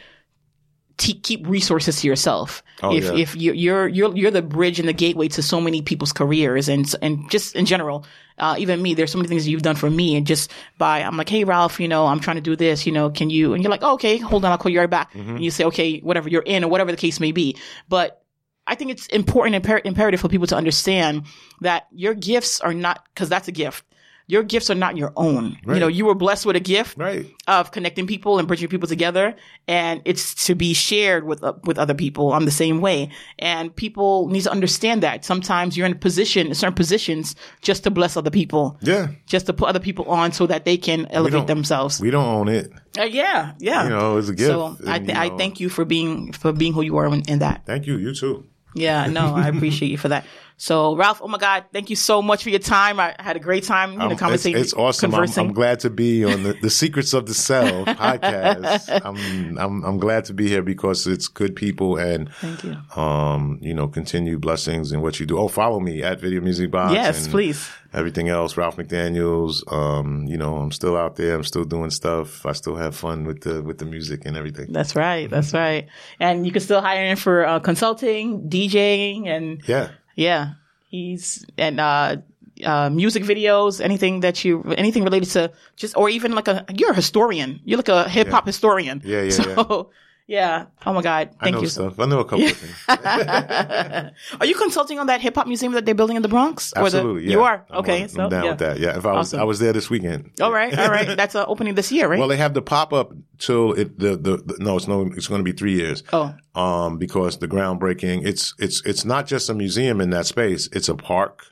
T- 0.97 1.15
keep 1.15 1.47
resources 1.47 1.99
to 2.01 2.07
yourself. 2.07 2.61
Oh, 2.84 2.95
if 2.95 3.05
yeah. 3.05 3.13
if 3.13 3.36
you're, 3.36 3.55
you're 3.55 3.88
you're 3.88 4.15
you're 4.15 4.31
the 4.31 4.43
bridge 4.43 4.79
and 4.79 4.88
the 4.88 4.93
gateway 4.93 5.27
to 5.29 5.41
so 5.41 5.59
many 5.59 5.81
people's 5.81 6.13
careers 6.13 6.69
and 6.69 6.86
and 7.01 7.27
just 7.31 7.55
in 7.55 7.65
general, 7.65 8.05
uh, 8.38 8.55
even 8.59 8.79
me, 8.79 8.93
there's 8.93 9.11
so 9.11 9.17
many 9.17 9.27
things 9.27 9.47
you've 9.47 9.63
done 9.63 9.75
for 9.75 9.89
me 9.89 10.15
and 10.15 10.27
just 10.27 10.51
by 10.77 11.01
I'm 11.01 11.17
like, 11.17 11.29
hey 11.29 11.45
Ralph, 11.45 11.79
you 11.79 11.88
know, 11.88 12.05
I'm 12.05 12.19
trying 12.19 12.36
to 12.36 12.41
do 12.41 12.55
this, 12.55 12.86
you 12.86 12.91
know, 12.91 13.09
can 13.09 13.31
you? 13.31 13.55
And 13.55 13.63
you're 13.63 13.71
like, 13.71 13.81
oh, 13.81 13.95
okay, 13.95 14.17
hold 14.17 14.45
on, 14.45 14.51
I'll 14.51 14.59
call 14.59 14.71
you 14.71 14.79
right 14.79 14.89
back. 14.89 15.11
Mm-hmm. 15.13 15.38
And 15.38 15.43
you 15.43 15.49
say, 15.49 15.63
okay, 15.65 15.97
whatever, 16.01 16.29
you're 16.29 16.43
in 16.43 16.63
or 16.63 16.67
whatever 16.69 16.91
the 16.91 16.97
case 16.97 17.19
may 17.19 17.31
be. 17.31 17.57
But 17.89 18.22
I 18.66 18.76
think 18.76 18.91
it's 18.91 19.07
important 19.07 19.55
and 19.55 19.66
imper- 19.66 19.86
imperative 19.86 20.22
for 20.22 20.30
people 20.30 20.47
to 20.47 20.55
understand 20.55 21.24
that 21.61 21.88
your 21.91 22.14
gifts 22.14 22.61
are 22.61 22.74
not, 22.74 23.07
cause 23.16 23.30
that's 23.30 23.47
a 23.47 23.51
gift. 23.51 23.86
Your 24.26 24.41
gifts 24.41 24.70
are 24.70 24.76
not 24.76 24.95
your 24.95 25.11
own. 25.18 25.57
Right. 25.66 25.74
You 25.74 25.80
know, 25.82 25.89
you 25.89 26.05
were 26.05 26.16
blessed 26.16 26.45
with 26.45 26.55
a 26.55 26.61
gift 26.61 26.97
right. 26.97 27.26
of 27.45 27.72
connecting 27.72 28.07
people 28.07 28.39
and 28.39 28.47
bridging 28.47 28.70
people 28.70 28.88
together. 28.88 29.36
And 29.68 30.01
it's 30.05 30.45
to 30.45 30.55
be 30.55 30.74
shared 30.74 31.26
with, 31.26 31.43
uh, 31.43 31.55
with 31.66 31.78
other 31.78 31.93
people 31.93 32.32
on 32.32 32.45
the 32.45 32.51
same 32.51 32.80
way. 32.80 33.09
And 33.38 33.76
people 33.76 34.30
need 34.30 34.43
to 34.43 34.51
understand 34.51 35.03
that 35.03 35.26
sometimes 35.26 35.76
you're 35.76 35.86
in 35.86 35.91
a 35.91 35.95
position, 35.95 36.47
in 36.47 36.55
certain 36.55 36.74
positions, 36.74 37.36
just 37.61 37.84
to 37.84 37.91
bless 37.91 38.16
other 38.16 38.32
people. 38.32 38.78
Yeah. 38.82 39.09
Just 39.26 39.47
to 39.47 39.53
put 39.53 39.68
other 39.68 39.82
people 39.82 40.05
on 40.05 40.32
so 40.32 40.47
that 40.47 40.64
they 40.64 40.78
can 40.78 41.05
elevate 41.07 41.47
themselves. 41.47 41.99
We 41.99 42.09
don't 42.09 42.26
own 42.26 42.47
it. 42.47 42.72
Uh, 42.97 43.03
yeah. 43.03 43.55
Yeah. 43.59 43.84
You 43.84 43.89
know, 43.89 44.18
it's 44.18 44.30
a 44.30 44.36
gift. 44.36 44.49
So 44.49 44.78
and, 44.80 44.89
I, 44.89 44.99
th- 44.99 45.18
I 45.18 45.36
thank 45.36 45.59
you 45.59 45.68
for 45.68 45.84
being, 45.84 46.32
for 46.32 46.53
being 46.53 46.72
who 46.72 46.82
you 46.82 46.95
are 46.95 47.07
in, 47.07 47.24
in 47.28 47.39
that. 47.39 47.66
Thank 47.66 47.88
you. 47.88 47.97
You 47.97 48.16
too. 48.16 48.47
Yeah, 48.74 49.07
no, 49.07 49.36
I 49.36 49.47
appreciate 49.49 49.89
you 49.89 49.97
for 49.97 50.09
that. 50.09 50.26
So, 50.58 50.95
Ralph, 50.95 51.22
oh 51.22 51.28
my 51.28 51.38
God, 51.38 51.66
thank 51.74 51.89
you 51.89 51.95
so 51.95 52.22
much 52.22 52.43
for 52.43 52.49
your 52.49 52.60
time. 52.60 52.99
I 52.99 53.16
had 53.20 53.36
a 53.36 53.39
great 53.39 53.64
time, 53.64 53.99
in 53.99 54.10
the 54.10 54.16
conversation. 54.16 54.60
It's, 54.60 54.72
it's 54.72 54.74
awesome. 54.74 55.14
I'm, 55.14 55.30
I'm, 55.38 55.54
glad 55.54 55.80
to 55.82 55.89
be 55.89 56.24
on 56.24 56.43
the, 56.43 56.54
the 56.54 56.70
Secrets 56.70 57.14
of 57.14 57.26
the 57.26 57.34
Sell 57.34 57.86
podcast. 57.86 59.01
I'm, 59.04 59.58
I'm, 59.58 59.84
I'm 59.84 59.97
glad 59.97 60.26
to 60.26 60.34
be 60.34 60.47
here 60.47 60.62
because 60.62 61.08
it's 61.08 61.28
good 61.28 61.56
people 61.56 61.97
and, 61.97 62.32
thank 62.36 62.64
you. 62.64 62.78
Um, 62.95 63.60
you 63.62 63.74
know, 63.74 63.88
continue 63.88 64.38
blessings 64.38 64.91
in 64.91 65.01
what 65.01 65.20
you 65.20 65.26
do. 65.26 65.38
Oh, 65.38 65.47
follow 65.47 65.80
me 65.80 66.04
at 66.04 66.20
Video 66.20 66.41
Music 66.41 66.72
Box. 66.72 66.93
Yes, 66.93 67.28
please. 67.28 67.70
Everything 67.93 68.30
else, 68.30 68.58
Ralph 68.58 68.78
McDaniels. 68.78 69.72
Um, 69.72 70.26
you 70.28 70.38
know, 70.38 70.58
I'm 70.58 70.72
still 70.72 70.97
out 70.97 71.16
there. 71.16 71.36
I'm 71.36 71.43
still 71.43 71.64
doing 71.64 71.91
stuff. 71.91 72.43
I 72.43 72.54
still 72.54 72.76
have 72.76 72.95
fun 72.95 73.24
with 73.24 73.41
the 73.41 73.62
with 73.62 73.78
the 73.78 73.86
music 73.86 74.26
and 74.26 74.36
everything. 74.36 74.72
That's 74.72 74.95
right. 74.95 75.30
That's 75.30 75.54
right. 75.54 75.88
And 76.20 76.43
you 76.43 76.51
can 76.51 76.62
still 76.62 76.82
hire 76.82 77.06
in 77.06 77.18
for 77.18 77.45
uh, 77.45 77.60
consulting, 77.60 78.49
DJing, 78.49 79.28
and 79.28 79.62
yeah 79.68 79.89
yeah, 80.16 80.53
he's 80.89 81.45
and 81.57 81.80
uh, 81.80 82.18
uh, 82.64 82.89
music 82.89 83.24
videos, 83.24 83.82
anything 83.82 84.22
that 84.22 84.43
you, 84.45 84.61
anything 84.78 85.03
related 85.03 85.30
to 85.32 85.51
just, 85.76 85.95
or 85.97 86.09
even 86.09 86.34
like 86.34 86.47
a, 86.47 86.66
you're 86.74 86.91
a 86.91 86.95
historian. 86.95 87.59
You're 87.66 87.78
like 87.78 87.89
a 87.89 88.07
hip 88.09 88.28
hop 88.30 88.43
yeah. 88.43 88.49
historian. 88.49 89.01
Yeah, 89.03 89.22
yeah, 89.24 89.30
so, 89.38 89.43
yeah. 89.49 89.84
Yeah. 90.26 90.67
Oh 90.86 90.93
my 90.93 91.01
God. 91.01 91.32
Thank 91.41 91.43
I 91.43 91.49
know 91.51 91.61
you. 91.61 91.67
Stuff. 91.67 91.99
I 91.99 92.05
know 92.05 92.19
a 92.19 92.26
couple 92.26 92.45
of 92.45 92.55
things. 92.55 92.76
are 94.39 94.45
you 94.45 94.55
consulting 94.55 94.97
on 94.97 95.07
that 95.07 95.19
hip 95.19 95.36
hop 95.36 95.47
museum 95.47 95.74
that 95.74 95.86
they're 95.86 95.95
building 95.95 96.15
in 96.15 96.21
the 96.21 96.30
Bronx? 96.30 96.74
Absolutely. 96.76 97.24
The, 97.24 97.28
yeah. 97.28 97.32
You 97.34 97.43
are. 97.43 97.65
I'm 97.69 97.80
okay. 97.80 98.03
On, 98.03 98.09
so 98.09 98.24
I'm 98.24 98.30
down 98.30 98.43
yeah. 98.45 98.49
with 98.51 98.59
that. 98.59 98.80
Yeah. 98.80 98.97
If 98.97 99.05
I 99.05 99.11
was, 99.11 99.28
awesome. 99.28 99.39
I 99.41 99.43
was 99.43 99.59
there 99.59 99.74
this 99.74 99.89
weekend. 99.89 100.32
All 100.39 100.51
right. 100.51 100.78
All 100.78 100.89
right. 100.89 101.07
That's 101.17 101.36
uh, 101.36 101.45
opening 101.45 101.76
this 101.76 101.91
year, 101.91 102.07
right? 102.07 102.19
Well, 102.19 102.30
they 102.30 102.38
have 102.38 102.53
the 102.53 102.61
pop 102.61 102.93
up 102.93 103.11
till 103.38 103.74
it, 103.74 103.99
the, 103.99 104.15
the, 104.15 104.38
the, 104.38 104.57
no, 104.59 104.78
it's 104.78 104.88
no, 104.88 105.01
it's 105.07 105.28
going 105.28 105.39
to 105.39 105.43
be 105.43 105.51
three 105.51 105.74
years. 105.74 106.03
Oh. 106.13 106.34
Um, 106.55 106.97
because 106.97 107.39
the 107.39 107.47
groundbreaking, 107.47 108.26
it's, 108.26 108.53
it's, 108.59 108.82
it's 108.86 109.03
not 109.03 109.28
just 109.28 109.49
a 109.49 109.53
museum 109.53 109.99
in 109.99 110.11
that 110.11 110.26
space. 110.26 110.69
It's 110.71 110.88
a 110.88 110.95
park. 110.95 111.47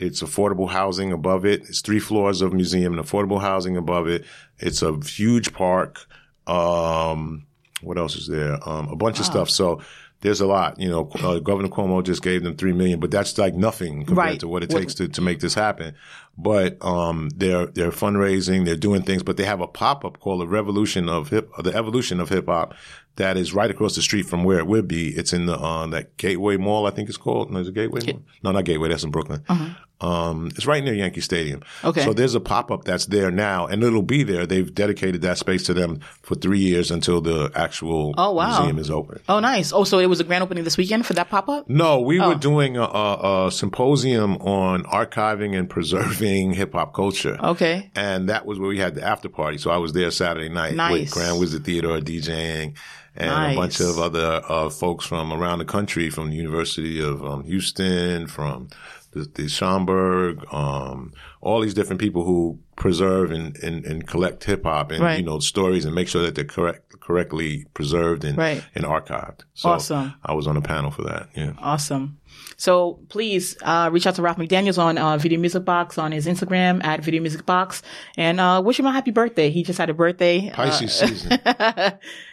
It's 0.00 0.22
affordable 0.22 0.70
housing 0.70 1.12
above 1.12 1.46
it. 1.46 1.60
It's 1.68 1.80
three 1.80 2.00
floors 2.00 2.42
of 2.42 2.52
museum 2.52 2.98
and 2.98 3.06
affordable 3.06 3.40
housing 3.40 3.76
above 3.76 4.08
it. 4.08 4.24
It's 4.58 4.82
a 4.82 4.98
huge 4.98 5.52
park. 5.52 6.04
Um, 6.48 7.46
what 7.82 7.98
else 7.98 8.16
is 8.16 8.26
there? 8.26 8.56
Um, 8.68 8.88
a 8.88 8.96
bunch 8.96 9.18
wow. 9.18 9.20
of 9.20 9.26
stuff. 9.26 9.50
So 9.50 9.80
there's 10.22 10.40
a 10.40 10.46
lot. 10.46 10.78
You 10.78 10.88
know, 10.88 11.10
uh, 11.22 11.40
Governor 11.40 11.68
Cuomo 11.68 12.02
just 12.02 12.22
gave 12.22 12.42
them 12.42 12.56
three 12.56 12.72
million, 12.72 13.00
but 13.00 13.10
that's 13.10 13.36
like 13.36 13.54
nothing 13.54 14.06
compared 14.06 14.16
right. 14.16 14.40
to 14.40 14.48
what 14.48 14.62
it 14.62 14.70
takes 14.70 14.94
to, 14.94 15.08
to 15.08 15.20
make 15.20 15.40
this 15.40 15.54
happen. 15.54 15.94
But 16.38 16.82
um, 16.82 17.28
they're 17.34 17.66
they're 17.66 17.90
fundraising, 17.90 18.64
they're 18.64 18.76
doing 18.76 19.02
things, 19.02 19.22
but 19.22 19.36
they 19.36 19.44
have 19.44 19.60
a 19.60 19.66
pop 19.66 20.04
up 20.04 20.20
called 20.20 20.40
the 20.40 20.46
Revolution 20.46 21.08
of 21.08 21.28
Hip, 21.28 21.50
the 21.58 21.74
Evolution 21.74 22.20
of 22.20 22.28
Hip 22.30 22.46
Hop, 22.46 22.74
that 23.16 23.36
is 23.36 23.52
right 23.52 23.70
across 23.70 23.94
the 23.94 24.02
street 24.02 24.24
from 24.24 24.44
where 24.44 24.58
it 24.58 24.66
would 24.66 24.88
be. 24.88 25.08
It's 25.08 25.32
in 25.32 25.46
the 25.46 25.58
uh, 25.58 25.86
that 25.88 26.16
Gateway 26.16 26.56
Mall, 26.56 26.86
I 26.86 26.90
think 26.90 27.08
it's 27.08 27.18
called. 27.18 27.50
No, 27.50 27.60
is 27.60 27.68
it 27.68 27.74
Gateway? 27.74 28.00
Mall? 28.06 28.22
No, 28.42 28.52
not 28.52 28.64
Gateway. 28.64 28.88
That's 28.88 29.04
in 29.04 29.10
Brooklyn. 29.10 29.44
Uh-huh. 29.48 29.74
Um, 30.02 30.48
it's 30.48 30.66
right 30.66 30.82
near 30.82 30.94
Yankee 30.94 31.20
Stadium. 31.20 31.62
Okay. 31.84 32.02
So 32.02 32.12
there's 32.12 32.34
a 32.34 32.40
pop 32.40 32.72
up 32.72 32.84
that's 32.84 33.06
there 33.06 33.30
now, 33.30 33.66
and 33.66 33.82
it'll 33.84 34.02
be 34.02 34.24
there. 34.24 34.46
They've 34.46 34.72
dedicated 34.74 35.22
that 35.22 35.38
space 35.38 35.62
to 35.64 35.74
them 35.74 36.00
for 36.22 36.34
three 36.34 36.58
years 36.58 36.90
until 36.90 37.20
the 37.20 37.52
actual 37.54 38.12
oh, 38.18 38.32
wow. 38.32 38.58
museum 38.58 38.78
is 38.78 38.90
open. 38.90 39.20
Oh, 39.28 39.38
nice. 39.38 39.72
Oh, 39.72 39.84
so 39.84 40.00
it 40.00 40.06
was 40.06 40.18
a 40.18 40.24
grand 40.24 40.42
opening 40.42 40.64
this 40.64 40.76
weekend 40.76 41.06
for 41.06 41.14
that 41.14 41.30
pop 41.30 41.48
up? 41.48 41.68
No, 41.68 42.00
we 42.00 42.20
oh. 42.20 42.30
were 42.30 42.34
doing 42.34 42.76
a, 42.76 42.82
a, 42.82 43.46
a, 43.46 43.52
symposium 43.52 44.36
on 44.38 44.82
archiving 44.84 45.56
and 45.56 45.70
preserving 45.70 46.52
hip 46.54 46.72
hop 46.72 46.94
culture. 46.94 47.38
Okay. 47.40 47.90
And 47.94 48.28
that 48.28 48.44
was 48.44 48.58
where 48.58 48.68
we 48.68 48.78
had 48.78 48.96
the 48.96 49.04
after 49.04 49.28
party. 49.28 49.58
So 49.58 49.70
I 49.70 49.76
was 49.76 49.92
there 49.92 50.10
Saturday 50.10 50.48
night 50.48 50.74
nice. 50.74 51.00
with 51.00 51.10
Grand 51.12 51.38
Wizzard 51.38 51.64
Theodore 51.64 51.98
DJing 51.98 52.74
and 53.16 53.30
nice. 53.30 53.54
a 53.54 53.60
bunch 53.60 53.80
of 53.80 53.98
other 53.98 54.42
uh, 54.48 54.70
folks 54.70 55.04
from 55.04 55.32
around 55.32 55.58
the 55.58 55.64
country, 55.64 56.10
from 56.10 56.30
the 56.30 56.36
University 56.36 57.02
of 57.02 57.24
um, 57.24 57.44
Houston, 57.44 58.26
from 58.26 58.68
the, 59.12 59.20
the 59.20 59.44
Schomburg, 59.44 60.52
um, 60.52 61.12
all 61.40 61.60
these 61.60 61.74
different 61.74 62.00
people 62.00 62.24
who 62.24 62.58
preserve 62.76 63.30
and, 63.30 63.56
and, 63.58 63.84
and 63.84 64.06
collect 64.06 64.44
hip 64.44 64.64
hop 64.64 64.90
and, 64.90 65.02
right. 65.02 65.18
you 65.18 65.24
know, 65.24 65.38
stories 65.38 65.84
and 65.84 65.94
make 65.94 66.08
sure 66.08 66.22
that 66.22 66.34
they're 66.34 66.44
correct, 66.44 67.00
correctly 67.00 67.66
preserved 67.74 68.24
and, 68.24 68.38
right. 68.38 68.64
and 68.74 68.84
archived. 68.84 69.40
So 69.54 69.70
awesome. 69.70 70.14
I 70.24 70.32
was 70.32 70.46
on 70.46 70.56
a 70.56 70.62
panel 70.62 70.90
for 70.90 71.02
that. 71.02 71.28
Yeah. 71.34 71.52
Awesome. 71.58 72.18
So 72.62 73.00
please, 73.08 73.56
uh, 73.62 73.90
reach 73.92 74.06
out 74.06 74.14
to 74.14 74.22
Ralph 74.22 74.36
McDaniels 74.36 74.78
on, 74.78 74.96
uh, 74.96 75.18
Video 75.18 75.40
Music 75.40 75.64
Box 75.64 75.98
on 75.98 76.12
his 76.12 76.28
Instagram 76.28 76.84
at 76.84 77.02
Video 77.02 77.20
Music 77.20 77.44
Box 77.44 77.82
and, 78.16 78.38
uh, 78.38 78.62
wish 78.64 78.78
him 78.78 78.86
a 78.86 78.92
happy 78.92 79.10
birthday. 79.10 79.50
He 79.50 79.64
just 79.64 79.80
had 79.80 79.90
a 79.90 79.94
birthday. 79.94 80.48
Pisces 80.50 80.94
season. 80.94 81.40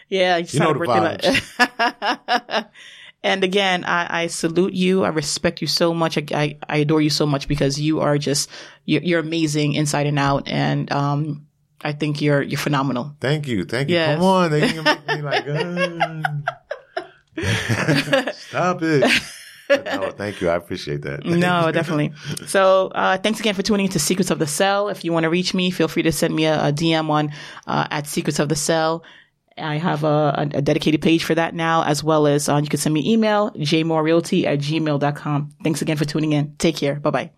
yeah. 0.07 0.37
He 0.37 0.43
just 0.43 0.53
you 0.53 0.59
had 0.59 0.75
know 0.75 0.83
a 0.83 0.85
birthday. 0.85 1.41
And 3.23 3.43
again, 3.43 3.83
I, 3.85 4.21
I, 4.21 4.27
salute 4.27 4.73
you. 4.73 5.03
I 5.03 5.09
respect 5.09 5.61
you 5.61 5.67
so 5.67 5.95
much. 5.95 6.17
I, 6.17 6.23
I, 6.31 6.57
I, 6.69 6.77
adore 6.77 7.01
you 7.01 7.09
so 7.09 7.25
much 7.25 7.49
because 7.49 7.81
you 7.81 7.99
are 7.99 8.17
just, 8.17 8.49
you're, 8.85 9.01
you're 9.01 9.19
amazing 9.19 9.73
inside 9.73 10.05
and 10.05 10.17
out. 10.17 10.47
And, 10.47 10.89
um, 10.91 11.47
I 11.81 11.91
think 11.91 12.21
you're, 12.21 12.43
you're 12.43 12.59
phenomenal. 12.59 13.15
Thank 13.19 13.47
you. 13.47 13.65
Thank 13.65 13.89
you. 13.89 13.95
Yes. 13.95 14.15
Come 14.15 14.25
on. 14.25 14.51
They 14.51 14.69
can 14.69 14.83
make 14.83 15.07
me 15.07 15.21
like, 15.21 15.47
uh, 17.35 18.31
stop 18.31 18.83
it. 18.83 19.11
No, 19.69 20.11
thank 20.11 20.41
you. 20.41 20.49
I 20.49 20.55
appreciate 20.55 21.03
that. 21.03 21.25
no, 21.25 21.71
definitely. 21.73 22.13
So, 22.47 22.87
uh, 22.87 23.17
thanks 23.17 23.39
again 23.39 23.53
for 23.53 23.61
tuning 23.61 23.85
into 23.85 23.99
Secrets 23.99 24.31
of 24.31 24.39
the 24.39 24.47
Sell. 24.47 24.89
If 24.89 25.05
you 25.05 25.13
want 25.13 25.25
to 25.25 25.29
reach 25.29 25.53
me, 25.53 25.71
feel 25.71 25.87
free 25.87 26.03
to 26.03 26.11
send 26.11 26.35
me 26.35 26.45
a, 26.45 26.67
a 26.67 26.71
DM 26.71 27.09
on, 27.09 27.31
uh, 27.67 27.87
at 27.91 28.07
Secrets 28.07 28.39
of 28.39 28.49
the 28.49 28.55
Sell. 28.55 29.03
I 29.57 29.75
have 29.75 30.03
a, 30.03 30.49
a 30.53 30.61
dedicated 30.61 31.01
page 31.01 31.23
for 31.23 31.35
that 31.35 31.53
now, 31.53 31.83
as 31.83 32.03
well 32.03 32.27
as 32.27 32.47
uh, 32.47 32.57
you 32.57 32.69
can 32.69 32.79
send 32.79 32.93
me 32.93 33.11
email, 33.11 33.51
jmorerealty 33.51 34.45
at 34.45 34.59
gmail.com. 34.59 35.53
Thanks 35.63 35.81
again 35.81 35.97
for 35.97 36.05
tuning 36.05 36.31
in. 36.31 36.55
Take 36.57 36.77
care. 36.77 36.95
Bye 36.95 37.09
bye. 37.09 37.31